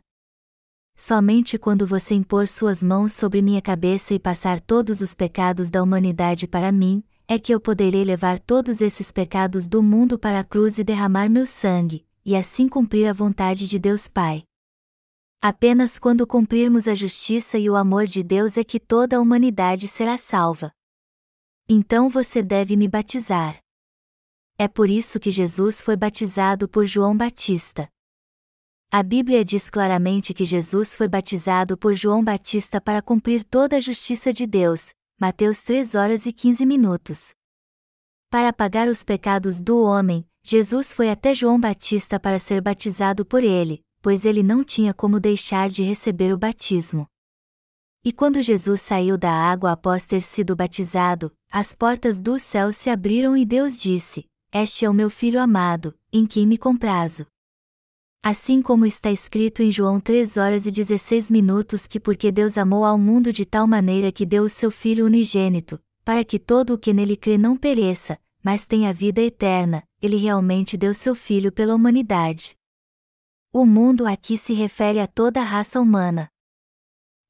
Somente 0.95 1.57
quando 1.57 1.87
você 1.87 2.15
impor 2.15 2.47
suas 2.47 2.83
mãos 2.83 3.15
sobre 3.15 3.41
minha 3.41 3.63
cabeça 3.63 4.13
e 4.13 4.19
passar 4.19 4.61
todos 4.61 5.01
os 5.01 5.15
pecados 5.15 5.71
da 5.71 5.83
humanidade 5.83 6.47
para 6.47 6.71
mim, 6.71 7.03
é 7.27 7.39
que 7.39 7.55
eu 7.55 7.59
poderei 7.59 8.05
levar 8.05 8.39
todos 8.39 8.83
esses 8.83 9.11
pecados 9.11 9.67
do 9.67 9.83
mundo 9.83 10.19
para 10.19 10.41
a 10.41 10.45
cruz 10.45 10.79
e 10.79 10.85
derramar 10.85 11.31
meu 11.31 11.47
sangue, 11.47 12.07
e 12.27 12.37
assim 12.37 12.69
cumprir 12.69 13.09
a 13.09 13.15
vontade 13.15 13.67
de 13.67 13.79
Deus 13.79 14.07
Pai. 14.07 14.45
Apenas 15.41 15.99
quando 15.99 16.27
cumprirmos 16.27 16.89
a 16.89 16.95
justiça 16.95 17.59
e 17.59 17.69
o 17.69 17.77
amor 17.77 18.07
de 18.07 18.23
Deus 18.23 18.57
é 18.57 18.65
que 18.65 18.81
toda 18.81 19.17
a 19.17 19.21
humanidade 19.21 19.87
será 19.89 20.17
salva. 20.17 20.73
Então 21.69 22.09
você 22.09 22.43
deve 22.43 22.77
me 22.77 22.89
batizar. 22.89 23.59
É 24.57 24.69
por 24.69 24.89
isso 24.89 25.19
que 25.19 25.31
Jesus 25.31 25.81
foi 25.81 25.97
batizado 25.97 26.69
por 26.69 26.87
João 26.87 27.17
Batista. 27.17 27.89
A 28.91 29.03
Bíblia 29.03 29.45
diz 29.45 29.69
claramente 29.69 30.33
que 30.33 30.45
Jesus 30.45 30.95
foi 30.95 31.09
batizado 31.09 31.77
por 31.77 31.95
João 31.95 32.23
Batista 32.23 32.81
para 32.81 33.03
cumprir 33.03 33.43
toda 33.43 33.77
a 33.77 33.81
justiça 33.81 34.33
de 34.33 34.47
Deus, 34.47 34.95
Mateus 35.21 35.63
3 35.63 35.97
horas 35.97 36.27
e 36.27 36.33
15 36.33 36.65
minutos. 36.65 37.35
Para 38.31 38.51
apagar 38.51 38.89
os 38.89 39.03
pecados 39.03 39.61
do 39.61 39.83
homem, 39.83 40.25
Jesus 40.43 40.93
foi 40.93 41.11
até 41.11 41.35
João 41.35 41.59
Batista 41.59 42.21
para 42.21 42.39
ser 42.39 42.61
batizado 42.61 43.25
por 43.25 43.43
ele, 43.43 43.83
pois 44.05 44.27
ele 44.27 44.43
não 44.43 44.63
tinha 44.63 44.93
como 44.93 45.19
deixar 45.19 45.71
de 45.71 45.83
receber 45.83 46.31
o 46.31 46.37
batismo. 46.37 47.09
E 48.05 48.13
quando 48.13 48.43
Jesus 48.43 48.83
saiu 48.83 49.17
da 49.17 49.33
água 49.33 49.73
após 49.73 50.05
ter 50.05 50.21
sido 50.21 50.55
batizado, 50.55 51.33
as 51.51 51.75
portas 51.75 52.21
do 52.21 52.39
céu 52.39 52.71
se 52.71 52.91
abriram 52.91 53.35
e 53.35 53.47
Deus 53.47 53.81
disse: 53.81 54.27
Este 54.53 54.85
é 54.85 54.91
o 54.91 54.93
meu 54.93 55.09
filho 55.09 55.41
amado, 55.41 55.99
em 56.13 56.27
quem 56.27 56.47
me 56.47 56.59
comprazo. 56.59 57.27
Assim 58.23 58.61
como 58.61 58.85
está 58.85 59.11
escrito 59.11 59.63
em 59.63 59.71
João 59.71 59.99
3 59.99 60.37
horas 60.37 60.67
e 60.67 60.71
16 60.71 61.31
minutos 61.31 61.87
que 61.87 61.99
porque 61.99 62.31
Deus 62.31 62.59
amou 62.59 62.85
ao 62.85 62.99
mundo 62.99 63.33
de 63.33 63.47
tal 63.47 63.67
maneira 63.67 64.13
que 64.13 64.27
deu 64.27 64.43
o 64.43 64.51
seu 64.51 64.71
Filho 64.71 65.07
unigênito, 65.07 65.81
para 66.05 66.23
que 66.23 66.39
todo 66.39 66.75
o 66.75 66.79
que 66.79 66.93
nele 66.93 67.17
crê 67.17 67.39
não 67.39 67.57
pereça, 67.57 68.19
mas 68.43 68.67
tenha 68.67 68.93
vida 68.93 69.23
eterna, 69.23 69.83
ele 70.03 70.19
realmente 70.19 70.77
deu 70.77 70.93
seu 70.93 71.15
Filho 71.15 71.51
pela 71.51 71.75
humanidade. 71.75 72.55
O 73.57 73.65
mundo 73.65 74.05
aqui 74.05 74.37
se 74.37 74.53
refere 74.53 74.99
a 74.99 75.07
toda 75.07 75.41
a 75.41 75.45
raça 75.45 75.81
humana. 75.81 76.29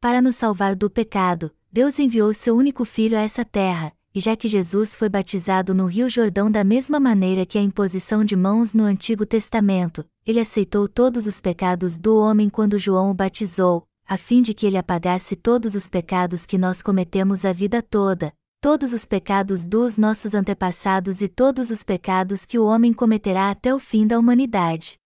Para 0.01 0.23
nos 0.23 0.37
salvar 0.37 0.75
do 0.75 0.89
pecado, 0.89 1.55
Deus 1.71 1.99
enviou 1.99 2.33
seu 2.33 2.57
único 2.57 2.87
Filho 2.87 3.19
a 3.19 3.21
essa 3.21 3.45
terra, 3.45 3.93
e 4.15 4.21
já 4.21 4.35
que 4.35 4.49
Jesus 4.49 4.97
foi 4.97 5.11
batizado 5.11 5.75
no 5.75 5.85
Rio 5.85 6.09
Jordão 6.09 6.51
da 6.51 6.65
mesma 6.65 6.99
maneira 6.99 7.45
que 7.45 7.59
a 7.59 7.61
imposição 7.61 8.25
de 8.25 8.35
mãos 8.35 8.73
no 8.73 8.85
Antigo 8.85 9.27
Testamento, 9.27 10.03
ele 10.25 10.41
aceitou 10.41 10.89
todos 10.89 11.27
os 11.27 11.43
pecados 11.43 11.99
do 11.99 12.17
homem 12.17 12.49
quando 12.49 12.79
João 12.79 13.11
o 13.11 13.15
batizou, 13.15 13.87
a 14.09 14.17
fim 14.17 14.41
de 14.41 14.55
que 14.55 14.65
ele 14.65 14.79
apagasse 14.79 15.37
todos 15.37 15.75
os 15.75 15.91
pecados 15.91 16.47
que 16.47 16.57
nós 16.57 16.81
cometemos 16.81 17.45
a 17.45 17.53
vida 17.53 17.83
toda, 17.83 18.33
todos 18.63 18.95
os 18.95 19.05
pecados 19.05 19.67
dos 19.67 19.99
nossos 19.99 20.35
antepassados 20.35 21.21
e 21.21 21.29
todos 21.29 21.69
os 21.69 21.85
pecados 21.85 22.47
que 22.47 22.59
o 22.59 22.65
homem 22.65 22.95
cometerá 22.95 23.51
até 23.51 23.75
o 23.75 23.79
fim 23.79 24.07
da 24.07 24.19
humanidade. 24.19 24.99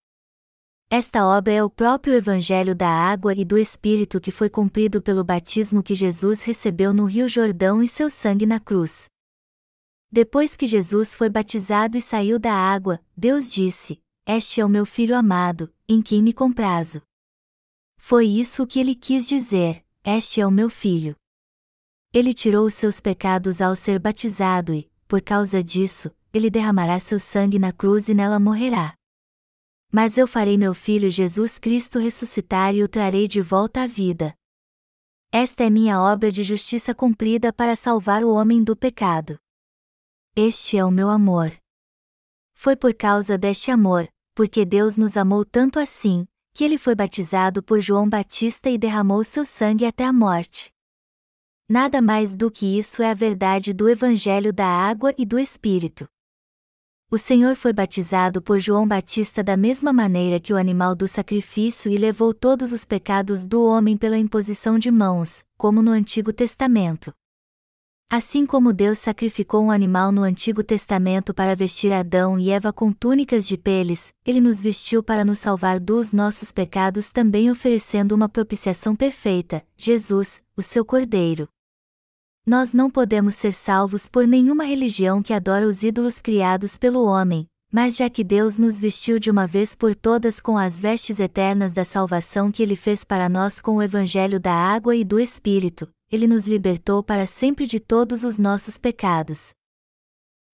Esta 0.91 1.27
obra 1.27 1.53
é 1.53 1.63
o 1.63 1.69
próprio 1.69 2.15
Evangelho 2.15 2.75
da 2.75 2.89
Água 2.89 3.35
e 3.35 3.45
do 3.45 3.59
Espírito 3.59 4.19
que 4.19 4.31
foi 4.31 4.49
cumprido 4.49 5.03
pelo 5.03 5.23
batismo 5.23 5.83
que 5.83 5.95
Jesus 5.95 6.43
recebeu 6.43 6.95
no 6.95 7.05
Rio 7.05 7.29
Jordão 7.29 7.83
e 7.83 7.87
seu 7.87 8.09
sangue 8.09 8.47
na 8.47 8.59
cruz. 8.59 9.05
Depois 10.11 10.57
que 10.57 10.67
Jesus 10.67 11.15
foi 11.15 11.29
batizado 11.29 11.99
e 11.99 12.01
saiu 12.01 12.39
da 12.39 12.55
água, 12.55 12.99
Deus 13.15 13.53
disse: 13.53 14.01
Este 14.27 14.63
é 14.63 14.65
o 14.65 14.69
meu 14.69 14.87
filho 14.87 15.15
amado, 15.15 15.71
em 15.87 16.01
quem 16.01 16.23
me 16.23 16.33
comprazo. 16.33 17.03
Foi 17.99 18.25
isso 18.25 18.67
que 18.67 18.81
ele 18.81 18.95
quis 18.95 19.29
dizer: 19.29 19.85
Este 20.03 20.41
é 20.41 20.47
o 20.47 20.51
meu 20.51 20.71
filho. 20.71 21.15
Ele 22.15 22.33
tirou 22.33 22.65
os 22.65 22.73
seus 22.73 22.99
pecados 22.99 23.61
ao 23.61 23.77
ser 23.77 23.99
batizado 23.99 24.73
e, 24.73 24.91
por 25.07 25.21
causa 25.21 25.63
disso, 25.63 26.11
ele 26.33 26.49
derramará 26.49 26.99
seu 26.99 27.21
sangue 27.21 27.59
na 27.59 27.73
cruz 27.73 28.09
e 28.09 28.15
nela 28.15 28.41
morrerá. 28.41 28.98
Mas 29.91 30.19
eu 30.19 30.27
farei 30.27 30.59
meu 30.59 30.75
filho 30.75 31.11
Jesus 31.11 31.59
Cristo 31.59 31.99
ressuscitar 31.99 32.75
e 32.75 32.83
o 32.83 32.89
trarei 32.89 33.27
de 33.27 33.41
volta 33.41 33.83
à 33.83 33.87
vida. 33.87 34.35
Esta 35.33 35.65
é 35.65 35.71
minha 35.71 36.01
obra 36.01 36.31
de 36.31 36.43
justiça 36.43 36.95
cumprida 36.95 37.53
para 37.53 37.75
salvar 37.75 38.23
o 38.23 38.33
homem 38.33 38.63
do 38.63 38.77
pecado. 38.77 39.39
Este 40.37 40.77
é 40.77 40.85
o 40.85 40.91
meu 40.91 41.09
amor. 41.09 41.53
Foi 42.55 42.77
por 42.77 42.95
causa 42.95 43.39
deste 43.39 43.71
amor, 43.71 44.09
porque 44.35 44.65
Deus 44.65 44.97
nos 44.97 45.17
amou 45.17 45.45
tanto 45.45 45.79
assim, 45.79 46.27
que 46.55 46.65
ele 46.65 46.77
foi 46.77 46.95
batizado 46.95 47.63
por 47.63 47.81
João 47.81 48.09
Batista 48.09 48.69
e 48.69 48.77
derramou 48.77 49.23
seu 49.25 49.45
sangue 49.45 49.85
até 49.85 50.05
a 50.05 50.13
morte. 50.13 50.71
Nada 51.69 52.01
mais 52.01 52.35
do 52.35 52.51
que 52.51 52.79
isso 52.79 53.03
é 53.03 53.11
a 53.11 53.15
verdade 53.15 53.73
do 53.73 53.89
Evangelho 53.89 54.53
da 54.53 54.67
Água 54.67 55.15
e 55.19 55.27
do 55.27 55.39
Espírito. 55.39 56.09
O 57.11 57.17
Senhor 57.17 57.57
foi 57.57 57.73
batizado 57.73 58.43
por 58.43 58.61
João 58.61 58.87
Batista 58.87 59.43
da 59.43 59.57
mesma 59.57 59.95
maneira 59.95 60.39
que 60.39 60.53
o 60.53 60.59
animal 60.59 60.95
do 60.95 61.09
sacrifício 61.09 61.91
e 61.91 61.97
levou 61.97 62.35
todos 62.35 62.71
os 62.71 62.85
pecados 62.85 63.47
do 63.47 63.65
homem 63.65 63.97
pela 63.97 64.19
imposição 64.19 64.79
de 64.79 64.91
mãos, 64.91 65.43
como 65.57 65.81
no 65.81 65.91
Antigo 65.91 66.35
Testamento. 66.35 67.11
Assim 68.11 68.45
como 68.45 68.75
Deus 68.75 68.99
sacrificou 68.99 69.65
um 69.65 69.71
animal 69.71 70.13
no 70.13 70.23
Antigo 70.23 70.63
Testamento 70.63 71.33
para 71.33 71.57
vestir 71.57 71.95
Adão 71.95 72.39
e 72.39 72.51
Eva 72.51 72.75
com 72.75 72.93
túnicas 72.93 73.49
de 73.49 73.57
peles, 73.57 74.13
ele 74.23 74.39
nos 74.39 74.61
vestiu 74.61 75.03
para 75.03 75.25
nos 75.25 75.39
salvar 75.39 75.81
dos 75.81 76.13
nossos 76.13 76.53
pecados 76.53 77.11
também 77.11 77.51
oferecendo 77.51 78.13
uma 78.13 78.29
propiciação 78.29 78.95
perfeita, 78.95 79.65
Jesus, 79.79 80.43
o 80.55 80.63
seu 80.63 80.85
Cordeiro. 80.85 81.49
Nós 82.49 82.73
não 82.73 82.89
podemos 82.89 83.35
ser 83.35 83.53
salvos 83.53 84.09
por 84.09 84.27
nenhuma 84.27 84.65
religião 84.65 85.23
que 85.23 85.35
adora 85.35 85.69
os 85.69 85.83
ídolos 85.83 86.19
criados 86.19 86.79
pelo 86.79 87.05
homem, 87.05 87.47
mas 87.71 87.95
já 87.95 88.09
que 88.09 88.25
Deus 88.25 88.57
nos 88.57 88.79
vestiu 88.79 89.19
de 89.19 89.31
uma 89.31 89.47
vez 89.47 89.77
por 89.77 89.95
todas 89.95 90.41
com 90.41 90.57
as 90.57 90.81
vestes 90.81 91.21
eternas 91.21 91.75
da 91.75 91.85
salvação 91.85 92.51
que 92.51 92.63
Ele 92.63 92.75
fez 92.75 93.05
para 93.05 93.29
nós 93.29 93.61
com 93.61 93.77
o 93.77 93.83
Evangelho 93.83 94.41
da 94.41 94.55
água 94.55 94.97
e 94.97 95.05
do 95.05 95.21
Espírito, 95.21 95.87
Ele 96.11 96.27
nos 96.27 96.49
libertou 96.49 97.03
para 97.03 97.27
sempre 97.27 97.67
de 97.67 97.79
todos 97.79 98.25
os 98.25 98.39
nossos 98.39 98.79
pecados. 98.79 99.51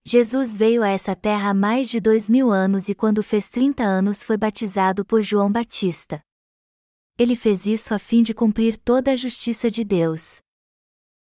Jesus 0.05 0.57
veio 0.57 0.83
a 0.83 0.89
essa 0.89 1.15
terra 1.15 1.51
há 1.51 1.55
mais 1.55 1.89
de 1.89 2.01
dois 2.01 2.29
mil 2.29 2.51
anos 2.51 2.89
e 2.89 2.95
quando 2.97 3.23
fez 3.23 3.49
trinta 3.49 3.85
anos 3.85 4.21
foi 4.21 4.37
batizado 4.37 5.05
por 5.05 5.23
João 5.23 5.49
Batista. 5.49 6.21
Ele 7.17 7.37
fez 7.37 7.67
isso 7.67 7.95
a 7.95 8.01
fim 8.01 8.25
de 8.25 8.35
cumprir 8.35 8.77
toda 8.77 9.13
a 9.13 9.17
justiça 9.17 9.71
de 9.71 9.85
Deus. 9.85 10.43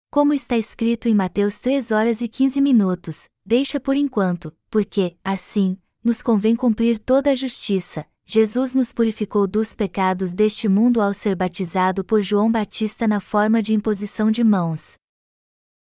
Como 0.09 0.33
está 0.33 0.57
escrito 0.57 1.09
em 1.09 1.13
Mateus 1.13 1.57
3 1.57 1.91
horas 1.91 2.21
e 2.21 2.29
15 2.29 2.61
minutos, 2.61 3.27
deixa 3.45 3.77
por 3.77 3.93
enquanto, 3.93 4.53
porque, 4.71 5.17
assim, 5.21 5.77
nos 6.01 6.21
convém 6.21 6.55
cumprir 6.55 6.97
toda 6.97 7.31
a 7.31 7.35
justiça. 7.35 8.05
Jesus 8.25 8.73
nos 8.73 8.93
purificou 8.93 9.45
dos 9.45 9.75
pecados 9.75 10.33
deste 10.33 10.69
mundo 10.69 11.01
ao 11.01 11.13
ser 11.13 11.35
batizado 11.35 12.05
por 12.05 12.21
João 12.21 12.49
Batista 12.49 13.05
na 13.05 13.19
forma 13.19 13.61
de 13.61 13.73
imposição 13.73 14.31
de 14.31 14.45
mãos. 14.45 14.97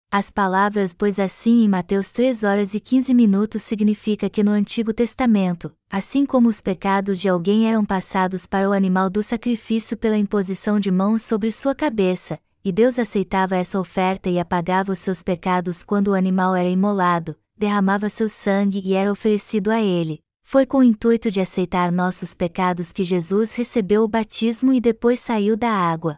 As 0.10 0.32
palavras 0.32 0.94
pois 0.94 1.20
assim 1.20 1.64
em 1.64 1.68
Mateus 1.68 2.10
3 2.12 2.44
horas 2.44 2.74
e 2.74 2.80
15 2.80 3.14
minutos 3.14 3.62
significa 3.62 4.30
que 4.30 4.44
no 4.44 4.52
Antigo 4.52 4.94
Testamento, 4.94 5.72
assim 5.90 6.26
como 6.26 6.48
os 6.48 6.62
pecados 6.62 7.20
de 7.20 7.28
alguém 7.28 7.68
eram 7.68 7.84
passados 7.84 8.48
para 8.48 8.70
o 8.70 8.74
animal 8.74 9.10
do 9.10 9.22
sacrifício 9.22 9.98
pela 9.98 10.18
imposição 10.18 10.80
de 10.80 10.92
mãos 10.92 11.24
sobre 11.24 11.52
sua 11.52 11.76
cabeça, 11.76 12.40
e 12.64 12.72
Deus 12.72 12.98
aceitava 12.98 13.58
essa 13.58 13.80
oferta 13.80 14.30
e 14.30 14.40
apagava 14.40 14.92
os 14.92 15.00
seus 15.00 15.22
pecados 15.22 15.84
quando 15.84 16.10
o 16.10 16.14
animal 16.14 16.56
era 16.56 16.70
imolado, 16.70 17.36
derramava 17.58 18.10
seu 18.10 18.30
sangue 18.30 18.82
e 18.84 18.94
era 18.94 19.12
oferecido 19.12 19.70
a 19.70 19.82
ele. 19.82 20.22
Foi 20.44 20.66
com 20.66 20.78
o 20.78 20.84
intuito 20.84 21.30
de 21.30 21.42
aceitar 21.42 21.92
nossos 21.92 22.34
pecados 22.34 22.92
que 22.92 23.04
Jesus 23.04 23.56
recebeu 23.56 24.04
o 24.04 24.08
batismo 24.08 24.74
e 24.74 24.80
depois 24.80 25.20
saiu 25.20 25.58
da 25.58 25.72
água. 25.72 26.18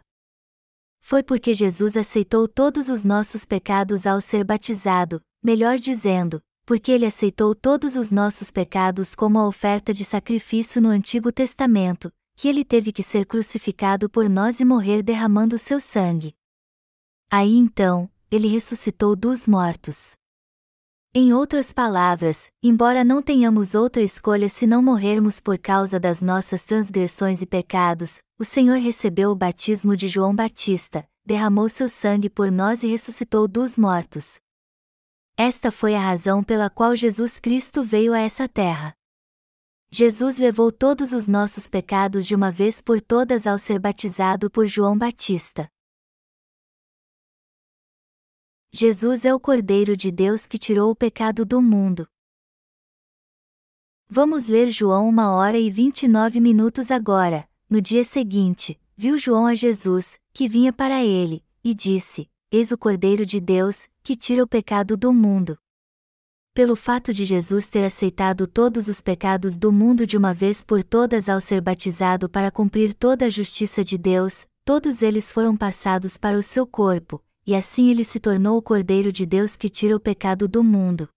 Foi 1.00 1.22
porque 1.22 1.54
Jesus 1.54 1.96
aceitou 1.96 2.46
todos 2.48 2.88
os 2.88 3.04
nossos 3.04 3.44
pecados 3.44 4.06
ao 4.06 4.20
ser 4.20 4.44
batizado, 4.44 5.20
melhor 5.42 5.78
dizendo, 5.78 6.42
porque 6.64 6.90
ele 6.90 7.06
aceitou 7.06 7.54
todos 7.54 7.96
os 7.96 8.10
nossos 8.10 8.50
pecados 8.50 9.14
como 9.14 9.38
a 9.38 9.46
oferta 9.46 9.94
de 9.94 10.04
sacrifício 10.04 10.82
no 10.82 10.88
Antigo 10.88 11.30
Testamento, 11.30 12.12
que 12.36 12.46
ele 12.48 12.64
teve 12.64 12.92
que 12.92 13.02
ser 13.02 13.24
crucificado 13.24 14.08
por 14.10 14.28
nós 14.28 14.60
e 14.60 14.64
morrer 14.64 15.02
derramando 15.02 15.58
seu 15.58 15.80
sangue. 15.80 16.34
Aí 17.30 17.56
então, 17.56 18.08
ele 18.30 18.46
ressuscitou 18.46 19.16
dos 19.16 19.48
mortos. 19.48 20.14
Em 21.14 21.32
outras 21.32 21.72
palavras, 21.72 22.52
embora 22.62 23.02
não 23.02 23.22
tenhamos 23.22 23.74
outra 23.74 24.02
escolha 24.02 24.50
senão 24.50 24.82
morrermos 24.82 25.40
por 25.40 25.56
causa 25.58 25.98
das 25.98 26.20
nossas 26.20 26.62
transgressões 26.62 27.40
e 27.40 27.46
pecados, 27.46 28.18
o 28.38 28.44
Senhor 28.44 28.78
recebeu 28.78 29.30
o 29.30 29.34
batismo 29.34 29.96
de 29.96 30.08
João 30.08 30.34
Batista, 30.34 31.08
derramou 31.24 31.70
seu 31.70 31.88
sangue 31.88 32.28
por 32.28 32.52
nós 32.52 32.82
e 32.82 32.86
ressuscitou 32.86 33.48
dos 33.48 33.78
mortos. 33.78 34.38
Esta 35.38 35.70
foi 35.72 35.94
a 35.94 36.00
razão 36.00 36.44
pela 36.44 36.68
qual 36.68 36.94
Jesus 36.94 37.40
Cristo 37.40 37.82
veio 37.82 38.12
a 38.12 38.18
essa 38.18 38.46
terra. 38.46 38.94
Jesus 39.98 40.36
levou 40.36 40.70
todos 40.70 41.14
os 41.14 41.26
nossos 41.26 41.70
pecados 41.70 42.26
de 42.26 42.34
uma 42.34 42.52
vez 42.52 42.82
por 42.82 43.00
todas 43.00 43.46
ao 43.46 43.58
ser 43.58 43.78
batizado 43.78 44.50
por 44.50 44.66
João 44.66 44.98
Batista. 44.98 45.70
Jesus 48.70 49.24
é 49.24 49.34
o 49.34 49.40
Cordeiro 49.40 49.96
de 49.96 50.12
Deus 50.12 50.46
que 50.46 50.58
tirou 50.58 50.90
o 50.90 50.94
pecado 50.94 51.46
do 51.46 51.62
mundo. 51.62 52.06
Vamos 54.06 54.48
ler 54.48 54.70
João 54.70 55.08
uma 55.08 55.34
hora 55.34 55.58
e 55.58 55.70
vinte 55.70 56.02
e 56.02 56.08
nove 56.08 56.40
minutos 56.40 56.90
agora. 56.90 57.48
No 57.66 57.80
dia 57.80 58.04
seguinte, 58.04 58.78
viu 58.94 59.16
João 59.16 59.46
a 59.46 59.54
Jesus, 59.54 60.20
que 60.34 60.46
vinha 60.46 60.74
para 60.74 61.02
ele, 61.02 61.42
e 61.64 61.74
disse: 61.74 62.30
Eis 62.52 62.70
o 62.70 62.76
Cordeiro 62.76 63.24
de 63.24 63.40
Deus, 63.40 63.88
que 64.02 64.14
tira 64.14 64.44
o 64.44 64.46
pecado 64.46 64.94
do 64.94 65.10
mundo. 65.10 65.58
Pelo 66.56 66.74
fato 66.74 67.12
de 67.12 67.26
Jesus 67.26 67.66
ter 67.66 67.84
aceitado 67.84 68.46
todos 68.46 68.88
os 68.88 69.02
pecados 69.02 69.58
do 69.58 69.70
mundo 69.70 70.06
de 70.06 70.16
uma 70.16 70.32
vez 70.32 70.64
por 70.64 70.82
todas 70.82 71.28
ao 71.28 71.38
ser 71.38 71.60
batizado 71.60 72.30
para 72.30 72.50
cumprir 72.50 72.94
toda 72.94 73.26
a 73.26 73.28
justiça 73.28 73.84
de 73.84 73.98
Deus, 73.98 74.46
todos 74.64 75.02
eles 75.02 75.30
foram 75.30 75.54
passados 75.54 76.16
para 76.16 76.38
o 76.38 76.42
seu 76.42 76.66
corpo, 76.66 77.22
e 77.46 77.54
assim 77.54 77.90
ele 77.90 78.04
se 78.04 78.18
tornou 78.18 78.56
o 78.56 78.62
Cordeiro 78.62 79.12
de 79.12 79.26
Deus 79.26 79.54
que 79.54 79.68
tira 79.68 79.94
o 79.94 80.00
pecado 80.00 80.48
do 80.48 80.64
mundo. 80.64 81.10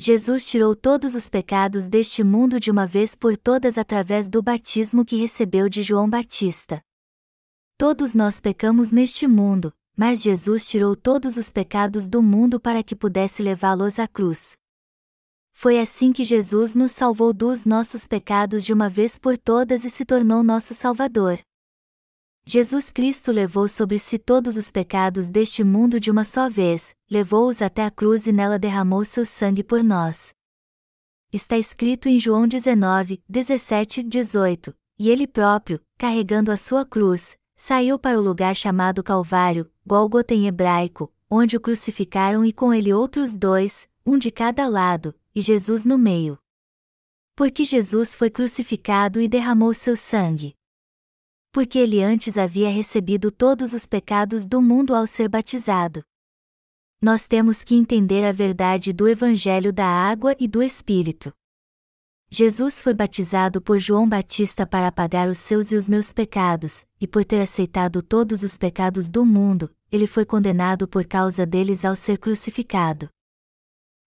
Jesus 0.00 0.48
tirou 0.48 0.74
todos 0.74 1.14
os 1.14 1.28
pecados 1.28 1.86
deste 1.86 2.24
mundo 2.24 2.58
de 2.58 2.70
uma 2.70 2.86
vez 2.86 3.14
por 3.14 3.36
todas 3.36 3.76
através 3.76 4.30
do 4.30 4.42
batismo 4.42 5.04
que 5.04 5.16
recebeu 5.16 5.68
de 5.68 5.82
João 5.82 6.08
Batista. 6.08 6.80
Todos 7.76 8.14
nós 8.14 8.40
pecamos 8.40 8.92
neste 8.92 9.26
mundo, 9.26 9.74
mas 9.98 10.22
Jesus 10.22 10.68
tirou 10.68 10.94
todos 10.94 11.36
os 11.36 11.50
pecados 11.50 12.06
do 12.06 12.22
mundo 12.22 12.60
para 12.60 12.84
que 12.84 12.94
pudesse 12.94 13.42
levá-los 13.42 13.98
à 13.98 14.06
cruz. 14.06 14.56
Foi 15.50 15.80
assim 15.80 16.12
que 16.12 16.22
Jesus 16.22 16.76
nos 16.76 16.92
salvou 16.92 17.32
dos 17.32 17.66
nossos 17.66 18.06
pecados 18.06 18.64
de 18.64 18.72
uma 18.72 18.88
vez 18.88 19.18
por 19.18 19.36
todas 19.36 19.84
e 19.84 19.90
se 19.90 20.04
tornou 20.04 20.44
nosso 20.44 20.72
Salvador. 20.72 21.40
Jesus 22.46 22.92
Cristo 22.92 23.32
levou 23.32 23.66
sobre 23.66 23.98
si 23.98 24.20
todos 24.20 24.56
os 24.56 24.70
pecados 24.70 25.30
deste 25.30 25.64
mundo 25.64 25.98
de 25.98 26.12
uma 26.12 26.24
só 26.24 26.48
vez, 26.48 26.94
levou-os 27.10 27.60
até 27.60 27.84
a 27.84 27.90
cruz 27.90 28.28
e 28.28 28.32
nela 28.32 28.56
derramou 28.56 29.04
seu 29.04 29.26
sangue 29.26 29.64
por 29.64 29.82
nós. 29.82 30.32
Está 31.32 31.58
escrito 31.58 32.08
em 32.08 32.20
João 32.20 32.46
19, 32.46 33.20
17 33.28 34.04
18: 34.04 34.72
E 34.96 35.10
ele 35.10 35.26
próprio, 35.26 35.84
carregando 35.98 36.52
a 36.52 36.56
sua 36.56 36.86
cruz, 36.86 37.36
saiu 37.58 37.98
para 37.98 38.18
o 38.18 38.22
lugar 38.22 38.56
chamado 38.56 39.02
Calvário, 39.02 39.70
Gólgota 39.86 40.32
em 40.32 40.46
hebraico, 40.46 41.12
onde 41.28 41.58
o 41.58 41.60
crucificaram 41.60 42.42
e 42.42 42.54
com 42.54 42.72
ele 42.72 42.94
outros 42.94 43.36
dois, 43.36 43.86
um 44.06 44.16
de 44.16 44.30
cada 44.30 44.66
lado, 44.66 45.14
e 45.34 45.42
Jesus 45.42 45.84
no 45.84 45.98
meio. 45.98 46.38
Porque 47.36 47.62
Jesus 47.66 48.14
foi 48.14 48.30
crucificado 48.30 49.20
e 49.20 49.28
derramou 49.28 49.74
seu 49.74 49.94
sangue 49.94 50.56
porque 51.52 51.78
ele 51.78 52.02
antes 52.02 52.38
havia 52.38 52.70
recebido 52.70 53.30
todos 53.30 53.72
os 53.72 53.86
pecados 53.86 54.46
do 54.46 54.60
mundo 54.60 54.94
ao 54.94 55.06
ser 55.06 55.28
batizado. 55.28 56.04
Nós 57.00 57.26
temos 57.26 57.64
que 57.64 57.74
entender 57.74 58.24
a 58.24 58.32
verdade 58.32 58.92
do 58.92 59.08
Evangelho 59.08 59.72
da 59.72 59.86
água 59.86 60.36
e 60.38 60.46
do 60.46 60.62
Espírito. 60.62 61.32
Jesus 62.30 62.82
foi 62.82 62.92
batizado 62.92 63.60
por 63.60 63.78
João 63.78 64.06
Batista 64.06 64.66
para 64.66 64.88
apagar 64.88 65.28
os 65.28 65.38
seus 65.38 65.72
e 65.72 65.76
os 65.76 65.88
meus 65.88 66.12
pecados, 66.12 66.84
e 67.00 67.06
por 67.06 67.24
ter 67.24 67.40
aceitado 67.40 68.02
todos 68.02 68.42
os 68.42 68.58
pecados 68.58 69.10
do 69.10 69.24
mundo, 69.24 69.74
ele 69.90 70.06
foi 70.06 70.26
condenado 70.26 70.86
por 70.86 71.06
causa 71.06 71.46
deles 71.46 71.86
ao 71.86 71.96
ser 71.96 72.18
crucificado. 72.18 73.08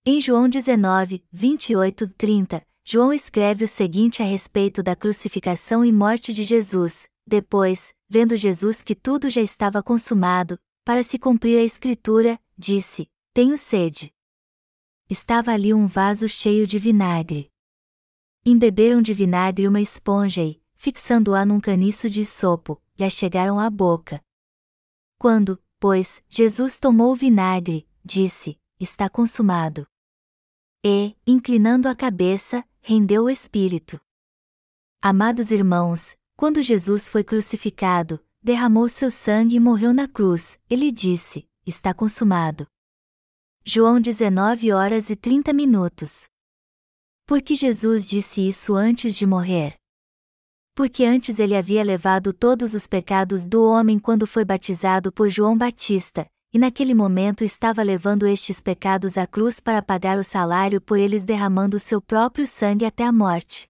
Em 0.06 0.22
João 0.22 0.48
19, 0.48 1.24
28, 1.32 2.10
30, 2.10 2.64
João 2.84 3.12
escreve 3.12 3.66
o 3.66 3.68
seguinte 3.68 4.22
a 4.22 4.26
respeito 4.26 4.84
da 4.84 4.96
crucificação 4.96 5.84
e 5.84 5.92
morte 5.92 6.32
de 6.32 6.44
Jesus: 6.44 7.08
depois, 7.26 7.94
vendo 8.08 8.36
Jesus 8.36 8.84
que 8.84 8.96
tudo 8.96 9.30
já 9.30 9.42
estava 9.42 9.82
consumado, 9.82 10.60
para 10.84 11.04
se 11.04 11.18
cumprir 11.18 11.58
a 11.58 11.64
Escritura, 11.64 12.40
disse: 12.58 13.10
Tenho 13.34 13.58
sede. 13.58 14.12
Estava 15.10 15.52
ali 15.52 15.74
um 15.74 15.88
vaso 15.88 16.30
cheio 16.30 16.66
de 16.66 16.80
vinagre. 16.80 17.51
Embeberam 18.44 19.04
de 19.04 19.14
vinagre 19.14 19.68
uma 19.68 19.80
esponja 19.80 20.42
e, 20.42 20.60
fixando-a 20.74 21.46
num 21.46 21.60
caniço 21.60 22.10
de 22.10 22.26
sopo, 22.26 22.82
lhe 22.98 23.08
chegaram 23.08 23.60
à 23.60 23.70
boca. 23.70 24.20
Quando, 25.20 25.62
pois, 25.80 26.24
Jesus 26.28 26.80
tomou 26.80 27.12
o 27.12 27.16
vinagre, 27.16 27.88
disse: 28.04 28.60
Está 28.80 29.08
consumado. 29.08 29.86
E, 30.84 31.16
inclinando 31.28 31.88
a 31.88 31.94
cabeça, 31.94 32.66
rendeu 32.80 33.26
o 33.26 33.30
espírito. 33.30 34.02
Amados 35.00 35.52
irmãos, 35.52 36.18
quando 36.36 36.64
Jesus 36.64 37.08
foi 37.08 37.24
crucificado, 37.24 38.20
derramou 38.42 38.90
seu 38.90 39.12
sangue 39.12 39.58
e 39.58 39.60
morreu 39.60 39.94
na 39.94 40.08
cruz, 40.08 40.58
ele 40.68 40.92
disse: 40.92 41.48
Está 41.64 41.94
consumado. 41.94 42.66
João 43.64 44.02
19 44.02 44.72
horas 44.72 45.12
e 45.12 45.16
30 45.16 45.54
minutos. 45.54 46.31
Por 47.32 47.42
que 47.42 47.56
Jesus 47.56 48.10
disse 48.10 48.46
isso 48.46 48.76
antes 48.76 49.16
de 49.16 49.26
morrer? 49.26 49.76
Porque 50.76 51.06
antes 51.06 51.40
ele 51.40 51.56
havia 51.56 51.82
levado 51.82 52.34
todos 52.34 52.74
os 52.74 52.88
pecados 52.88 53.48
do 53.48 53.64
homem 53.64 53.98
quando 53.98 54.28
foi 54.28 54.44
batizado 54.44 55.14
por 55.14 55.30
João 55.30 55.58
Batista, 55.58 56.28
e 56.52 56.60
naquele 56.60 56.94
momento 56.94 57.42
estava 57.42 57.82
levando 57.84 58.28
estes 58.28 58.60
pecados 58.60 59.18
à 59.18 59.26
cruz 59.26 59.62
para 59.62 59.82
pagar 59.82 60.20
o 60.20 60.26
salário 60.26 60.82
por 60.82 61.00
eles 61.00 61.24
derramando 61.24 61.80
seu 61.80 62.02
próprio 62.02 62.46
sangue 62.46 62.84
até 62.84 63.06
a 63.06 63.14
morte. 63.14 63.66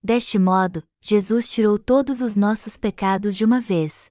Deste 0.00 0.38
modo, 0.38 0.80
Jesus 1.00 1.50
tirou 1.50 1.76
todos 1.76 2.20
os 2.20 2.36
nossos 2.36 2.76
pecados 2.76 3.36
de 3.36 3.44
uma 3.44 3.60
vez. 3.60 4.08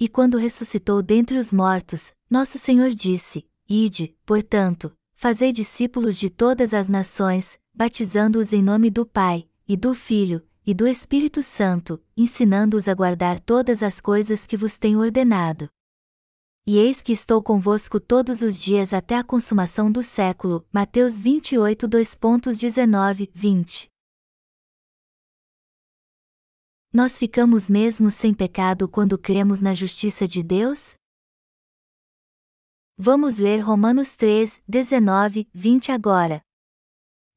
E 0.00 0.08
quando 0.08 0.36
ressuscitou 0.36 1.00
dentre 1.00 1.38
os 1.38 1.52
mortos, 1.52 2.12
nosso 2.28 2.58
Senhor 2.58 2.90
disse: 2.90 3.48
Ide, 3.68 4.16
portanto, 4.26 4.92
Fazei 5.22 5.52
discípulos 5.52 6.18
de 6.18 6.28
todas 6.28 6.74
as 6.74 6.88
nações, 6.88 7.56
batizando-os 7.72 8.52
em 8.52 8.60
nome 8.60 8.90
do 8.90 9.06
Pai, 9.06 9.48
e 9.68 9.76
do 9.76 9.94
Filho, 9.94 10.44
e 10.66 10.74
do 10.74 10.84
Espírito 10.84 11.44
Santo, 11.44 12.02
ensinando-os 12.16 12.88
a 12.88 12.94
guardar 12.94 13.38
todas 13.38 13.84
as 13.84 14.00
coisas 14.00 14.48
que 14.48 14.56
vos 14.56 14.76
tenho 14.76 14.98
ordenado. 14.98 15.68
E 16.66 16.76
eis 16.76 17.00
que 17.00 17.12
estou 17.12 17.40
convosco 17.40 18.00
todos 18.00 18.42
os 18.42 18.60
dias 18.60 18.92
até 18.92 19.16
a 19.16 19.22
consumação 19.22 19.92
do 19.92 20.02
século. 20.02 20.66
Mateus 20.72 21.16
28, 21.20 21.86
2.19, 21.88 23.30
20. 23.32 23.88
Nós 26.92 27.16
ficamos 27.16 27.70
mesmo 27.70 28.10
sem 28.10 28.34
pecado 28.34 28.88
quando 28.88 29.16
cremos 29.16 29.60
na 29.60 29.72
justiça 29.72 30.26
de 30.26 30.42
Deus? 30.42 30.96
Vamos 32.98 33.38
ler 33.38 33.60
Romanos 33.60 34.16
3, 34.16 34.62
19, 34.68 35.48
20 35.52 35.90
agora. 35.90 36.42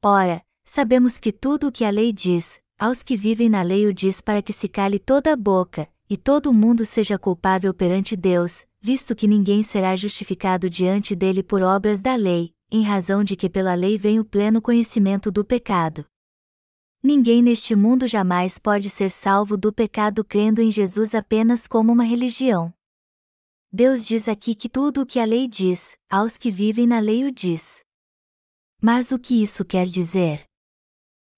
Ora, 0.04 0.42
sabemos 0.66 1.18
que 1.18 1.32
tudo 1.32 1.68
o 1.68 1.72
que 1.72 1.82
a 1.82 1.90
lei 1.90 2.12
diz, 2.12 2.60
aos 2.78 3.02
que 3.02 3.16
vivem 3.16 3.48
na 3.48 3.62
lei 3.62 3.86
o 3.86 3.94
diz 3.94 4.20
para 4.20 4.42
que 4.42 4.52
se 4.52 4.68
cale 4.68 4.98
toda 4.98 5.32
a 5.32 5.36
boca, 5.36 5.88
e 6.10 6.16
todo 6.16 6.52
mundo 6.52 6.84
seja 6.84 7.18
culpável 7.18 7.72
perante 7.72 8.14
Deus, 8.14 8.66
visto 8.82 9.16
que 9.16 9.26
ninguém 9.26 9.62
será 9.62 9.96
justificado 9.96 10.68
diante 10.68 11.16
dele 11.16 11.42
por 11.42 11.62
obras 11.62 12.02
da 12.02 12.14
lei, 12.16 12.54
em 12.70 12.82
razão 12.82 13.24
de 13.24 13.34
que 13.34 13.48
pela 13.48 13.74
lei 13.74 13.96
vem 13.96 14.20
o 14.20 14.24
pleno 14.26 14.60
conhecimento 14.60 15.30
do 15.30 15.42
pecado. 15.42 16.04
Ninguém 17.02 17.42
neste 17.42 17.74
mundo 17.74 18.06
jamais 18.06 18.58
pode 18.58 18.90
ser 18.90 19.10
salvo 19.10 19.56
do 19.56 19.72
pecado 19.72 20.22
crendo 20.22 20.60
em 20.60 20.70
Jesus 20.70 21.14
apenas 21.14 21.66
como 21.66 21.92
uma 21.92 22.04
religião. 22.04 22.75
Deus 23.78 24.06
diz 24.06 24.26
aqui 24.26 24.54
que 24.54 24.70
tudo 24.70 25.02
o 25.02 25.06
que 25.06 25.20
a 25.20 25.26
lei 25.26 25.46
diz, 25.46 25.98
aos 26.08 26.38
que 26.38 26.50
vivem 26.50 26.86
na 26.86 26.98
lei 26.98 27.26
o 27.26 27.30
diz. 27.30 27.80
Mas 28.80 29.12
o 29.12 29.18
que 29.18 29.42
isso 29.42 29.66
quer 29.66 29.84
dizer? 29.84 30.46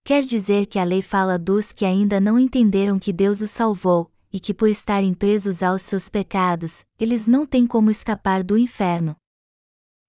Quer 0.05 0.23
dizer 0.23 0.67
que 0.67 0.79
a 0.79 0.85
lei 0.85 1.03
fala 1.03 1.37
dos 1.37 1.73
que 1.73 1.85
ainda 1.85 2.21
não 2.21 2.39
entenderam 2.39 2.97
que 2.97 3.13
Deus 3.13 3.41
os 3.41 3.51
salvou, 3.51 4.09
e 4.33 4.39
que 4.39 4.55
por 4.55 4.69
estarem 4.69 5.13
presos 5.15 5.65
aos 5.65 5.83
seus 5.83 6.09
pecados, 6.09 6.85
eles 6.97 7.27
não 7.27 7.45
têm 7.45 7.67
como 7.67 7.91
escapar 7.91 8.45
do 8.45 8.57
inferno. 8.57 9.17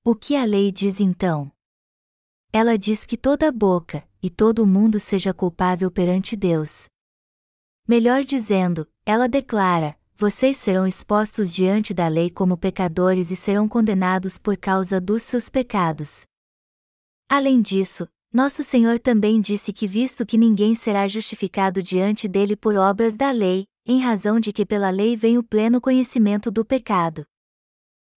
O 0.05 0.13
que 0.13 0.35
a 0.35 0.45
lei 0.45 0.71
diz 0.71 0.99
então? 0.99 1.51
Ela 2.53 2.77
diz 2.77 3.07
que 3.07 3.17
toda 3.17 3.51
boca, 3.51 4.07
e 4.21 4.29
todo 4.29 4.67
mundo 4.67 4.99
seja 4.99 5.33
culpável 5.33 5.89
perante 5.89 6.35
Deus. 6.35 6.85
Melhor 7.87 8.23
dizendo, 8.23 8.87
ela 9.03 9.27
declara: 9.27 9.98
vocês 10.19 10.57
serão 10.57 10.85
expostos 10.85 11.53
diante 11.53 11.93
da 11.93 12.09
lei 12.09 12.29
como 12.29 12.57
pecadores 12.57 13.31
e 13.31 13.37
serão 13.37 13.69
condenados 13.69 14.37
por 14.37 14.57
causa 14.57 14.99
dos 14.99 15.23
seus 15.23 15.49
pecados. 15.49 16.23
Além 17.29 17.61
disso, 17.61 18.05
nosso 18.33 18.61
Senhor 18.61 18.99
também 18.99 19.39
disse 19.39 19.71
que, 19.71 19.87
visto 19.87 20.25
que 20.25 20.37
ninguém 20.37 20.75
será 20.75 21.07
justificado 21.07 21.81
diante 21.81 22.27
dele 22.27 22.57
por 22.57 22.75
obras 22.75 23.15
da 23.15 23.31
lei, 23.31 23.63
em 23.85 24.01
razão 24.01 24.41
de 24.41 24.51
que 24.51 24.65
pela 24.65 24.89
lei 24.89 25.15
vem 25.15 25.37
o 25.37 25.43
pleno 25.43 25.79
conhecimento 25.79 26.51
do 26.51 26.65
pecado. 26.65 27.23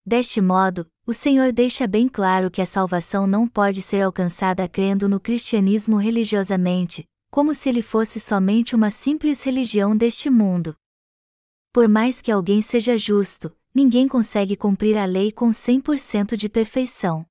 Deste 0.04 0.40
modo, 0.40 0.84
o 1.06 1.12
Senhor 1.12 1.52
deixa 1.52 1.86
bem 1.86 2.08
claro 2.08 2.50
que 2.50 2.60
a 2.60 2.66
salvação 2.66 3.28
não 3.28 3.46
pode 3.46 3.80
ser 3.80 4.02
alcançada 4.02 4.68
crendo 4.68 5.08
no 5.08 5.20
cristianismo 5.20 5.98
religiosamente, 5.98 7.04
como 7.30 7.54
se 7.54 7.68
ele 7.68 7.80
fosse 7.80 8.18
somente 8.18 8.74
uma 8.74 8.90
simples 8.90 9.44
religião 9.44 9.96
deste 9.96 10.28
mundo. 10.28 10.74
Por 11.72 11.88
mais 11.88 12.20
que 12.20 12.30
alguém 12.30 12.60
seja 12.60 12.98
justo, 12.98 13.50
ninguém 13.74 14.06
consegue 14.06 14.54
cumprir 14.54 14.98
a 14.98 15.06
lei 15.06 15.32
com 15.32 15.48
100% 15.48 16.36
de 16.36 16.46
perfeição. 16.46 17.26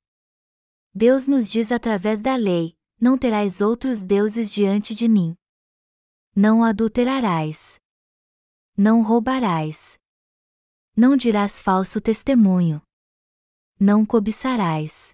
Deus 0.91 1.27
nos 1.27 1.47
diz 1.47 1.71
através 1.71 2.21
da 2.21 2.35
lei: 2.35 2.75
Não 2.99 3.19
terás 3.19 3.61
outros 3.61 4.03
deuses 4.03 4.51
diante 4.51 4.95
de 4.95 5.07
mim. 5.07 5.35
Não 6.35 6.63
adulterarás. 6.63 7.79
Não 8.75 9.03
roubarás. 9.03 9.99
Não 10.97 11.15
dirás 11.15 11.61
falso 11.61 12.01
testemunho. 12.01 12.81
Não 13.79 14.03
cobiçarás. 14.03 15.13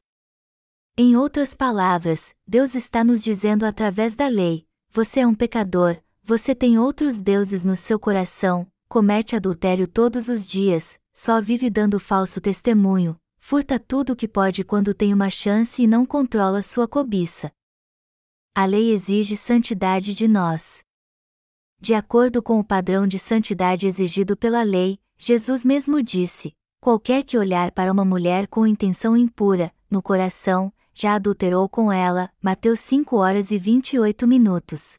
Em 0.97 1.17
outras 1.17 1.53
palavras, 1.53 2.34
Deus 2.47 2.75
está 2.75 3.03
nos 3.03 3.21
dizendo 3.21 3.65
através 3.65 4.15
da 4.15 4.30
lei: 4.30 4.65
você 4.89 5.19
é 5.19 5.28
um 5.28 5.36
pecador, 5.36 6.01
você 6.23 6.55
tem 6.55 6.80
outros 6.80 7.21
deuses 7.21 7.65
no 7.65 7.75
seu 7.75 7.99
coração, 7.99 8.65
comete 8.88 9.36
adultério 9.36 9.88
todos 9.88 10.28
os 10.28 10.48
dias, 10.48 11.00
só 11.14 11.42
vive 11.42 11.70
dando 11.70 12.00
falso 12.00 12.40
testemunho, 12.40 13.20
furta 13.38 13.80
tudo 13.80 14.14
o 14.14 14.16
que 14.16 14.28
pode 14.28 14.64
quando 14.64 14.94
tem 14.94 15.14
uma 15.14 15.30
chance 15.30 15.82
e 15.82 15.88
não 15.88 16.06
controla 16.06 16.62
sua 16.62 16.88
cobiça. 16.88 17.52
A 18.56 18.66
lei 18.66 18.92
exige 18.92 19.36
santidade 19.36 20.16
de 20.16 20.28
nós. 20.28 20.84
De 21.80 21.94
acordo 21.94 22.42
com 22.42 22.60
o 22.60 22.64
padrão 22.64 23.06
de 23.06 23.20
santidade 23.20 23.86
exigido 23.86 24.36
pela 24.36 24.64
lei, 24.64 25.00
Jesus 25.18 25.64
mesmo 25.64 26.02
disse: 26.02 26.54
Qualquer 26.82 27.24
que 27.24 27.38
olhar 27.38 27.72
para 27.72 27.92
uma 27.92 28.04
mulher 28.04 28.48
com 28.48 28.66
intenção 28.66 29.16
impura, 29.16 29.72
no 29.90 30.02
coração, 30.02 30.74
já 30.94 31.14
adulterou 31.14 31.70
com 31.70 31.92
ela. 31.92 32.32
Mateus 32.42 32.80
5 32.80 33.18
horas 33.18 33.52
e 33.52 33.58
28 33.58 34.28
minutos. 34.28 34.98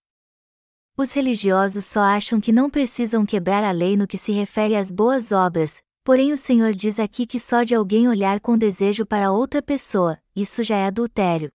Os 1.01 1.13
religiosos 1.13 1.85
só 1.85 2.01
acham 2.01 2.41
que 2.41 2.51
não 2.51 2.69
precisam 2.69 3.25
quebrar 3.25 3.63
a 3.63 3.71
lei 3.71 3.97
no 3.97 4.05
que 4.05 4.19
se 4.19 4.33
refere 4.33 4.75
às 4.75 4.91
boas 4.91 5.31
obras, 5.31 5.81
porém 6.03 6.33
o 6.33 6.37
Senhor 6.37 6.73
diz 6.73 6.99
aqui 6.99 7.25
que 7.25 7.39
só 7.39 7.63
de 7.63 7.73
alguém 7.73 8.09
olhar 8.09 8.41
com 8.41 8.59
desejo 8.59 9.07
para 9.07 9.31
outra 9.31 9.63
pessoa, 9.63 10.21
isso 10.35 10.65
já 10.65 10.77
é 10.77 10.87
adultério. 10.87 11.51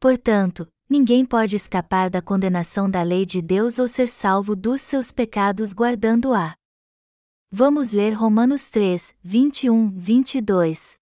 Portanto, 0.00 0.66
ninguém 0.88 1.24
pode 1.24 1.54
escapar 1.54 2.10
da 2.10 2.20
condenação 2.20 2.90
da 2.90 3.02
lei 3.02 3.24
de 3.24 3.40
Deus 3.40 3.78
ou 3.78 3.86
ser 3.86 4.08
salvo 4.08 4.56
dos 4.56 4.80
seus 4.80 5.12
pecados 5.12 5.72
guardando-a. 5.72 6.56
Vamos 7.52 7.92
ler 7.92 8.14
Romanos 8.14 8.68
3, 8.68 9.14
21, 9.22 9.90
22. 9.96 10.98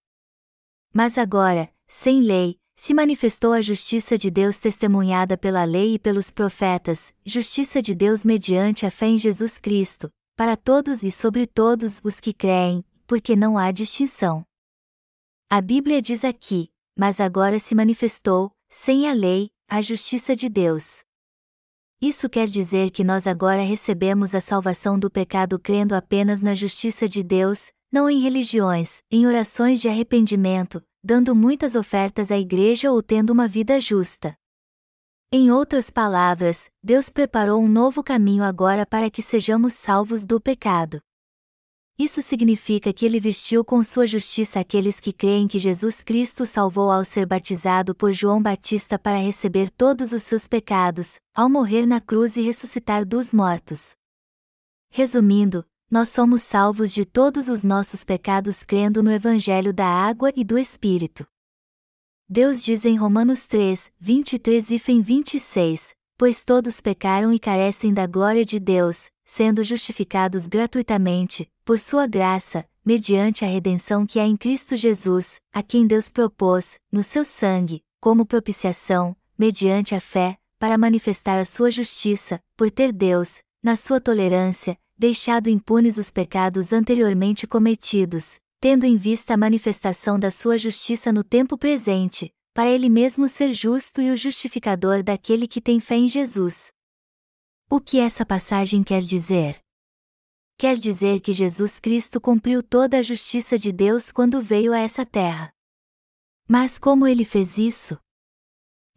Mas 0.93 1.17
agora, 1.17 1.73
sem 1.87 2.21
lei, 2.21 2.58
se 2.79 2.95
manifestou 2.95 3.53
a 3.53 3.61
justiça 3.61 4.17
de 4.17 4.31
Deus 4.31 4.57
testemunhada 4.57 5.37
pela 5.37 5.65
lei 5.65 5.95
e 5.95 5.99
pelos 5.99 6.31
profetas, 6.31 7.13
justiça 7.27 7.83
de 7.83 7.93
Deus 7.93 8.25
mediante 8.25 8.87
a 8.87 8.91
fé 8.91 9.07
em 9.09 9.19
Jesus 9.19 9.59
Cristo, 9.59 10.09
para 10.37 10.57
todos 10.57 11.03
e 11.03 11.11
sobre 11.11 11.45
todos 11.45 12.01
os 12.05 12.21
que 12.21 12.33
creem, 12.33 12.85
porque 13.05 13.35
não 13.35 13.59
há 13.59 13.73
distinção. 13.73 14.45
A 15.51 15.61
Bíblia 15.61 16.01
diz 16.01 16.25
aqui: 16.25 16.71
Mas 16.97 17.19
agora 17.19 17.59
se 17.59 17.75
manifestou, 17.75 18.53
sem 18.71 19.09
a 19.09 19.13
lei, 19.13 19.51
a 19.69 19.83
justiça 19.83 20.37
de 20.37 20.49
Deus. 20.49 21.03
Isso 22.01 22.29
quer 22.29 22.47
dizer 22.47 22.93
que 22.93 23.03
nós 23.03 23.27
agora 23.27 23.63
recebemos 23.63 24.37
a 24.37 24.41
salvação 24.41 24.97
do 24.97 25.11
pecado 25.11 25.59
crendo 25.59 25.97
apenas 25.97 26.41
na 26.41 26.55
justiça 26.55 27.09
de 27.09 27.25
Deus, 27.25 27.73
não 27.91 28.09
em 28.09 28.21
religiões, 28.21 29.03
em 29.11 29.27
orações 29.27 29.81
de 29.81 29.89
arrependimento, 29.89 30.83
dando 31.03 31.35
muitas 31.35 31.75
ofertas 31.75 32.31
à 32.31 32.39
igreja 32.39 32.91
ou 32.93 33.03
tendo 33.03 33.31
uma 33.31 33.49
vida 33.49 33.81
justa. 33.81 34.37
Em 35.31 35.51
outras 35.51 35.91
palavras, 35.91 36.71
Deus 36.83 37.11
preparou 37.11 37.63
um 37.63 37.69
novo 37.69 38.03
caminho 38.03 38.43
agora 38.43 38.87
para 38.87 39.11
que 39.11 39.23
sejamos 39.23 39.75
salvos 39.75 40.25
do 40.25 40.41
pecado. 40.41 41.01
Isso 41.99 42.23
significa 42.23 42.93
que 42.93 43.05
ele 43.05 43.19
vestiu 43.19 43.65
com 43.65 43.83
sua 43.83 44.07
justiça 44.07 44.61
aqueles 44.61 45.01
que 45.01 45.13
creem 45.13 45.49
que 45.49 45.59
Jesus 45.59 46.03
Cristo 46.03 46.47
salvou 46.47 46.93
ao 46.93 47.05
ser 47.05 47.27
batizado 47.27 47.93
por 47.93 48.13
João 48.13 48.41
Batista 48.41 48.97
para 48.97 49.19
receber 49.19 49.69
todos 49.69 50.13
os 50.13 50.23
seus 50.23 50.47
pecados, 50.47 51.19
ao 51.35 51.51
morrer 51.51 51.87
na 51.87 52.01
cruz 52.01 52.37
e 52.37 52.41
ressuscitar 52.41 53.05
dos 53.05 53.33
mortos. 53.33 53.97
Resumindo, 54.91 55.67
nós 55.91 56.11
somos 56.11 56.43
salvos 56.43 56.93
de 56.93 57.05
todos 57.05 57.49
os 57.49 57.65
nossos 57.65 58.05
pecados 58.05 58.63
crendo 58.63 59.03
no 59.03 59.11
Evangelho 59.11 59.73
da 59.73 59.87
água 59.87 60.31
e 60.37 60.45
do 60.45 60.59
Espírito. 60.59 61.27
Deus 62.29 62.63
diz 62.63 62.85
em 62.85 62.97
Romanos 62.97 63.47
3, 63.47 63.91
23 63.99 64.71
e 64.71 64.79
26, 65.01 65.95
Pois 66.19 66.45
todos 66.45 66.81
pecaram 66.81 67.33
e 67.33 67.39
carecem 67.39 67.95
da 67.95 68.07
glória 68.07 68.45
de 68.45 68.61
Deus, 68.61 69.11
sendo 69.25 69.65
justificados 69.65 70.47
gratuitamente, 70.47 71.51
por 71.65 71.79
sua 71.79 72.07
graça, 72.07 72.69
mediante 72.85 73.45
a 73.45 73.49
redenção 73.49 74.05
que 74.05 74.21
há 74.21 74.27
em 74.27 74.37
Cristo 74.37 74.77
Jesus, 74.77 75.41
a 75.53 75.63
quem 75.63 75.87
Deus 75.87 76.11
propôs, 76.11 76.79
no 76.93 77.03
seu 77.03 77.25
sangue, 77.25 77.83
como 78.01 78.27
propiciação, 78.27 79.17
mediante 79.39 79.95
a 79.95 80.01
fé, 80.01 80.37
para 80.59 80.77
manifestar 80.77 81.39
a 81.39 81.45
sua 81.45 81.71
justiça, 81.71 82.43
por 82.57 82.71
ter 82.71 82.93
Deus, 82.93 83.43
na 83.63 83.77
sua 83.77 84.01
tolerância, 84.01 84.77
deixado 84.99 85.49
impunes 85.49 85.97
os 85.97 86.11
pecados 86.11 86.73
anteriormente 86.73 87.47
cometidos, 87.47 88.41
tendo 88.61 88.85
em 88.85 88.97
vista 88.97 89.35
a 89.35 89.37
manifestação 89.37 90.19
da 90.19 90.31
sua 90.31 90.59
justiça 90.59 91.13
no 91.13 91.23
tempo 91.23 91.57
presente, 91.57 92.33
para 92.53 92.69
ele 92.69 92.89
mesmo 92.89 93.29
ser 93.29 93.53
justo 93.53 94.01
e 94.03 94.11
o 94.11 94.17
justificador 94.17 95.03
daquele 95.03 95.47
que 95.47 95.61
tem 95.61 95.79
fé 95.79 95.95
em 95.95 96.09
Jesus. 96.09 96.73
O 97.71 97.81
que 97.81 98.01
essa 98.01 98.27
passagem 98.27 98.83
quer 98.83 99.01
dizer? 99.01 99.61
Quer 100.57 100.77
dizer 100.77 101.21
que 101.21 101.33
Jesus 101.33 101.79
Cristo 101.79 102.21
cumpriu 102.21 102.63
toda 102.63 102.99
a 102.99 103.03
justiça 103.03 103.57
de 103.57 103.71
Deus 103.71 104.11
quando 104.11 104.41
veio 104.41 104.73
a 104.73 104.79
essa 104.81 105.07
terra. 105.07 105.53
Mas 106.49 106.79
como 106.79 107.07
ele 107.07 107.25
fez 107.25 107.59
isso? 107.59 107.97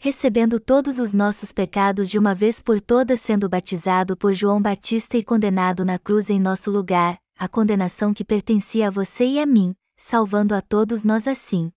Recebendo 0.04 0.60
todos 0.60 0.98
os 0.98 1.14
nossos 1.14 1.54
pecados 1.54 2.10
de 2.10 2.18
uma 2.18 2.34
vez 2.34 2.60
por 2.60 2.82
todas, 2.82 3.22
sendo 3.22 3.48
batizado 3.48 4.18
por 4.18 4.34
João 4.34 4.60
Batista 4.60 5.16
e 5.16 5.24
condenado 5.24 5.86
na 5.86 6.00
cruz 6.00 6.32
em 6.32 6.40
nosso 6.40 6.72
lugar, 6.72 7.22
a 7.38 7.48
condenação 7.48 8.12
que 8.12 8.26
pertencia 8.26 8.88
a 8.88 8.90
você 8.90 9.26
e 9.26 9.40
a 9.40 9.46
mim, 9.46 9.76
salvando 9.96 10.56
a 10.56 10.62
todos 10.62 11.04
nós 11.04 11.28
assim. 11.28 11.72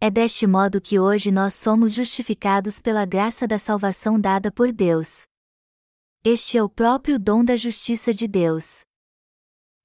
É 0.00 0.10
deste 0.10 0.44
modo 0.44 0.80
que 0.80 0.98
hoje 0.98 1.30
nós 1.30 1.54
somos 1.54 1.92
justificados 1.92 2.82
pela 2.82 3.06
graça 3.06 3.46
da 3.46 3.60
salvação 3.60 4.18
dada 4.18 4.50
por 4.50 4.72
Deus. 4.72 5.22
Este 6.24 6.58
é 6.58 6.62
o 6.64 6.68
próprio 6.68 7.16
dom 7.16 7.44
da 7.44 7.56
justiça 7.56 8.12
de 8.12 8.26
Deus. 8.26 8.80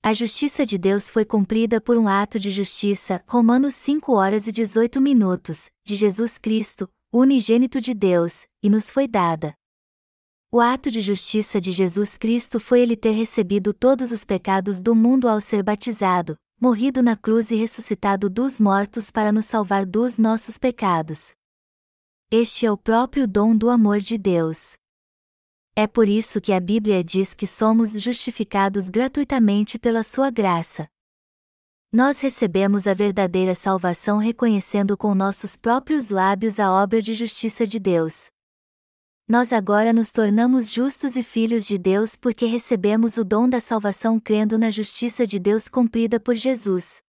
A 0.01 0.13
justiça 0.13 0.65
de 0.65 0.79
Deus 0.79 1.11
foi 1.11 1.23
cumprida 1.23 1.79
por 1.79 1.95
um 1.95 2.07
ato 2.07 2.39
de 2.39 2.49
justiça, 2.49 3.23
Romanos 3.27 3.75
5 3.75 4.13
horas 4.13 4.47
e 4.47 4.51
18 4.51 4.99
minutos, 4.99 5.69
de 5.85 5.95
Jesus 5.95 6.39
Cristo, 6.39 6.89
unigênito 7.19 7.79
de 7.79 7.93
Deus, 7.93 8.47
e 8.61 8.69
nos 8.69 8.89
foi 8.89 9.07
dada. 9.07 9.55
O 10.51 10.59
ato 10.59 10.91
de 10.91 11.01
justiça 11.01 11.59
de 11.59 11.71
Jesus 11.71 12.17
Cristo 12.17 12.59
foi 12.59 12.81
ele 12.81 12.95
ter 12.95 13.11
recebido 13.11 13.73
todos 13.73 14.11
os 14.11 14.23
pecados 14.23 14.81
do 14.81 14.95
mundo 14.95 15.27
ao 15.27 15.41
ser 15.41 15.63
batizado, 15.63 16.37
morrido 16.59 17.01
na 17.03 17.15
cruz 17.15 17.51
e 17.51 17.55
ressuscitado 17.55 18.29
dos 18.29 18.59
mortos 18.59 19.11
para 19.11 19.31
nos 19.31 19.45
salvar 19.45 19.85
dos 19.85 20.17
nossos 20.17 20.57
pecados. 20.57 21.33
Este 22.31 22.65
é 22.65 22.71
o 22.71 22.77
próprio 22.77 23.27
dom 23.27 23.55
do 23.55 23.69
amor 23.69 23.99
de 23.99 24.17
Deus. 24.17 24.75
É 25.75 25.87
por 25.87 26.07
isso 26.07 26.39
que 26.39 26.53
a 26.53 26.59
Bíblia 26.59 27.03
diz 27.03 27.33
que 27.33 27.45
somos 27.45 27.91
justificados 27.91 28.89
gratuitamente 28.89 29.77
pela 29.77 30.03
sua 30.03 30.29
graça. 30.29 30.87
Nós 31.91 32.19
recebemos 32.19 32.87
a 32.87 32.93
verdadeira 32.93 33.55
salvação 33.55 34.17
reconhecendo 34.17 34.97
com 34.97 35.15
nossos 35.15 35.55
próprios 35.55 36.09
lábios 36.09 36.59
a 36.59 36.71
obra 36.71 37.01
de 37.01 37.13
justiça 37.13 37.65
de 37.65 37.79
Deus. 37.79 38.27
Nós 39.27 39.51
agora 39.51 39.91
nos 39.91 40.11
tornamos 40.11 40.71
justos 40.71 41.15
e 41.15 41.23
filhos 41.23 41.65
de 41.65 41.77
Deus 41.77 42.15
porque 42.15 42.45
recebemos 42.45 43.17
o 43.17 43.23
dom 43.23 43.49
da 43.49 43.59
salvação 43.59 44.19
crendo 44.19 44.57
na 44.57 44.69
justiça 44.69 45.25
de 45.25 45.39
Deus 45.39 45.67
cumprida 45.67 46.19
por 46.19 46.35
Jesus. 46.35 47.01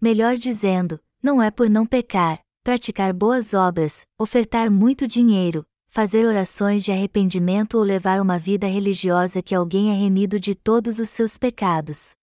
Melhor 0.00 0.36
dizendo, 0.36 1.00
não 1.22 1.42
é 1.42 1.50
por 1.50 1.68
não 1.68 1.84
pecar, 1.84 2.40
praticar 2.62 3.12
boas 3.12 3.54
obras, 3.54 4.06
ofertar 4.18 4.70
muito 4.70 5.08
dinheiro, 5.08 5.66
fazer 5.88 6.26
orações 6.26 6.84
de 6.84 6.92
arrependimento 6.92 7.78
ou 7.78 7.82
levar 7.82 8.20
uma 8.20 8.38
vida 8.38 8.66
religiosa 8.66 9.42
que 9.42 9.54
alguém 9.54 9.90
é 9.90 9.94
remido 9.94 10.38
de 10.38 10.54
todos 10.54 10.98
os 10.98 11.08
seus 11.08 11.38
pecados. 11.38 12.14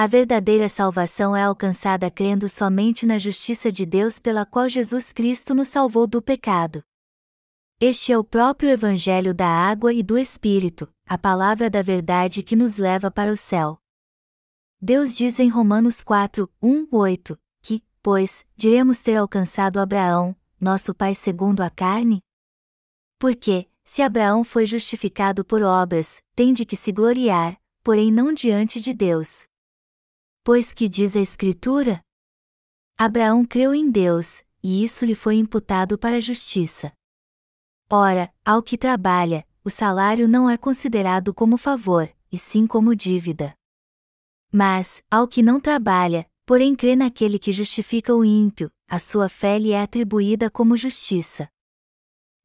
A 0.00 0.06
verdadeira 0.06 0.66
salvação 0.66 1.36
é 1.36 1.42
alcançada 1.42 2.10
crendo 2.10 2.48
somente 2.48 3.04
na 3.04 3.18
justiça 3.18 3.70
de 3.70 3.84
Deus 3.84 4.18
pela 4.18 4.46
qual 4.46 4.66
Jesus 4.66 5.12
Cristo 5.12 5.54
nos 5.54 5.68
salvou 5.68 6.06
do 6.06 6.22
pecado. 6.22 6.82
Este 7.78 8.10
é 8.10 8.16
o 8.16 8.24
próprio 8.24 8.70
Evangelho 8.70 9.34
da 9.34 9.46
água 9.46 9.92
e 9.92 10.02
do 10.02 10.16
Espírito, 10.16 10.90
a 11.06 11.18
palavra 11.18 11.68
da 11.68 11.82
verdade 11.82 12.42
que 12.42 12.56
nos 12.56 12.78
leva 12.78 13.10
para 13.10 13.30
o 13.30 13.36
céu. 13.36 13.78
Deus 14.80 15.14
diz 15.14 15.38
em 15.38 15.50
Romanos 15.50 16.02
4, 16.02 16.50
1, 16.62 16.88
8, 16.90 17.38
que, 17.60 17.84
pois, 18.02 18.46
diremos 18.56 19.00
ter 19.00 19.16
alcançado 19.16 19.78
Abraão, 19.78 20.34
nosso 20.58 20.94
pai 20.94 21.14
segundo 21.14 21.60
a 21.60 21.68
carne? 21.68 22.22
Porque, 23.18 23.68
se 23.84 24.00
Abraão 24.00 24.44
foi 24.44 24.64
justificado 24.64 25.44
por 25.44 25.62
obras, 25.62 26.22
tem 26.34 26.54
de 26.54 26.64
que 26.64 26.74
se 26.74 26.90
gloriar, 26.90 27.60
porém 27.84 28.10
não 28.10 28.32
diante 28.32 28.80
de 28.80 28.94
Deus. 28.94 29.49
Pois 30.42 30.72
que 30.72 30.88
diz 30.88 31.16
a 31.16 31.20
Escritura? 31.20 32.00
Abraão 32.96 33.44
creu 33.44 33.74
em 33.74 33.90
Deus, 33.90 34.42
e 34.62 34.82
isso 34.82 35.04
lhe 35.04 35.14
foi 35.14 35.36
imputado 35.36 35.98
para 35.98 36.16
a 36.16 36.20
justiça. 36.20 36.92
Ora, 37.90 38.32
ao 38.42 38.62
que 38.62 38.78
trabalha, 38.78 39.46
o 39.62 39.68
salário 39.68 40.26
não 40.26 40.48
é 40.48 40.56
considerado 40.56 41.34
como 41.34 41.58
favor, 41.58 42.10
e 42.32 42.38
sim 42.38 42.66
como 42.66 42.96
dívida. 42.96 43.54
Mas, 44.50 45.02
ao 45.10 45.28
que 45.28 45.42
não 45.42 45.60
trabalha, 45.60 46.26
porém 46.46 46.74
crê 46.74 46.96
naquele 46.96 47.38
que 47.38 47.52
justifica 47.52 48.14
o 48.14 48.24
ímpio, 48.24 48.70
a 48.88 48.98
sua 48.98 49.28
fé 49.28 49.58
lhe 49.58 49.72
é 49.72 49.82
atribuída 49.82 50.50
como 50.50 50.76
justiça. 50.76 51.48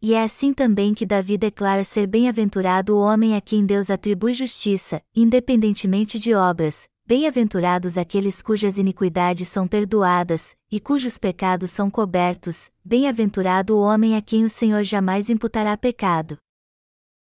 E 0.01 0.13
é 0.13 0.21
assim 0.21 0.53
também 0.53 0.93
que 0.93 1.05
Davi 1.05 1.37
declara 1.37 1.83
ser 1.85 2.07
bem-aventurado 2.07 2.95
o 2.95 2.99
homem 2.99 3.35
a 3.35 3.41
quem 3.41 3.65
Deus 3.65 3.89
atribui 3.89 4.33
justiça, 4.33 5.01
independentemente 5.15 6.19
de 6.19 6.33
obras, 6.33 6.87
bem-aventurados 7.07 7.99
aqueles 7.99 8.41
cujas 8.41 8.79
iniquidades 8.79 9.47
são 9.47 9.67
perdoadas, 9.67 10.57
e 10.71 10.79
cujos 10.79 11.19
pecados 11.19 11.69
são 11.69 11.89
cobertos, 11.89 12.71
bem-aventurado 12.83 13.75
o 13.75 13.79
homem 13.79 14.15
a 14.15 14.21
quem 14.21 14.43
o 14.43 14.49
Senhor 14.49 14.83
jamais 14.83 15.29
imputará 15.29 15.77
pecado. 15.77 16.37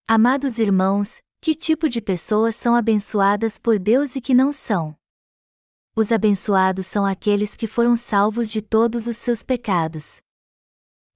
Amados 0.07 0.59
irmãos, 0.59 1.23
que 1.41 1.55
tipo 1.55 1.89
de 1.89 2.03
pessoas 2.03 2.55
são 2.55 2.75
abençoadas 2.75 3.59
por 3.59 3.79
Deus 3.79 4.15
e 4.15 4.21
que 4.21 4.35
não 4.35 4.53
são? 4.53 4.95
Os 5.97 6.13
abençoados 6.13 6.87
são 6.87 7.07
aqueles 7.07 7.57
que 7.57 7.67
foram 7.67 7.97
salvos 7.97 8.51
de 8.51 8.61
todos 8.61 9.07
os 9.07 9.17
seus 9.17 9.43
pecados. 9.43 10.21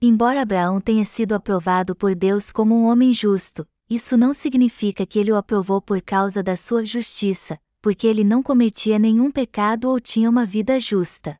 Embora 0.00 0.40
Abraão 0.40 0.80
tenha 0.80 1.04
sido 1.04 1.34
aprovado 1.34 1.94
por 1.94 2.14
Deus 2.14 2.50
como 2.50 2.74
um 2.74 2.86
homem 2.86 3.12
justo, 3.12 3.66
isso 3.88 4.16
não 4.16 4.32
significa 4.32 5.06
que 5.06 5.18
ele 5.18 5.30
o 5.30 5.36
aprovou 5.36 5.80
por 5.80 6.00
causa 6.02 6.42
da 6.42 6.56
sua 6.56 6.84
justiça, 6.84 7.58
porque 7.86 8.04
ele 8.04 8.24
não 8.24 8.42
cometia 8.42 8.98
nenhum 8.98 9.30
pecado 9.30 9.88
ou 9.88 10.00
tinha 10.00 10.28
uma 10.28 10.44
vida 10.44 10.80
justa. 10.80 11.38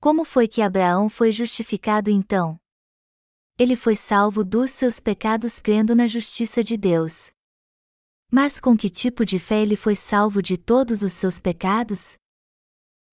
Como 0.00 0.24
foi 0.24 0.48
que 0.48 0.62
Abraão 0.62 1.10
foi 1.10 1.30
justificado 1.30 2.08
então? 2.08 2.58
Ele 3.58 3.76
foi 3.76 3.94
salvo 3.94 4.42
dos 4.44 4.70
seus 4.70 4.98
pecados 4.98 5.60
crendo 5.60 5.94
na 5.94 6.06
justiça 6.06 6.64
de 6.64 6.78
Deus. 6.78 7.34
Mas 8.30 8.58
com 8.58 8.74
que 8.74 8.88
tipo 8.88 9.26
de 9.26 9.38
fé 9.38 9.60
ele 9.60 9.76
foi 9.76 9.94
salvo 9.94 10.40
de 10.40 10.56
todos 10.56 11.02
os 11.02 11.12
seus 11.12 11.38
pecados? 11.38 12.16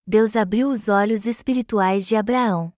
Deus 0.08 0.38
abriu 0.38 0.70
os 0.70 0.88
olhos 0.88 1.26
espirituais 1.26 2.08
de 2.08 2.16
Abraão 2.16 2.72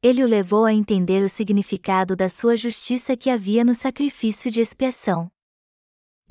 ele 0.00 0.24
o 0.24 0.26
levou 0.26 0.64
a 0.64 0.72
entender 0.72 1.22
o 1.22 1.28
significado 1.28 2.14
da 2.16 2.28
sua 2.28 2.56
justiça 2.56 3.14
que 3.16 3.28
havia 3.28 3.62
no 3.62 3.74
sacrifício 3.74 4.48
de 4.48 4.60
expiação. 4.60 5.30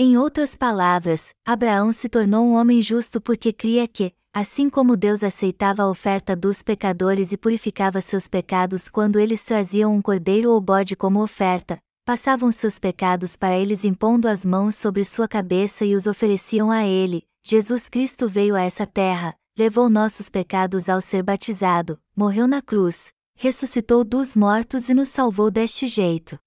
Em 0.02 0.18
outras 0.18 0.56
palavras, 0.56 1.32
Abraão 1.45 1.91
se 1.91 2.08
tornou 2.08 2.45
um 2.45 2.54
homem 2.54 2.82
justo 2.82 3.20
porque 3.20 3.52
cria 3.52 3.86
que, 3.86 4.14
assim 4.34 4.70
como 4.70 4.95
Deus 4.95 5.26
aceitava 5.26 5.84
a 5.84 5.89
oferta 5.89 6.38
dos 6.38 6.64
pecadores 6.64 7.34
e 7.34 7.38
purificava 7.38 8.00
seus 8.00 8.26
pecados 8.26 8.88
quando 8.88 9.20
eles 9.20 9.43
traziam 9.43 9.93
um 9.93 10.02
cordeiro 10.02 10.52
ou 10.52 10.62
bode 10.62 10.95
como 10.95 11.22
oferta, 11.22 11.78
passavam 12.06 12.50
seus 12.50 12.80
pecados 12.80 13.36
para 13.36 13.60
eles 13.60 13.84
impondo 13.84 14.30
as 14.30 14.45
mãos 14.45 14.76
sobre 14.76 15.04
sua 15.04 15.28
cabeça 15.28 15.84
e 15.84 15.93
os 15.93 16.08
ofereciam 16.08 16.72
a 16.72 16.86
ele, 16.86 17.26
Jesus 17.43 17.89
Cristo 17.89 18.26
veio 18.26 18.56
a 18.56 18.62
essa 18.62 18.88
terra, 18.88 19.36
levou 19.58 19.89
nossos 19.89 20.30
pecados 20.30 20.88
ao 20.88 21.02
ser 21.02 21.24
batizado, 21.24 22.00
morreu 22.16 22.47
na 22.47 22.62
cruz, 22.62 23.12
ressuscitou 23.36 24.06
dos 24.06 24.34
mortos 24.34 24.88
e 24.88 24.93
nos 24.93 25.10
salvou 25.10 25.52
deste 25.52 25.89
jeito. 25.89 26.39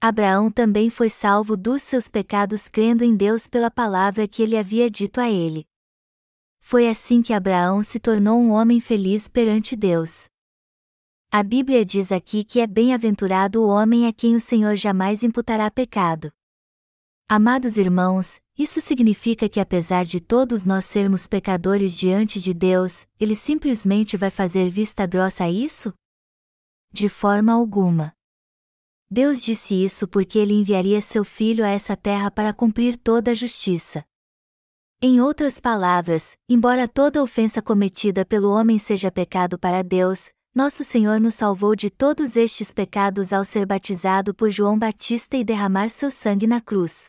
Abraão 0.00 0.50
também 0.50 0.90
foi 0.90 1.08
salvo 1.08 1.56
dos 1.56 1.82
seus 1.82 2.08
pecados 2.08 2.68
crendo 2.68 3.02
em 3.02 3.16
Deus 3.16 3.48
pela 3.48 3.70
palavra 3.70 4.28
que 4.28 4.42
ele 4.42 4.56
havia 4.56 4.90
dito 4.90 5.20
a 5.20 5.30
ele. 5.30 5.66
Foi 6.60 6.88
assim 6.88 7.22
que 7.22 7.32
Abraão 7.32 7.82
se 7.82 8.00
tornou 8.00 8.40
um 8.40 8.50
homem 8.50 8.80
feliz 8.80 9.28
perante 9.28 9.76
Deus. 9.76 10.28
A 11.30 11.42
Bíblia 11.42 11.84
diz 11.84 12.12
aqui 12.12 12.44
que 12.44 12.60
é 12.60 12.66
bem-aventurado 12.66 13.60
o 13.60 13.66
homem 13.66 14.06
a 14.06 14.12
quem 14.12 14.36
o 14.36 14.40
Senhor 14.40 14.76
jamais 14.76 15.22
imputará 15.22 15.70
pecado. 15.70 16.32
Amados 17.28 17.76
irmãos, 17.76 18.40
isso 18.56 18.80
significa 18.80 19.48
que 19.48 19.58
apesar 19.58 20.04
de 20.04 20.20
todos 20.20 20.64
nós 20.64 20.84
sermos 20.84 21.26
pecadores 21.26 21.98
diante 21.98 22.40
de 22.40 22.54
Deus, 22.54 23.06
Ele 23.18 23.34
simplesmente 23.34 24.16
vai 24.16 24.30
fazer 24.30 24.70
vista 24.70 25.06
grossa 25.06 25.44
a 25.44 25.50
isso? 25.50 25.92
De 26.92 27.08
forma 27.08 27.52
alguma. 27.52 28.14
Deus 29.14 29.40
disse 29.44 29.76
isso 29.76 30.08
porque 30.08 30.40
Ele 30.40 30.54
enviaria 30.54 31.00
seu 31.00 31.24
Filho 31.24 31.64
a 31.64 31.68
essa 31.68 31.96
terra 31.96 32.32
para 32.32 32.52
cumprir 32.52 32.96
toda 32.96 33.30
a 33.30 33.34
justiça. 33.34 34.04
Em 35.00 35.20
outras 35.20 35.60
palavras, 35.60 36.36
embora 36.48 36.88
toda 36.88 37.22
ofensa 37.22 37.62
cometida 37.62 38.26
pelo 38.26 38.50
homem 38.50 38.76
seja 38.76 39.12
pecado 39.12 39.56
para 39.56 39.84
Deus, 39.84 40.30
nosso 40.52 40.82
Senhor 40.82 41.20
nos 41.20 41.34
salvou 41.34 41.76
de 41.76 41.90
todos 41.90 42.34
estes 42.34 42.74
pecados 42.74 43.32
ao 43.32 43.44
ser 43.44 43.64
batizado 43.64 44.34
por 44.34 44.50
João 44.50 44.76
Batista 44.76 45.36
e 45.36 45.44
derramar 45.44 45.90
seu 45.90 46.10
sangue 46.10 46.48
na 46.48 46.60
cruz. 46.60 47.08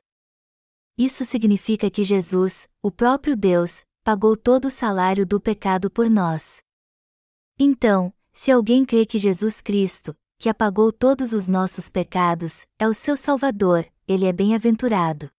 Isso 0.96 1.26
significa 1.26 1.90
que 1.90 2.04
Jesus, 2.04 2.70
o 2.84 2.92
próprio 2.92 3.36
Deus, 3.36 3.82
pagou 4.04 4.38
todo 4.38 4.66
o 4.66 4.72
salário 4.72 5.26
do 5.26 5.42
pecado 5.42 5.90
por 5.90 6.08
nós. 6.08 6.62
Então, 7.58 8.14
se 8.32 8.52
alguém 8.52 8.86
crê 8.86 9.08
que 9.08 9.18
Jesus 9.18 9.60
Cristo, 9.60 10.16
que 10.38 10.50
apagou 10.50 10.92
todos 10.92 11.34
os 11.34 11.48
nossos 11.48 11.90
pecados, 11.90 12.66
é 12.78 12.88
o 12.88 12.94
seu 12.94 13.16
Salvador, 13.18 13.86
ele 14.08 14.26
é 14.26 14.34
bem-aventurado. 14.34 15.30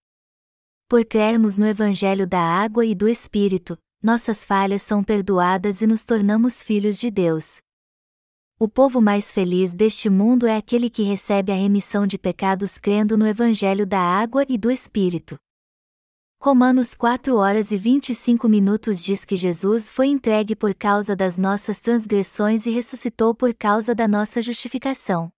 Por 0.89 1.05
crermos 1.05 1.59
no 1.59 1.67
Evangelho 1.67 2.27
da 2.27 2.41
água 2.41 2.85
e 2.85 2.95
do 2.95 3.09
Espírito, 3.09 3.79
nossas 4.03 4.45
falhas 4.45 4.83
são 4.83 5.03
perdoadas 5.03 5.83
e 5.83 5.87
nos 5.87 6.05
tornamos 6.05 6.63
filhos 6.63 6.99
de 6.99 7.11
Deus. 7.11 7.61
O 8.59 8.69
povo 8.69 9.01
mais 9.03 9.31
feliz 9.31 9.75
deste 9.75 10.09
mundo 10.09 10.47
é 10.47 10.57
aquele 10.57 10.89
que 10.89 11.03
recebe 11.03 11.53
a 11.53 11.57
remissão 11.57 12.07
de 12.07 12.17
pecados 12.17 12.79
crendo 12.79 13.17
no 13.19 13.27
Evangelho 13.27 13.87
da 13.87 14.01
água 14.01 14.47
e 14.49 14.57
do 14.57 14.71
Espírito. 14.71 15.37
Romanos 16.47 16.95
4 16.95 17.35
horas 17.35 17.73
e 17.73 17.77
25 17.77 18.49
minutos 18.49 19.03
diz 19.03 19.25
que 19.25 19.35
Jesus 19.35 19.91
foi 19.91 20.07
entregue 20.07 20.55
por 20.55 20.73
causa 20.77 21.17
das 21.17 21.37
nossas 21.37 21.81
transgressões 21.81 22.67
e 22.67 22.71
ressuscitou 22.71 23.35
por 23.35 23.53
causa 23.53 23.97
da 23.97 24.07
nossa 24.07 24.41
justificação. 24.41 25.29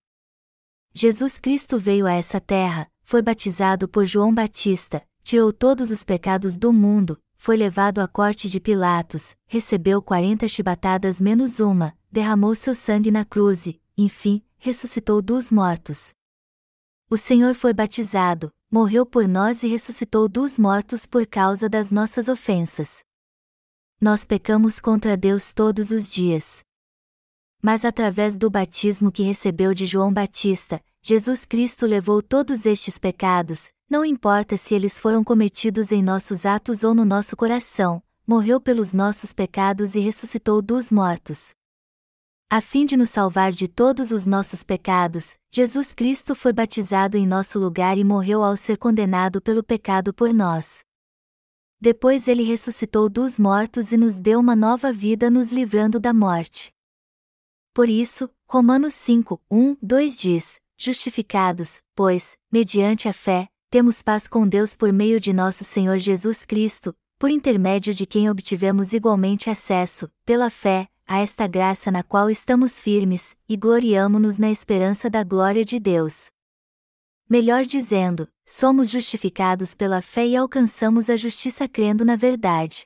Jesus 0.93 1.39
Cristo 1.39 1.79
veio 1.79 2.05
a 2.05 2.13
essa 2.13 2.39
terra, 2.39 2.87
foi 3.01 3.23
batizado 3.23 3.89
por 3.89 4.05
João 4.05 4.31
Batista, 4.31 5.01
tirou 5.23 5.51
todos 5.51 5.89
os 5.89 6.03
pecados 6.03 6.59
do 6.59 6.71
mundo, 6.71 7.19
foi 7.35 7.57
levado 7.57 8.01
à 8.01 8.07
corte 8.07 8.47
de 8.47 8.59
Pilatos, 8.59 9.35
recebeu 9.47 10.03
quarenta 10.03 10.47
chibatadas 10.47 11.19
menos 11.19 11.59
uma, 11.59 11.97
derramou 12.11 12.53
seu 12.53 12.75
sangue 12.75 13.09
na 13.09 13.25
cruz 13.25 13.65
e, 13.65 13.81
enfim, 13.97 14.43
ressuscitou 14.59 15.23
dos 15.23 15.51
mortos. 15.51 16.13
O 17.09 17.17
Senhor 17.17 17.55
foi 17.55 17.73
batizado, 17.73 18.51
morreu 18.71 19.05
por 19.05 19.27
nós 19.27 19.63
e 19.63 19.67
ressuscitou 19.67 20.29
dos 20.29 20.59
mortos 20.59 21.05
por 21.05 21.25
causa 21.25 21.67
das 21.67 21.91
nossas 21.91 22.27
ofensas. 22.27 23.03
Nós 23.99 24.23
pecamos 24.23 24.79
contra 24.79 25.17
Deus 25.17 25.51
todos 25.51 25.91
os 25.91 26.11
dias. 26.11 26.63
Mas 27.61 27.83
através 27.83 28.37
do 28.37 28.49
batismo 28.49 29.11
que 29.11 29.23
recebeu 29.23 29.73
de 29.73 29.85
João 29.85 30.13
Batista, 30.13 30.81
Jesus 31.01 31.45
Cristo 31.45 31.85
levou 31.85 32.21
todos 32.21 32.65
estes 32.65 32.97
pecados, 32.97 33.71
não 33.89 34.05
importa 34.05 34.55
se 34.55 34.75
eles 34.75 34.99
foram 34.99 35.23
cometidos 35.23 35.91
em 35.91 36.03
nossos 36.03 36.45
atos 36.45 36.83
ou 36.83 36.93
no 36.93 37.03
nosso 37.03 37.35
coração, 37.35 38.01
morreu 38.25 38.61
pelos 38.61 38.93
nossos 38.93 39.33
pecados 39.33 39.95
e 39.95 39.99
ressuscitou 39.99 40.61
dos 40.61 40.91
mortos. 40.91 41.55
A 42.51 42.61
fim 42.61 42.83
de 42.83 42.97
nos 42.97 43.11
salvar 43.11 43.51
de 43.51 43.67
todos 43.67 44.09
os 44.09 44.25
nossos 44.25 44.63
pecados, 44.63 45.37
Jesus 45.51 45.93
Cristo 45.93 46.33
foi 46.33 46.51
batizado 46.51 47.15
em 47.15 47.27
nosso 47.27 47.59
lugar 47.59 47.95
e 47.95 48.03
morreu 48.03 48.43
ao 48.43 48.57
ser 48.57 48.75
condenado 48.75 49.39
pelo 49.39 49.63
pecado 49.63 50.11
por 50.11 50.33
nós. 50.33 50.83
Depois 51.79 52.27
ele 52.27 52.41
ressuscitou 52.41 53.07
dos 53.07 53.37
mortos 53.37 53.91
e 53.91 53.97
nos 53.97 54.19
deu 54.19 54.39
uma 54.39 54.55
nova 54.55 54.91
vida, 54.91 55.29
nos 55.29 55.51
livrando 55.51 55.99
da 55.99 56.11
morte. 56.11 56.73
Por 57.71 57.87
isso, 57.87 58.27
Romanos 58.49 58.95
5, 58.95 59.39
1, 59.51 59.77
2 59.79 60.17
diz: 60.17 60.59
Justificados, 60.75 61.83
pois, 61.93 62.35
mediante 62.51 63.07
a 63.07 63.13
fé, 63.13 63.47
temos 63.69 64.01
paz 64.01 64.27
com 64.27 64.47
Deus 64.47 64.75
por 64.75 64.91
meio 64.91 65.19
de 65.19 65.31
nosso 65.31 65.63
Senhor 65.63 65.99
Jesus 65.99 66.47
Cristo, 66.47 66.95
por 67.19 67.29
intermédio 67.29 67.93
de 67.93 68.07
quem 68.07 68.27
obtivemos 68.27 68.91
igualmente 68.91 69.51
acesso, 69.51 70.09
pela 70.25 70.49
fé, 70.49 70.89
a 71.11 71.21
esta 71.21 71.47
graça 71.47 71.89
na 71.89 72.03
qual 72.03 72.29
estamos 72.29 72.79
firmes, 72.79 73.35
e 73.49 73.57
gloriamo-nos 73.57 74.37
na 74.37 74.51
esperança 74.51 75.09
da 75.09 75.23
glória 75.23 75.65
de 75.65 75.79
Deus. 75.79 76.29
Melhor 77.27 77.65
dizendo, 77.65 78.29
somos 78.45 78.91
justificados 78.91 79.73
pela 79.73 80.03
fé 80.03 80.27
e 80.27 80.35
alcançamos 80.35 81.09
a 81.09 81.17
justiça 81.17 81.67
crendo 81.67 82.05
na 82.05 82.15
verdade. 82.15 82.85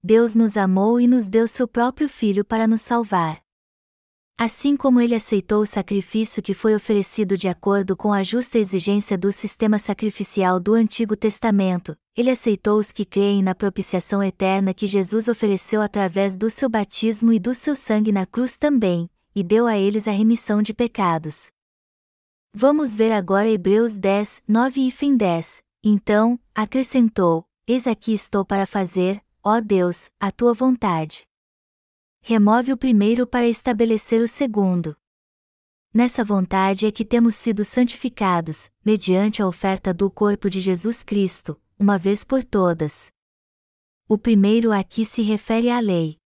Deus 0.00 0.36
nos 0.36 0.56
amou 0.56 1.00
e 1.00 1.08
nos 1.08 1.28
deu 1.28 1.48
seu 1.48 1.66
próprio 1.66 2.08
Filho 2.08 2.44
para 2.44 2.68
nos 2.68 2.82
salvar. 2.82 3.45
Assim 4.38 4.76
como 4.76 5.00
ele 5.00 5.14
aceitou 5.14 5.62
o 5.62 5.66
sacrifício 5.66 6.42
que 6.42 6.52
foi 6.52 6.74
oferecido 6.74 7.38
de 7.38 7.48
acordo 7.48 7.96
com 7.96 8.12
a 8.12 8.22
justa 8.22 8.58
exigência 8.58 9.16
do 9.16 9.32
sistema 9.32 9.78
sacrificial 9.78 10.60
do 10.60 10.74
Antigo 10.74 11.16
Testamento, 11.16 11.96
ele 12.14 12.30
aceitou 12.30 12.78
os 12.78 12.92
que 12.92 13.06
creem 13.06 13.42
na 13.42 13.54
propiciação 13.54 14.22
eterna 14.22 14.74
que 14.74 14.86
Jesus 14.86 15.28
ofereceu 15.28 15.80
através 15.80 16.36
do 16.36 16.50
seu 16.50 16.68
batismo 16.68 17.32
e 17.32 17.38
do 17.38 17.54
seu 17.54 17.74
sangue 17.74 18.12
na 18.12 18.26
cruz 18.26 18.58
também, 18.58 19.08
e 19.34 19.42
deu 19.42 19.66
a 19.66 19.78
eles 19.78 20.06
a 20.06 20.10
remissão 20.10 20.60
de 20.60 20.74
pecados. 20.74 21.46
Vamos 22.52 22.94
ver 22.94 23.12
agora 23.12 23.48
Hebreus 23.48 23.96
10, 23.96 24.42
9 24.46 24.86
e 24.86 24.90
fim 24.90 25.16
10. 25.16 25.62
Então, 25.82 26.38
acrescentou: 26.54 27.46
Eis 27.66 27.86
aqui 27.86 28.12
estou 28.12 28.44
para 28.44 28.66
fazer, 28.66 29.22
ó 29.42 29.62
Deus, 29.62 30.10
a 30.20 30.30
tua 30.30 30.52
vontade 30.52 31.25
remove 32.28 32.72
o 32.72 32.76
primeiro 32.76 33.24
para 33.24 33.46
estabelecer 33.46 34.20
o 34.20 34.26
segundo. 34.26 34.96
Nessa 35.94 36.24
vontade 36.24 36.84
é 36.84 36.90
que 36.90 37.04
temos 37.04 37.36
sido 37.36 37.64
santificados, 37.64 38.68
mediante 38.84 39.40
a 39.40 39.46
oferta 39.46 39.94
do 39.94 40.10
corpo 40.10 40.50
de 40.50 40.58
Jesus 40.58 41.04
Cristo, 41.04 41.56
uma 41.78 41.96
vez 41.96 42.24
por 42.24 42.42
todas. 42.42 43.12
O 44.08 44.18
primeiro 44.18 44.72
aqui 44.72 45.06
se 45.06 45.22
refere 45.22 45.70
à 45.70 45.78
lei. 45.78 46.18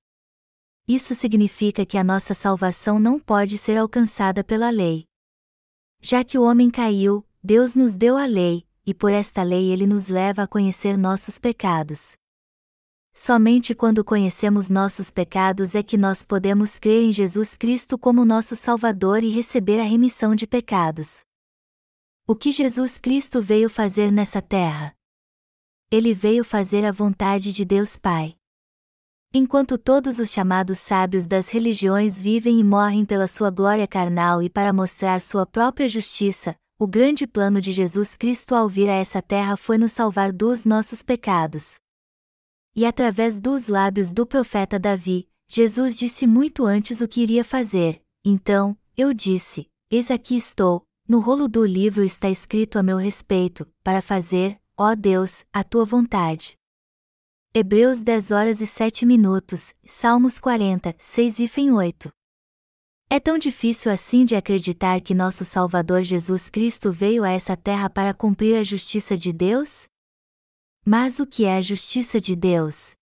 Isso 0.88 1.14
significa 1.14 1.84
que 1.84 1.98
a 1.98 2.02
nossa 2.02 2.32
salvação 2.32 2.98
não 2.98 3.20
pode 3.20 3.58
ser 3.58 3.76
alcançada 3.76 4.42
pela 4.42 4.70
lei. 4.70 5.04
Já 6.00 6.24
que 6.24 6.38
o 6.38 6.44
homem 6.44 6.70
caiu, 6.70 7.22
Deus 7.44 7.74
nos 7.74 7.94
deu 7.98 8.16
a 8.16 8.24
lei, 8.24 8.66
e 8.86 8.94
por 8.94 9.12
esta 9.12 9.42
lei 9.42 9.70
ele 9.70 9.86
nos 9.86 10.08
leva 10.08 10.44
a 10.44 10.46
conhecer 10.46 10.96
nossos 10.96 11.38
pecados. 11.38 12.16
Somente 13.12 13.74
quando 13.74 14.04
conhecemos 14.04 14.70
nossos 14.70 15.10
pecados 15.10 15.74
é 15.74 15.82
que 15.82 15.98
nós 15.98 16.24
podemos 16.24 16.78
crer 16.78 17.02
em 17.02 17.12
Jesus 17.12 17.56
Cristo 17.56 17.98
como 17.98 18.24
nosso 18.24 18.54
Salvador 18.54 19.24
e 19.24 19.28
receber 19.28 19.80
a 19.80 19.84
remissão 19.84 20.34
de 20.34 20.46
pecados. 20.46 21.20
O 22.26 22.36
que 22.36 22.52
Jesus 22.52 22.98
Cristo 22.98 23.42
veio 23.42 23.68
fazer 23.68 24.12
nessa 24.12 24.40
terra? 24.40 24.94
Ele 25.90 26.14
veio 26.14 26.44
fazer 26.44 26.84
a 26.84 26.92
vontade 26.92 27.52
de 27.52 27.64
Deus 27.64 27.98
Pai. 27.98 28.36
Enquanto 29.34 29.76
todos 29.76 30.20
os 30.20 30.30
chamados 30.30 30.78
sábios 30.78 31.26
das 31.26 31.48
religiões 31.48 32.20
vivem 32.20 32.60
e 32.60 32.64
morrem 32.64 33.04
pela 33.04 33.26
sua 33.26 33.50
glória 33.50 33.86
carnal 33.88 34.40
e 34.40 34.48
para 34.48 34.72
mostrar 34.72 35.20
sua 35.20 35.44
própria 35.44 35.88
justiça, 35.88 36.54
o 36.78 36.86
grande 36.86 37.26
plano 37.26 37.60
de 37.60 37.72
Jesus 37.72 38.16
Cristo 38.16 38.54
ao 38.54 38.68
vir 38.68 38.88
a 38.88 38.94
essa 38.94 39.20
terra 39.20 39.56
foi 39.56 39.76
nos 39.76 39.90
salvar 39.90 40.32
dos 40.32 40.64
nossos 40.64 41.02
pecados. 41.02 41.79
E 42.74 42.86
através 42.86 43.40
dos 43.40 43.68
lábios 43.68 44.12
do 44.12 44.24
profeta 44.24 44.78
Davi, 44.78 45.28
Jesus 45.48 45.96
disse 45.96 46.26
muito 46.26 46.64
antes 46.64 47.00
o 47.00 47.08
que 47.08 47.20
iria 47.20 47.42
fazer. 47.42 48.00
Então, 48.24 48.76
eu 48.96 49.12
disse: 49.12 49.66
Eis 49.90 50.10
aqui 50.10 50.36
estou, 50.36 50.84
no 51.08 51.18
rolo 51.18 51.48
do 51.48 51.64
livro 51.64 52.04
está 52.04 52.30
escrito 52.30 52.78
a 52.78 52.82
meu 52.82 52.96
respeito, 52.96 53.66
para 53.82 54.00
fazer, 54.00 54.60
ó 54.76 54.94
Deus, 54.94 55.44
a 55.52 55.64
tua 55.64 55.84
vontade. 55.84 56.54
Hebreus 57.52 58.04
10 58.04 58.30
horas 58.30 58.60
e 58.60 58.66
7 58.66 59.04
minutos, 59.04 59.74
Salmos 59.84 60.38
40, 60.38 60.94
6 60.96 61.40
e 61.40 61.48
fim 61.48 61.72
8. 61.72 62.08
É 63.10 63.18
tão 63.18 63.36
difícil 63.36 63.90
assim 63.90 64.24
de 64.24 64.36
acreditar 64.36 65.00
que 65.00 65.12
nosso 65.12 65.44
Salvador 65.44 66.04
Jesus 66.04 66.48
Cristo 66.48 66.92
veio 66.92 67.24
a 67.24 67.30
essa 67.30 67.56
terra 67.56 67.90
para 67.90 68.14
cumprir 68.14 68.54
a 68.54 68.62
justiça 68.62 69.16
de 69.16 69.32
Deus? 69.32 69.88
Mas 70.84 71.20
o 71.20 71.26
que 71.26 71.44
é 71.44 71.56
a 71.56 71.62
justiça 71.62 72.20
de 72.20 72.34
Deus? 72.34 72.92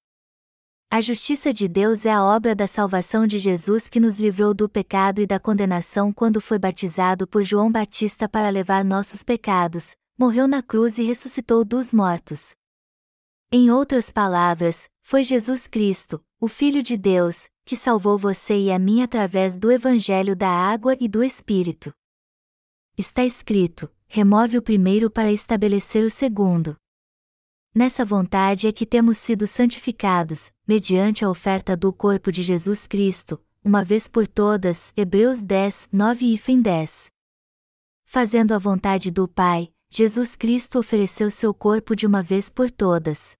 A 0.90 1.00
justiça 1.00 1.52
de 1.52 1.68
Deus 1.68 2.06
é 2.06 2.10
a 2.10 2.24
obra 2.24 2.54
da 2.54 2.66
salvação 2.66 3.26
de 3.26 3.38
Jesus 3.38 3.88
que 3.88 4.00
nos 4.00 4.18
livrou 4.18 4.52
do 4.52 4.68
pecado 4.68 5.20
e 5.20 5.26
da 5.26 5.38
condenação 5.38 6.12
quando 6.12 6.40
foi 6.40 6.58
batizado 6.58 7.26
por 7.26 7.44
João 7.44 7.70
Batista 7.70 8.28
para 8.28 8.48
levar 8.48 8.84
nossos 8.84 9.22
pecados, 9.22 9.94
morreu 10.18 10.48
na 10.48 10.62
cruz 10.62 10.98
e 10.98 11.02
ressuscitou 11.02 11.64
dos 11.64 11.92
mortos. 11.92 12.54
Em 13.52 13.70
outras 13.70 14.10
palavras, 14.10 14.88
foi 15.02 15.22
Jesus 15.22 15.68
Cristo, 15.68 16.20
o 16.40 16.48
Filho 16.48 16.82
de 16.82 16.96
Deus, 16.96 17.48
que 17.64 17.76
salvou 17.76 18.18
você 18.18 18.58
e 18.58 18.72
a 18.72 18.78
mim 18.78 19.02
através 19.02 19.58
do 19.58 19.70
Evangelho 19.70 20.34
da 20.34 20.48
água 20.48 20.96
e 20.98 21.06
do 21.06 21.22
Espírito. 21.22 21.92
Está 22.96 23.24
escrito: 23.24 23.88
remove 24.06 24.58
o 24.58 24.62
primeiro 24.62 25.10
para 25.10 25.30
estabelecer 25.30 26.04
o 26.04 26.10
segundo. 26.10 26.76
Nessa 27.78 28.04
vontade 28.04 28.66
é 28.66 28.72
que 28.72 28.84
temos 28.84 29.18
sido 29.18 29.46
santificados, 29.46 30.50
mediante 30.66 31.24
a 31.24 31.30
oferta 31.30 31.76
do 31.76 31.92
corpo 31.92 32.32
de 32.32 32.42
Jesus 32.42 32.88
Cristo, 32.88 33.40
uma 33.64 33.84
vez 33.84 34.08
por 34.08 34.26
todas. 34.26 34.92
Hebreus 34.96 35.44
10, 35.44 35.88
9 35.92 36.34
e 36.34 36.36
fim 36.36 36.60
10. 36.60 37.08
Fazendo 38.04 38.50
a 38.50 38.58
vontade 38.58 39.12
do 39.12 39.28
Pai, 39.28 39.72
Jesus 39.88 40.34
Cristo 40.34 40.80
ofereceu 40.80 41.30
seu 41.30 41.54
corpo 41.54 41.94
de 41.94 42.04
uma 42.04 42.20
vez 42.20 42.50
por 42.50 42.68
todas. 42.68 43.36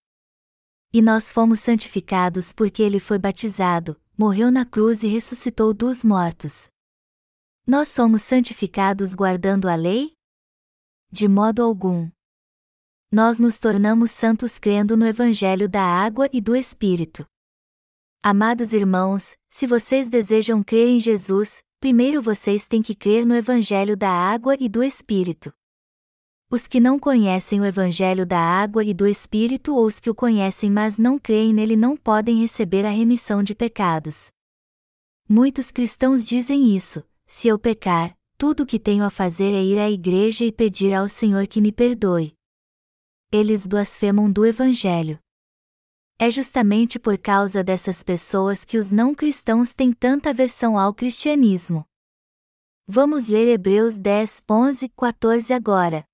E 0.93 1.03
nós 1.03 1.33
fomos 1.33 1.59
santificados 1.59 2.53
porque 2.53 2.81
ele 2.81 3.01
foi 3.01 3.19
batizado, 3.19 4.01
morreu 4.17 4.53
na 4.53 4.65
cruz 4.65 5.03
e 5.03 5.09
ressuscitou 5.09 5.75
dos 5.75 6.05
mortos. 6.05 6.69
Nós 7.67 7.89
somos 7.89 8.23
santificados 8.23 9.17
guardando 9.17 9.69
a 9.69 9.75
lei? 9.75 10.13
De 11.11 11.27
modo 11.27 11.61
algum 11.61 12.09
nós 13.11 13.39
nos 13.39 13.59
tornamos 13.59 14.11
santos 14.11 14.59
crendo 14.59 14.95
no 14.95 15.07
Evangelho 15.07 15.67
da 15.67 15.83
água 15.83 16.29
e 16.31 16.43
do 16.43 16.55
Espírito. 16.55 17.25
Amados 18.23 18.75
irmãos, 18.75 19.35
se 19.49 19.67
vocês 19.67 20.11
desejam 20.11 20.63
crer 20.63 20.89
em 20.89 21.01
Jesus, 21.01 21.63
primeiro 21.81 22.21
vocês 22.21 22.67
têm 22.67 22.83
que 22.83 22.95
crer 22.95 23.25
no 23.25 23.35
Evangelho 23.35 23.97
da 23.97 24.11
água 24.11 24.57
e 24.61 24.69
do 24.69 24.83
Espírito. 24.83 25.51
Os 26.51 26.69
que 26.69 26.79
não 26.79 26.99
conhecem 26.99 27.63
o 27.63 27.65
Evangelho 27.65 28.27
da 28.27 28.39
água 28.39 28.85
e 28.85 28.93
do 28.93 29.07
Espírito 29.07 29.75
ou 29.75 29.87
os 29.87 29.99
que 29.99 30.11
o 30.11 30.15
conhecem 30.15 30.71
mas 30.71 30.99
não 30.99 31.19
creem 31.19 31.55
nele 31.55 31.77
não 31.77 31.97
podem 31.97 32.41
receber 32.43 32.85
a 32.85 32.91
remissão 32.91 33.43
de 33.43 33.55
pecados. 33.55 34.31
Muitos 35.27 35.71
cristãos 35.71 36.27
dizem 36.27 36.77
isso: 36.77 37.03
se 37.27 37.49
eu 37.49 37.59
pecar, 37.59 38.15
tudo 38.37 38.65
o 38.65 38.67
que 38.67 38.79
tenho 38.79 39.03
a 39.03 39.11
fazer 39.11 39.55
é 39.55 39.65
ir 39.65 39.79
à 39.79 39.91
igreja 39.91 40.45
e 40.45 40.53
pedir 40.53 40.93
ao 40.93 41.09
Senhor 41.09 41.47
que 41.47 41.61
me 41.61 41.73
perdoe. 41.73 42.38
Eles 43.31 43.67
blasfemam 43.67 44.33
do 44.33 44.47
Evangelho. 44.47 45.19
É 46.19 46.31
justamente 46.31 46.99
por 46.99 47.19
causa 47.19 47.63
dessas 47.63 48.03
pessoas 48.03 48.65
que 48.65 48.79
os 48.79 48.91
não 48.91 49.15
cristãos 49.15 49.75
têm 49.75 49.93
tanta 49.93 50.31
aversão 50.31 50.79
ao 50.79 50.95
cristianismo. 50.95 51.85
Vamos 52.87 53.29
ler 53.29 53.47
Hebreus 53.47 53.99
10, 53.99 54.45
11, 54.51 54.89
14 54.89 55.53
agora. 55.53 56.05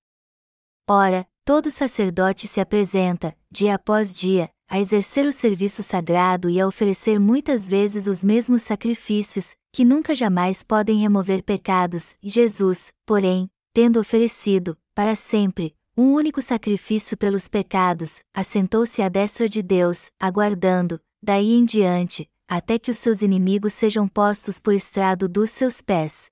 Ora, 0.91 1.25
todo 1.45 1.71
sacerdote 1.71 2.49
se 2.49 2.61
apresenta, 2.61 3.39
dia 3.49 3.77
após 3.77 4.13
dia, 4.13 4.51
a 4.69 4.81
exercer 4.81 5.25
o 5.25 5.33
serviço 5.33 5.85
sagrado 5.85 6.51
e 6.51 6.61
a 6.61 6.67
oferecer 6.67 7.21
muitas 7.21 7.69
vezes 7.69 8.09
os 8.09 8.25
mesmos 8.25 8.63
sacrifícios, 8.63 9.55
que 9.73 9.85
nunca 9.85 10.17
jamais 10.17 10.65
podem 10.65 10.99
remover 10.99 11.45
pecados, 11.45 12.17
Jesus, 12.21 12.93
porém, 13.07 13.49
tendo 13.73 14.01
oferecido, 14.01 14.77
para 14.97 15.15
sempre, 15.15 15.77
um 15.97 16.13
único 16.13 16.43
sacrifício 16.43 17.17
pelos 17.17 17.49
pecados, 17.49 18.23
assentou-se 18.35 19.01
à 19.01 19.09
destra 19.09 19.49
de 19.49 19.63
Deus, 19.63 20.11
aguardando, 20.19 21.01
daí 21.23 21.53
em 21.53 21.65
diante, 21.65 22.29
até 22.49 22.79
que 22.79 22.91
os 22.91 22.99
seus 22.99 23.23
inimigos 23.23 23.73
sejam 23.73 24.09
postos 24.09 24.59
por 24.59 24.75
estrado 24.75 25.29
dos 25.29 25.51
seus 25.51 25.81
pés. 25.81 26.31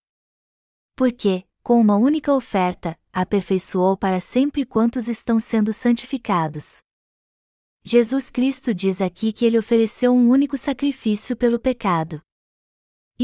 Porque, 0.96 1.44
com 1.62 1.80
uma 1.80 1.96
única 1.96 2.32
oferta, 2.32 2.98
aperfeiçoou 3.12 3.96
para 3.96 4.18
sempre 4.18 4.66
quantos 4.66 5.06
estão 5.06 5.38
sendo 5.38 5.72
santificados. 5.72 6.82
Jesus 7.84 8.30
Cristo 8.30 8.74
diz 8.74 9.00
aqui 9.00 9.32
que 9.32 9.44
ele 9.44 9.58
ofereceu 9.58 10.12
um 10.12 10.28
único 10.28 10.58
sacrifício 10.58 11.36
pelo 11.36 11.58
pecado. 11.58 12.20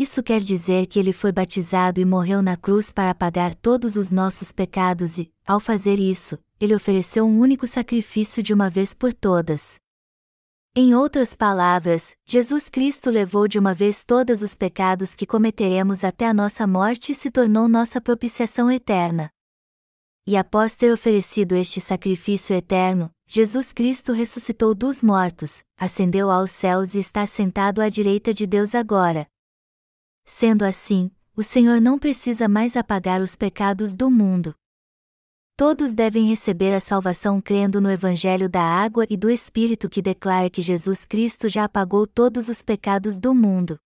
Isso 0.01 0.22
quer 0.22 0.40
dizer 0.40 0.86
que 0.86 0.96
ele 0.96 1.12
foi 1.12 1.32
batizado 1.32 2.01
e 2.01 2.05
morreu 2.05 2.40
na 2.40 2.57
cruz 2.57 2.92
para 2.92 3.12
pagar 3.12 3.53
todos 3.53 3.96
os 3.96 4.12
nossos 4.12 4.53
pecados 4.53 5.18
e, 5.18 5.28
ao 5.44 5.59
fazer 5.59 5.99
isso, 5.99 6.38
ele 6.61 6.72
ofereceu 6.72 7.26
um 7.26 7.40
único 7.40 7.66
sacrifício 7.66 8.40
de 8.40 8.55
uma 8.55 8.70
vez 8.70 8.94
por 8.94 9.12
todas. 9.12 9.74
Em 10.72 10.94
outras 10.94 11.34
palavras, 11.34 12.14
Jesus 12.24 12.68
Cristo 12.68 13.11
levou 13.11 13.49
de 13.49 13.59
uma 13.59 13.74
vez 13.74 14.05
todos 14.05 14.40
os 14.40 14.55
pecados 14.55 15.16
que 15.16 15.26
cometeremos 15.26 16.05
até 16.05 16.28
a 16.28 16.34
nossa 16.34 16.64
morte 16.64 17.11
e 17.11 17.14
se 17.16 17.28
tornou 17.28 17.66
nossa 17.66 18.01
propiciação 18.01 18.70
eterna. 18.70 19.28
E 20.24 20.36
após 20.36 20.76
ter 20.76 20.92
oferecido 20.92 21.57
este 21.57 21.80
sacrifício 21.80 22.55
eterno, 22.55 23.11
Jesus 23.26 23.72
Cristo 23.72 24.12
ressuscitou 24.12 24.76
dos 24.76 25.03
mortos, 25.03 25.64
ascendeu 25.76 26.30
aos 26.30 26.53
céus 26.53 26.94
e 26.94 27.01
está 27.01 27.26
sentado 27.26 27.80
à 27.80 27.88
direita 27.88 28.32
de 28.32 28.46
Deus 28.46 28.76
agora. 28.76 29.26
Sendo 30.30 30.62
assim, 30.62 31.10
o 31.34 31.42
Senhor 31.42 31.80
não 31.80 31.98
precisa 31.98 32.46
mais 32.46 32.76
apagar 32.76 33.22
os 33.22 33.34
pecados 33.34 33.96
do 33.96 34.10
mundo. 34.10 34.54
Todos 35.56 35.94
devem 35.94 36.28
receber 36.28 36.74
a 36.74 36.80
salvação 36.80 37.40
crendo 37.40 37.80
no 37.80 37.90
Evangelho 37.90 38.46
da 38.46 38.60
Água 38.60 39.06
e 39.08 39.16
do 39.16 39.30
Espírito 39.30 39.88
que 39.88 40.02
declara 40.02 40.50
que 40.50 40.60
Jesus 40.60 41.06
Cristo 41.06 41.48
já 41.48 41.64
apagou 41.64 42.06
todos 42.06 42.50
os 42.50 42.60
pecados 42.60 43.18
do 43.18 43.34
mundo. 43.34 43.78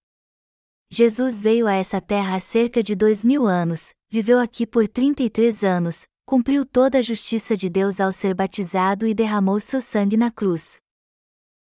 Jesus 0.90 1.40
veio 1.40 1.68
a 1.68 1.74
essa 1.74 2.00
terra 2.00 2.34
há 2.34 2.40
cerca 2.40 2.82
de 2.82 2.96
dois 2.96 3.24
mil 3.24 3.46
anos, 3.46 3.94
viveu 4.10 4.40
aqui 4.40 4.66
por 4.66 4.88
33 4.88 5.62
anos, 5.62 6.06
cumpriu 6.26 6.66
toda 6.66 6.98
a 6.98 7.02
justiça 7.02 7.56
de 7.56 7.70
Deus 7.70 8.00
ao 8.00 8.12
ser 8.12 8.34
batizado 8.34 9.06
e 9.06 9.14
derramou 9.14 9.60
seu 9.60 9.80
sangue 9.80 10.16
na 10.16 10.30
cruz. 10.30 10.78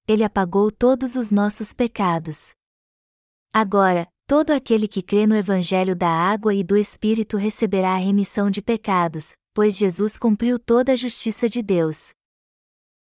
Ele 0.08 0.24
apagou 0.24 0.72
todos 0.72 1.14
os 1.14 1.30
nossos 1.30 1.74
pecados. 1.74 2.54
Agora, 3.52 4.08
todo 4.32 4.50
aquele 4.50 4.88
que 4.88 5.02
crê 5.02 5.26
no 5.26 5.36
Evangelho 5.36 5.94
da 5.94 6.08
Água 6.08 6.54
e 6.54 6.64
do 6.64 6.74
Espírito 6.74 7.36
receberá 7.36 7.90
a 7.90 7.98
remissão 7.98 8.50
de 8.50 8.62
pecados, 8.62 9.34
pois 9.52 9.76
Jesus 9.76 10.16
cumpriu 10.16 10.58
toda 10.58 10.92
a 10.92 10.96
justiça 10.96 11.50
de 11.50 11.60
Deus. 11.60 12.14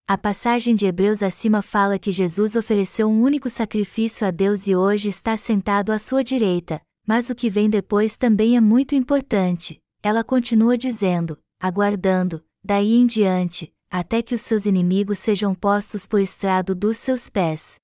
A 0.06 0.18
passagem 0.18 0.76
de 0.76 0.86
Hebreus 0.86 1.24
acima 1.24 1.62
fala 1.62 1.98
que 1.98 2.12
Jesus 2.12 2.58
ofereceu 2.58 3.08
um 3.08 3.22
único 3.22 3.50
sacrifício 3.50 4.28
a 4.28 4.32
Deus 4.32 4.68
e 4.68 4.76
hoje 4.76 5.08
está 5.08 5.38
sentado 5.38 5.94
à 5.94 5.98
sua 5.98 6.26
direita, 6.26 6.82
mas 7.08 7.30
o 7.30 7.36
que 7.36 7.50
vem 7.50 7.70
depois 7.70 8.18
também 8.18 8.58
é 8.58 8.60
muito 8.60 8.94
importante. 8.94 9.80
Ela 10.04 10.26
continua 10.26 10.78
dizendo, 10.78 11.40
aguardando, 11.58 12.44
daí 12.62 12.96
em 12.96 13.06
diante, 13.06 13.74
até 13.90 14.22
que 14.22 14.36
os 14.36 14.42
seus 14.42 14.66
inimigos 14.66 15.20
sejam 15.20 15.56
postos 15.56 16.06
por 16.06 16.20
estrado 16.20 16.76
dos 16.76 16.98
seus 16.98 17.30
pés. 17.30 17.76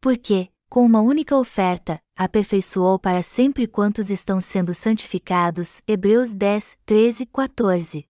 Porque, 0.00 0.48
com 0.70 0.82
uma 0.82 1.02
única 1.02 1.36
oferta, 1.36 2.00
aperfeiçoou 2.18 2.98
para 2.98 3.22
sempre 3.22 3.68
quantos 3.68 4.10
estão 4.10 4.40
sendo 4.40 4.74
santificados. 4.74 5.80
Hebreus 5.86 6.34
10, 6.34 6.76
13, 6.84 7.26
14. 7.26 8.04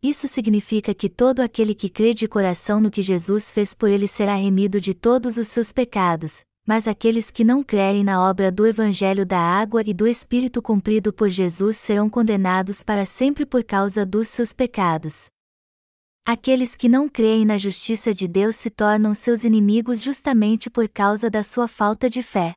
Isso 0.00 0.28
significa 0.28 0.94
que 0.94 1.08
todo 1.08 1.40
aquele 1.40 1.74
que 1.74 1.88
crê 1.88 2.14
de 2.14 2.28
coração 2.28 2.78
no 2.78 2.92
que 2.92 3.02
Jesus 3.02 3.50
fez 3.50 3.74
por 3.74 3.90
ele 3.90 4.06
será 4.06 4.36
remido 4.36 4.80
de 4.80 4.94
todos 4.94 5.36
os 5.36 5.48
seus 5.48 5.72
pecados, 5.72 6.42
mas 6.64 6.86
aqueles 6.86 7.28
que 7.28 7.42
não 7.42 7.64
crerem 7.64 8.04
na 8.04 8.22
obra 8.22 8.52
do 8.52 8.64
Evangelho 8.64 9.26
da 9.26 9.40
água 9.40 9.82
e 9.84 9.92
do 9.92 10.06
Espírito 10.06 10.62
cumprido 10.62 11.12
por 11.12 11.28
Jesus 11.28 11.76
serão 11.76 12.08
condenados 12.08 12.84
para 12.84 13.04
sempre 13.04 13.44
por 13.44 13.64
causa 13.64 14.06
dos 14.06 14.28
seus 14.28 14.52
pecados. 14.52 15.26
Aqueles 16.24 16.76
que 16.76 16.88
não 16.88 17.08
creem 17.08 17.44
na 17.44 17.58
justiça 17.58 18.14
de 18.14 18.28
Deus 18.28 18.54
se 18.54 18.70
tornam 18.70 19.12
seus 19.12 19.42
inimigos 19.42 20.00
justamente 20.00 20.70
por 20.70 20.88
causa 20.88 21.28
da 21.28 21.42
sua 21.42 21.66
falta 21.66 22.08
de 22.08 22.22
fé. 22.22 22.54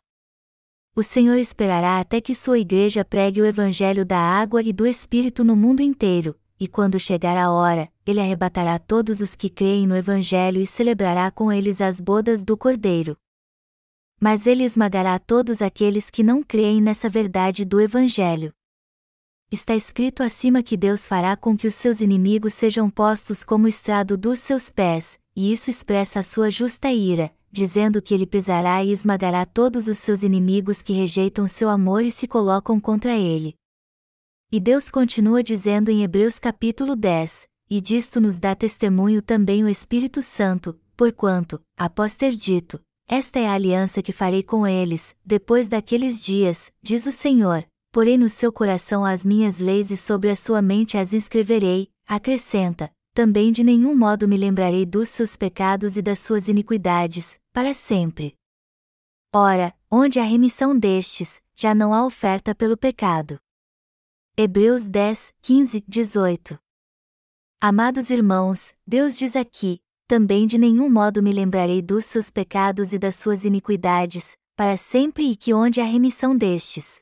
O 0.96 1.02
Senhor 1.02 1.38
esperará 1.38 2.00
até 2.00 2.20
que 2.20 2.36
sua 2.36 2.60
igreja 2.60 3.06
pregue 3.06 3.42
o 3.42 3.46
Evangelho 3.46 4.06
da 4.06 4.18
água 4.18 4.62
e 4.62 4.74
do 4.74 4.86
Espírito 4.86 5.44
no 5.44 5.56
mundo 5.56 5.82
inteiro, 5.82 6.38
e 6.60 6.68
quando 6.68 7.00
chegar 7.00 7.38
a 7.38 7.50
hora, 7.52 7.90
ele 8.06 8.20
arrebatará 8.20 8.78
todos 8.78 9.22
os 9.22 9.36
que 9.36 9.50
creem 9.50 9.88
no 9.88 9.96
Evangelho 9.96 10.62
e 10.62 10.68
celebrará 10.68 11.32
com 11.32 11.52
eles 11.52 11.80
as 11.80 12.00
bodas 12.00 12.44
do 12.44 12.58
Cordeiro. 12.58 13.16
Mas 14.20 14.46
ele 14.46 14.64
esmagará 14.64 15.18
todos 15.18 15.62
aqueles 15.62 16.10
que 16.10 16.24
não 16.24 16.44
creem 16.44 16.82
nessa 16.82 17.10
verdade 17.10 17.64
do 17.64 17.80
Evangelho 17.80 18.54
está 19.52 19.76
escrito 19.76 20.24
acima 20.24 20.64
que 20.64 20.78
Deus 20.78 21.06
fará 21.06 21.36
com 21.36 21.58
que 21.58 21.68
os 21.68 21.76
seus 21.76 22.00
inimigos 22.00 22.54
sejam 22.54 22.90
postos 22.90 23.44
como 23.44 23.68
estrado 23.68 24.16
dos 24.16 24.40
seus 24.40 24.70
pés, 24.70 25.20
e 25.36 25.52
isso 25.52 25.70
expressa 25.70 26.20
a 26.20 26.24
sua 26.24 26.50
justa 26.50 26.90
ira, 26.90 27.34
dizendo 27.52 28.02
que 28.02 28.14
ele 28.14 28.26
pesará 28.26 28.84
e 28.84 28.92
esmagará 28.92 29.46
todos 29.46 29.88
os 29.88 29.98
seus 29.98 30.24
inimigos 30.24 30.82
que 30.82 30.94
rejeitam 30.94 31.48
seu 31.48 31.70
amor 31.70 32.04
e 32.04 32.12
se 32.12 32.28
colocam 32.28 32.80
contra 32.80 33.18
ele. 33.18 33.56
E 34.52 34.60
Deus 34.60 34.90
continua 34.90 35.44
dizendo 35.44 35.90
em 35.90 36.04
Hebreus 36.04 36.40
capítulo 36.40 36.96
10, 36.96 37.48
e 37.70 37.80
disto 37.80 38.20
nos 38.20 38.40
dá 38.40 38.54
testemunho 38.54 39.22
também 39.22 39.64
o 39.64 39.70
Espírito 39.70 40.22
Santo, 40.22 40.80
porquanto, 40.96 41.62
após 41.78 42.14
ter 42.14 42.32
dito, 42.32 42.82
esta 43.08 43.40
é 43.40 43.48
a 43.48 43.54
aliança 43.54 44.02
que 44.02 44.12
farei 44.12 44.44
com 44.44 44.66
eles, 44.66 45.16
depois 45.26 45.68
daqueles 45.68 46.24
dias, 46.24 46.72
diz 46.82 47.06
o 47.06 47.12
Senhor, 47.12 47.66
porém 47.92 48.18
no 48.18 48.30
seu 48.30 48.52
coração 48.54 49.04
as 49.04 49.26
minhas 49.26 49.60
leis 49.60 49.92
e 49.92 49.98
sobre 49.98 50.30
a 50.30 50.36
sua 50.36 50.62
mente 50.62 50.98
as 50.98 51.14
inscreverei, 51.14 51.90
acrescenta, 52.08 52.90
também 53.14 53.52
de 53.52 53.64
nenhum 53.64 53.96
modo 53.96 54.28
me 54.28 54.38
lembrarei 54.38 54.86
dos 54.86 55.10
seus 55.10 55.36
pecados 55.36 55.98
e 55.98 56.02
das 56.02 56.20
suas 56.20 56.48
iniquidades, 56.48 57.38
para 57.52 57.74
sempre. 57.74 58.38
Ora, 59.34 59.74
onde 59.90 60.20
há 60.20 60.24
remissão 60.24 60.78
destes, 60.78 61.42
já 61.56 61.74
não 61.74 61.94
há 61.94 62.06
oferta 62.06 62.54
pelo 62.54 62.78
pecado. 62.78 63.40
Hebreus 64.36 64.90
10, 64.90 65.34
15, 65.42 65.84
18. 65.88 66.60
Amados 67.60 68.10
irmãos, 68.10 68.76
Deus 68.86 69.18
diz 69.18 69.36
aqui: 69.36 69.82
também 70.08 70.48
de 70.48 70.58
nenhum 70.58 70.90
modo 70.90 71.22
me 71.22 71.32
lembrarei 71.32 71.82
dos 71.82 72.06
seus 72.06 72.30
pecados 72.30 72.94
e 72.94 73.00
das 73.00 73.16
suas 73.16 73.46
iniquidades, 73.46 74.38
para 74.56 74.76
sempre 74.76 75.30
e 75.30 75.36
que 75.36 75.54
onde 75.54 75.80
há 75.80 75.86
remissão 75.86 76.36
destes, 76.36 77.02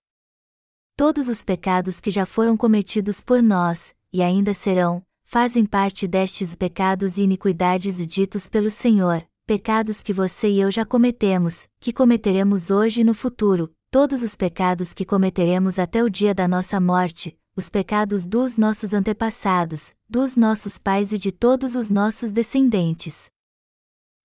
Todos 0.99 1.29
os 1.29 1.45
pecados 1.45 2.01
que 2.01 2.11
já 2.11 2.25
foram 2.25 2.57
cometidos 2.57 3.23
por 3.23 3.41
nós, 3.41 3.95
e 4.11 4.21
ainda 4.21 4.53
serão, 4.53 5.01
fazem 5.23 5.65
parte 5.65 6.05
destes 6.05 6.57
pecados 6.57 7.17
e 7.17 7.21
iniquidades 7.21 8.05
ditos 8.05 8.49
pelo 8.49 8.69
Senhor, 8.69 9.25
pecados 9.49 10.03
que 10.03 10.13
você 10.13 10.47
e 10.47 10.59
eu 10.59 10.69
já 10.69 10.85
cometemos, 10.85 11.67
que 11.79 11.91
cometeremos 11.91 12.69
hoje 12.69 13.01
e 13.01 13.03
no 13.03 13.15
futuro, 13.15 13.75
todos 13.89 14.21
os 14.21 14.35
pecados 14.35 14.93
que 14.93 15.03
cometeremos 15.03 15.79
até 15.79 16.03
o 16.03 16.07
dia 16.07 16.35
da 16.35 16.47
nossa 16.47 16.79
morte, 16.79 17.35
os 17.55 17.67
pecados 17.67 18.27
dos 18.27 18.59
nossos 18.59 18.93
antepassados, 18.93 19.95
dos 20.07 20.37
nossos 20.37 20.77
pais 20.77 21.11
e 21.11 21.17
de 21.17 21.31
todos 21.31 21.73
os 21.73 21.89
nossos 21.89 22.31
descendentes. 22.31 23.31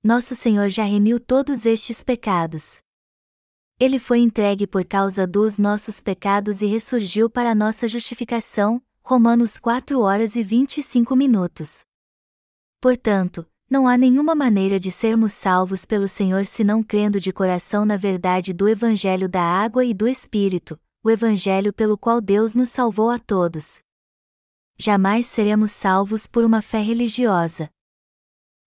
Nosso 0.02 0.34
Senhor 0.34 0.68
já 0.68 0.84
remiu 0.84 1.18
todos 1.18 1.64
estes 1.64 2.04
pecados. 2.04 2.82
Ele 3.80 3.98
foi 3.98 4.18
entregue 4.18 4.66
por 4.66 4.84
causa 4.84 5.26
dos 5.26 5.56
nossos 5.56 6.02
pecados 6.02 6.60
e 6.60 6.66
ressurgiu 6.66 7.30
para 7.30 7.54
nossa 7.54 7.88
justificação, 7.88 8.78
Romanos 9.02 9.58
4 9.58 9.98
horas 10.00 10.36
e 10.36 10.42
25 10.42 11.16
minutos. 11.16 11.82
Portanto, 12.78 13.46
não 13.68 13.88
há 13.88 13.96
nenhuma 13.96 14.34
maneira 14.34 14.78
de 14.78 14.90
sermos 14.90 15.32
salvos 15.32 15.84
pelo 15.84 16.06
Senhor 16.06 16.44
senão 16.44 16.82
crendo 16.82 17.18
de 17.18 17.32
coração 17.32 17.84
na 17.84 17.96
verdade 17.96 18.52
do 18.52 18.68
Evangelho 18.68 19.28
da 19.28 19.42
água 19.42 19.84
e 19.84 19.94
do 19.94 20.06
Espírito, 20.06 20.78
o 21.02 21.10
Evangelho 21.10 21.72
pelo 21.72 21.96
qual 21.96 22.20
Deus 22.20 22.54
nos 22.54 22.68
salvou 22.68 23.10
a 23.10 23.18
todos. 23.18 23.80
Jamais 24.76 25.26
seremos 25.26 25.70
salvos 25.70 26.26
por 26.26 26.44
uma 26.44 26.60
fé 26.60 26.80
religiosa. 26.80 27.70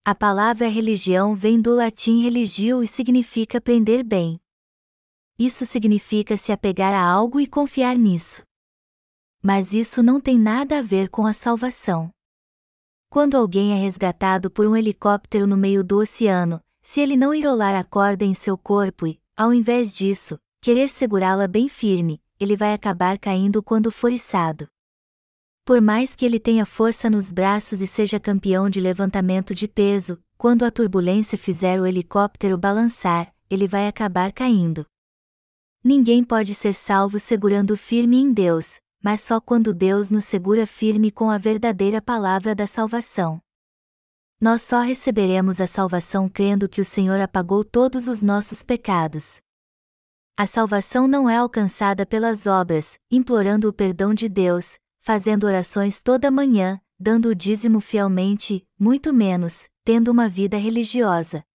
A 0.06 0.15
palavra 0.15 0.68
religião 0.68 1.36
vem 1.36 1.61
do 1.61 1.76
latim 1.76 2.22
religio 2.22 2.82
e 2.82 2.88
significa 2.88 3.60
prender 3.60 4.03
bem. 4.03 4.40
Isso 5.38 5.65
significa 5.65 6.38
se 6.38 6.52
apegar 6.52 6.94
a 6.94 7.02
algo 7.02 7.40
e 7.40 7.45
confiar 7.45 7.95
nisso. 7.98 8.41
Mas 9.44 9.74
isso 9.74 10.02
não 10.02 10.19
tem 10.19 10.40
nada 10.40 10.80
a 10.80 10.82
ver 10.82 11.10
com 11.10 11.26
a 11.26 11.34
salvação. 11.34 12.10
Quando 13.09 13.35
alguém 13.35 13.71
é 13.71 13.81
resgatado 13.81 14.51
por 14.51 14.67
um 14.67 14.75
helicóptero 14.75 15.47
no 15.47 15.55
meio 15.55 15.84
do 15.84 15.97
oceano, 15.97 16.61
se 16.81 16.99
ele 16.99 17.15
não 17.15 17.34
enrolar 17.34 17.73
a 17.73 17.84
corda 17.84 18.25
em 18.25 18.34
seu 18.34 18.57
corpo 18.57 19.07
e, 19.07 19.19
ao 19.35 19.53
invés 19.53 19.93
disso, 19.95 20.38
querer 20.61 20.89
segurá-la 20.89 21.47
bem 21.47 21.69
firme, 21.69 22.21
ele 22.38 22.57
vai 22.57 22.73
acabar 22.73 23.17
caindo 23.17 23.63
quando 23.63 23.91
for 23.91 24.11
içado. 24.11 24.67
Por 25.63 25.81
mais 25.81 26.15
que 26.15 26.25
ele 26.25 26.39
tenha 26.39 26.65
força 26.65 27.09
nos 27.09 27.31
braços 27.31 27.81
e 27.81 27.88
seja 27.88 28.19
campeão 28.19 28.69
de 28.69 28.79
levantamento 28.79 29.55
de 29.55 29.67
peso, 29.67 30.21
quando 30.38 30.63
a 30.63 30.71
turbulência 30.71 31.38
fizer 31.38 31.81
o 31.81 31.85
helicóptero 31.85 32.57
balançar, 32.57 33.34
ele 33.49 33.67
vai 33.67 33.88
acabar 33.88 34.31
caindo. 34.34 34.85
Ninguém 35.84 36.23
pode 36.23 36.53
ser 36.53 36.73
salvo 36.73 37.19
segurando 37.19 37.77
firme 37.77 38.17
em 38.17 38.34
Deus, 38.34 38.79
mas 39.07 39.21
só 39.21 39.39
quando 39.39 39.73
Deus 39.73 40.11
nos 40.11 40.25
segura 40.25 40.67
firme 40.67 41.11
com 41.11 41.29
a 41.29 41.38
verdadeira 41.38 42.01
palavra 42.01 42.53
da 42.53 42.67
salvação. 42.67 43.41
Nós 44.38 44.61
só 44.61 44.81
receberemos 44.81 45.61
a 45.61 45.65
salvação 45.65 46.27
crendo 46.27 46.67
que 46.67 46.81
o 46.81 46.84
Senhor 46.84 47.17
apagou 47.21 47.63
todos 47.63 48.09
os 48.09 48.21
nossos 48.21 48.63
pecados. 48.63 49.39
A 50.35 50.45
salvação 50.45 51.07
não 51.07 51.29
é 51.29 51.38
alcançada 51.38 52.05
pelas 52.05 52.47
obras, 52.47 52.99
implorando 53.09 53.69
o 53.69 53.73
perdão 53.73 54.13
de 54.13 54.27
Deus, 54.27 54.77
fazendo 54.99 55.47
orações 55.47 56.01
toda 56.01 56.29
manhã, 56.29 56.77
dando 56.99 57.29
o 57.29 57.34
dízimo 57.34 57.79
fielmente, 57.79 58.67
muito 58.77 59.13
menos, 59.13 59.69
tendo 59.85 60.11
uma 60.11 60.27
vida 60.27 60.57
religiosa. 60.57 61.45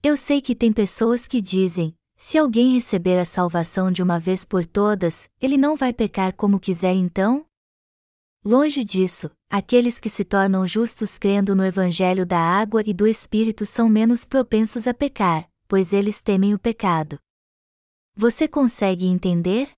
Eu 0.00 0.16
sei 0.16 0.40
que 0.40 0.54
tem 0.54 0.72
pessoas 0.72 1.26
que 1.26 1.42
dizem: 1.42 1.98
se 2.24 2.38
alguém 2.38 2.72
receber 2.72 3.18
a 3.18 3.24
salvação 3.24 3.90
de 3.90 4.00
uma 4.00 4.16
vez 4.16 4.44
por 4.44 4.64
todas, 4.64 5.28
ele 5.40 5.56
não 5.56 5.76
vai 5.76 5.92
pecar 5.92 6.32
como 6.32 6.60
quiser 6.60 6.94
então? 6.94 7.44
Longe 8.44 8.84
disso, 8.84 9.28
aqueles 9.50 9.98
que 9.98 10.08
se 10.08 10.24
tornam 10.24 10.64
justos 10.64 11.18
crendo 11.18 11.52
no 11.56 11.64
Evangelho 11.64 12.24
da 12.24 12.38
água 12.38 12.80
e 12.86 12.94
do 12.94 13.08
Espírito 13.08 13.66
são 13.66 13.88
menos 13.88 14.24
propensos 14.24 14.86
a 14.86 14.94
pecar, 14.94 15.48
pois 15.66 15.92
eles 15.92 16.20
temem 16.20 16.54
o 16.54 16.60
pecado. 16.60 17.18
Você 18.14 18.46
consegue 18.46 19.04
entender? 19.04 19.72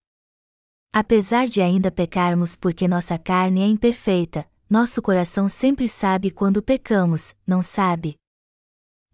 Apesar 0.93 1.49
de 1.49 1.62
ainda 1.62 1.91
pecarmos 1.91 2.57
porque 2.57 2.87
nossa 2.87 3.19
carne 3.19 3.62
é 3.62 3.66
imperfeita, 3.66 4.47
nosso 4.69 5.01
coração 5.01 5.49
sempre 5.49 5.89
sabe 5.89 6.31
quando 6.31 6.62
pecamos, 6.62 7.35
não 7.47 7.62
sabe? 7.62 8.16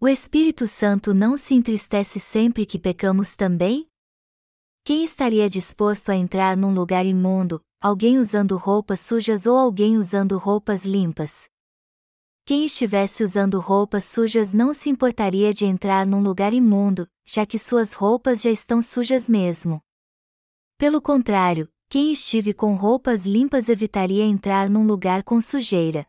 O 0.03 0.07
Espírito 0.07 0.65
Santo 0.65 1.13
não 1.13 1.37
se 1.37 1.53
entristece 1.53 2.19
sempre 2.19 2.65
que 2.65 2.79
pecamos 2.79 3.35
também? 3.35 3.87
Quem 4.83 5.03
estaria 5.03 5.47
disposto 5.47 6.09
a 6.09 6.15
entrar 6.15 6.57
num 6.57 6.73
lugar 6.73 7.05
imundo, 7.05 7.63
alguém 7.79 8.17
usando 8.17 8.57
roupas 8.57 8.99
sujas 8.99 9.45
ou 9.45 9.55
alguém 9.55 9.99
usando 9.99 10.39
roupas 10.39 10.85
limpas? 10.85 11.47
Quem 12.45 12.65
estivesse 12.65 13.23
usando 13.23 13.59
roupas 13.59 14.05
sujas 14.05 14.53
não 14.53 14.73
se 14.73 14.89
importaria 14.89 15.53
de 15.53 15.65
entrar 15.65 16.07
num 16.07 16.23
lugar 16.23 16.51
imundo, 16.51 17.07
já 17.23 17.45
que 17.45 17.59
suas 17.59 17.93
roupas 17.93 18.41
já 18.41 18.49
estão 18.49 18.81
sujas 18.81 19.29
mesmo. 19.29 19.79
Pelo 20.79 20.99
contrário, 20.99 21.71
quem 21.87 22.11
estive 22.11 22.55
com 22.55 22.73
roupas 22.73 23.23
limpas 23.23 23.69
evitaria 23.69 24.23
entrar 24.23 24.67
num 24.67 24.83
lugar 24.83 25.21
com 25.21 25.39
sujeira. 25.39 26.07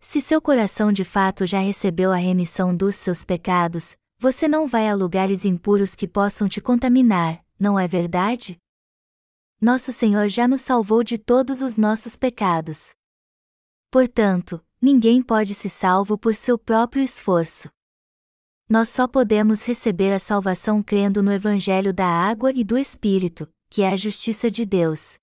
Se 0.00 0.20
seu 0.20 0.40
coração 0.40 0.92
de 0.92 1.04
fato 1.04 1.44
já 1.44 1.58
recebeu 1.58 2.12
a 2.12 2.16
remissão 2.16 2.74
dos 2.74 2.94
seus 2.94 3.24
pecados, 3.24 3.96
você 4.18 4.48
não 4.48 4.66
vai 4.66 4.88
a 4.88 4.94
lugares 4.94 5.44
impuros 5.44 5.94
que 5.94 6.08
possam 6.08 6.48
te 6.48 6.60
contaminar, 6.60 7.44
não 7.58 7.78
é 7.78 7.86
verdade? 7.86 8.58
Nosso 9.60 9.92
Senhor 9.92 10.28
já 10.28 10.46
nos 10.46 10.60
salvou 10.60 11.02
de 11.02 11.18
todos 11.18 11.62
os 11.62 11.76
nossos 11.76 12.16
pecados. 12.16 12.94
Portanto, 13.90 14.64
ninguém 14.80 15.22
pode 15.22 15.54
se 15.54 15.68
salvo 15.68 16.16
por 16.16 16.34
seu 16.34 16.56
próprio 16.56 17.02
esforço. 17.02 17.68
Nós 18.68 18.88
só 18.88 19.08
podemos 19.08 19.64
receber 19.64 20.12
a 20.12 20.18
salvação 20.18 20.82
crendo 20.82 21.22
no 21.22 21.32
Evangelho 21.32 21.92
da 21.92 22.06
água 22.06 22.52
e 22.54 22.62
do 22.62 22.78
Espírito, 22.78 23.48
que 23.68 23.82
é 23.82 23.88
a 23.88 23.96
justiça 23.96 24.50
de 24.50 24.64
Deus. 24.64 25.18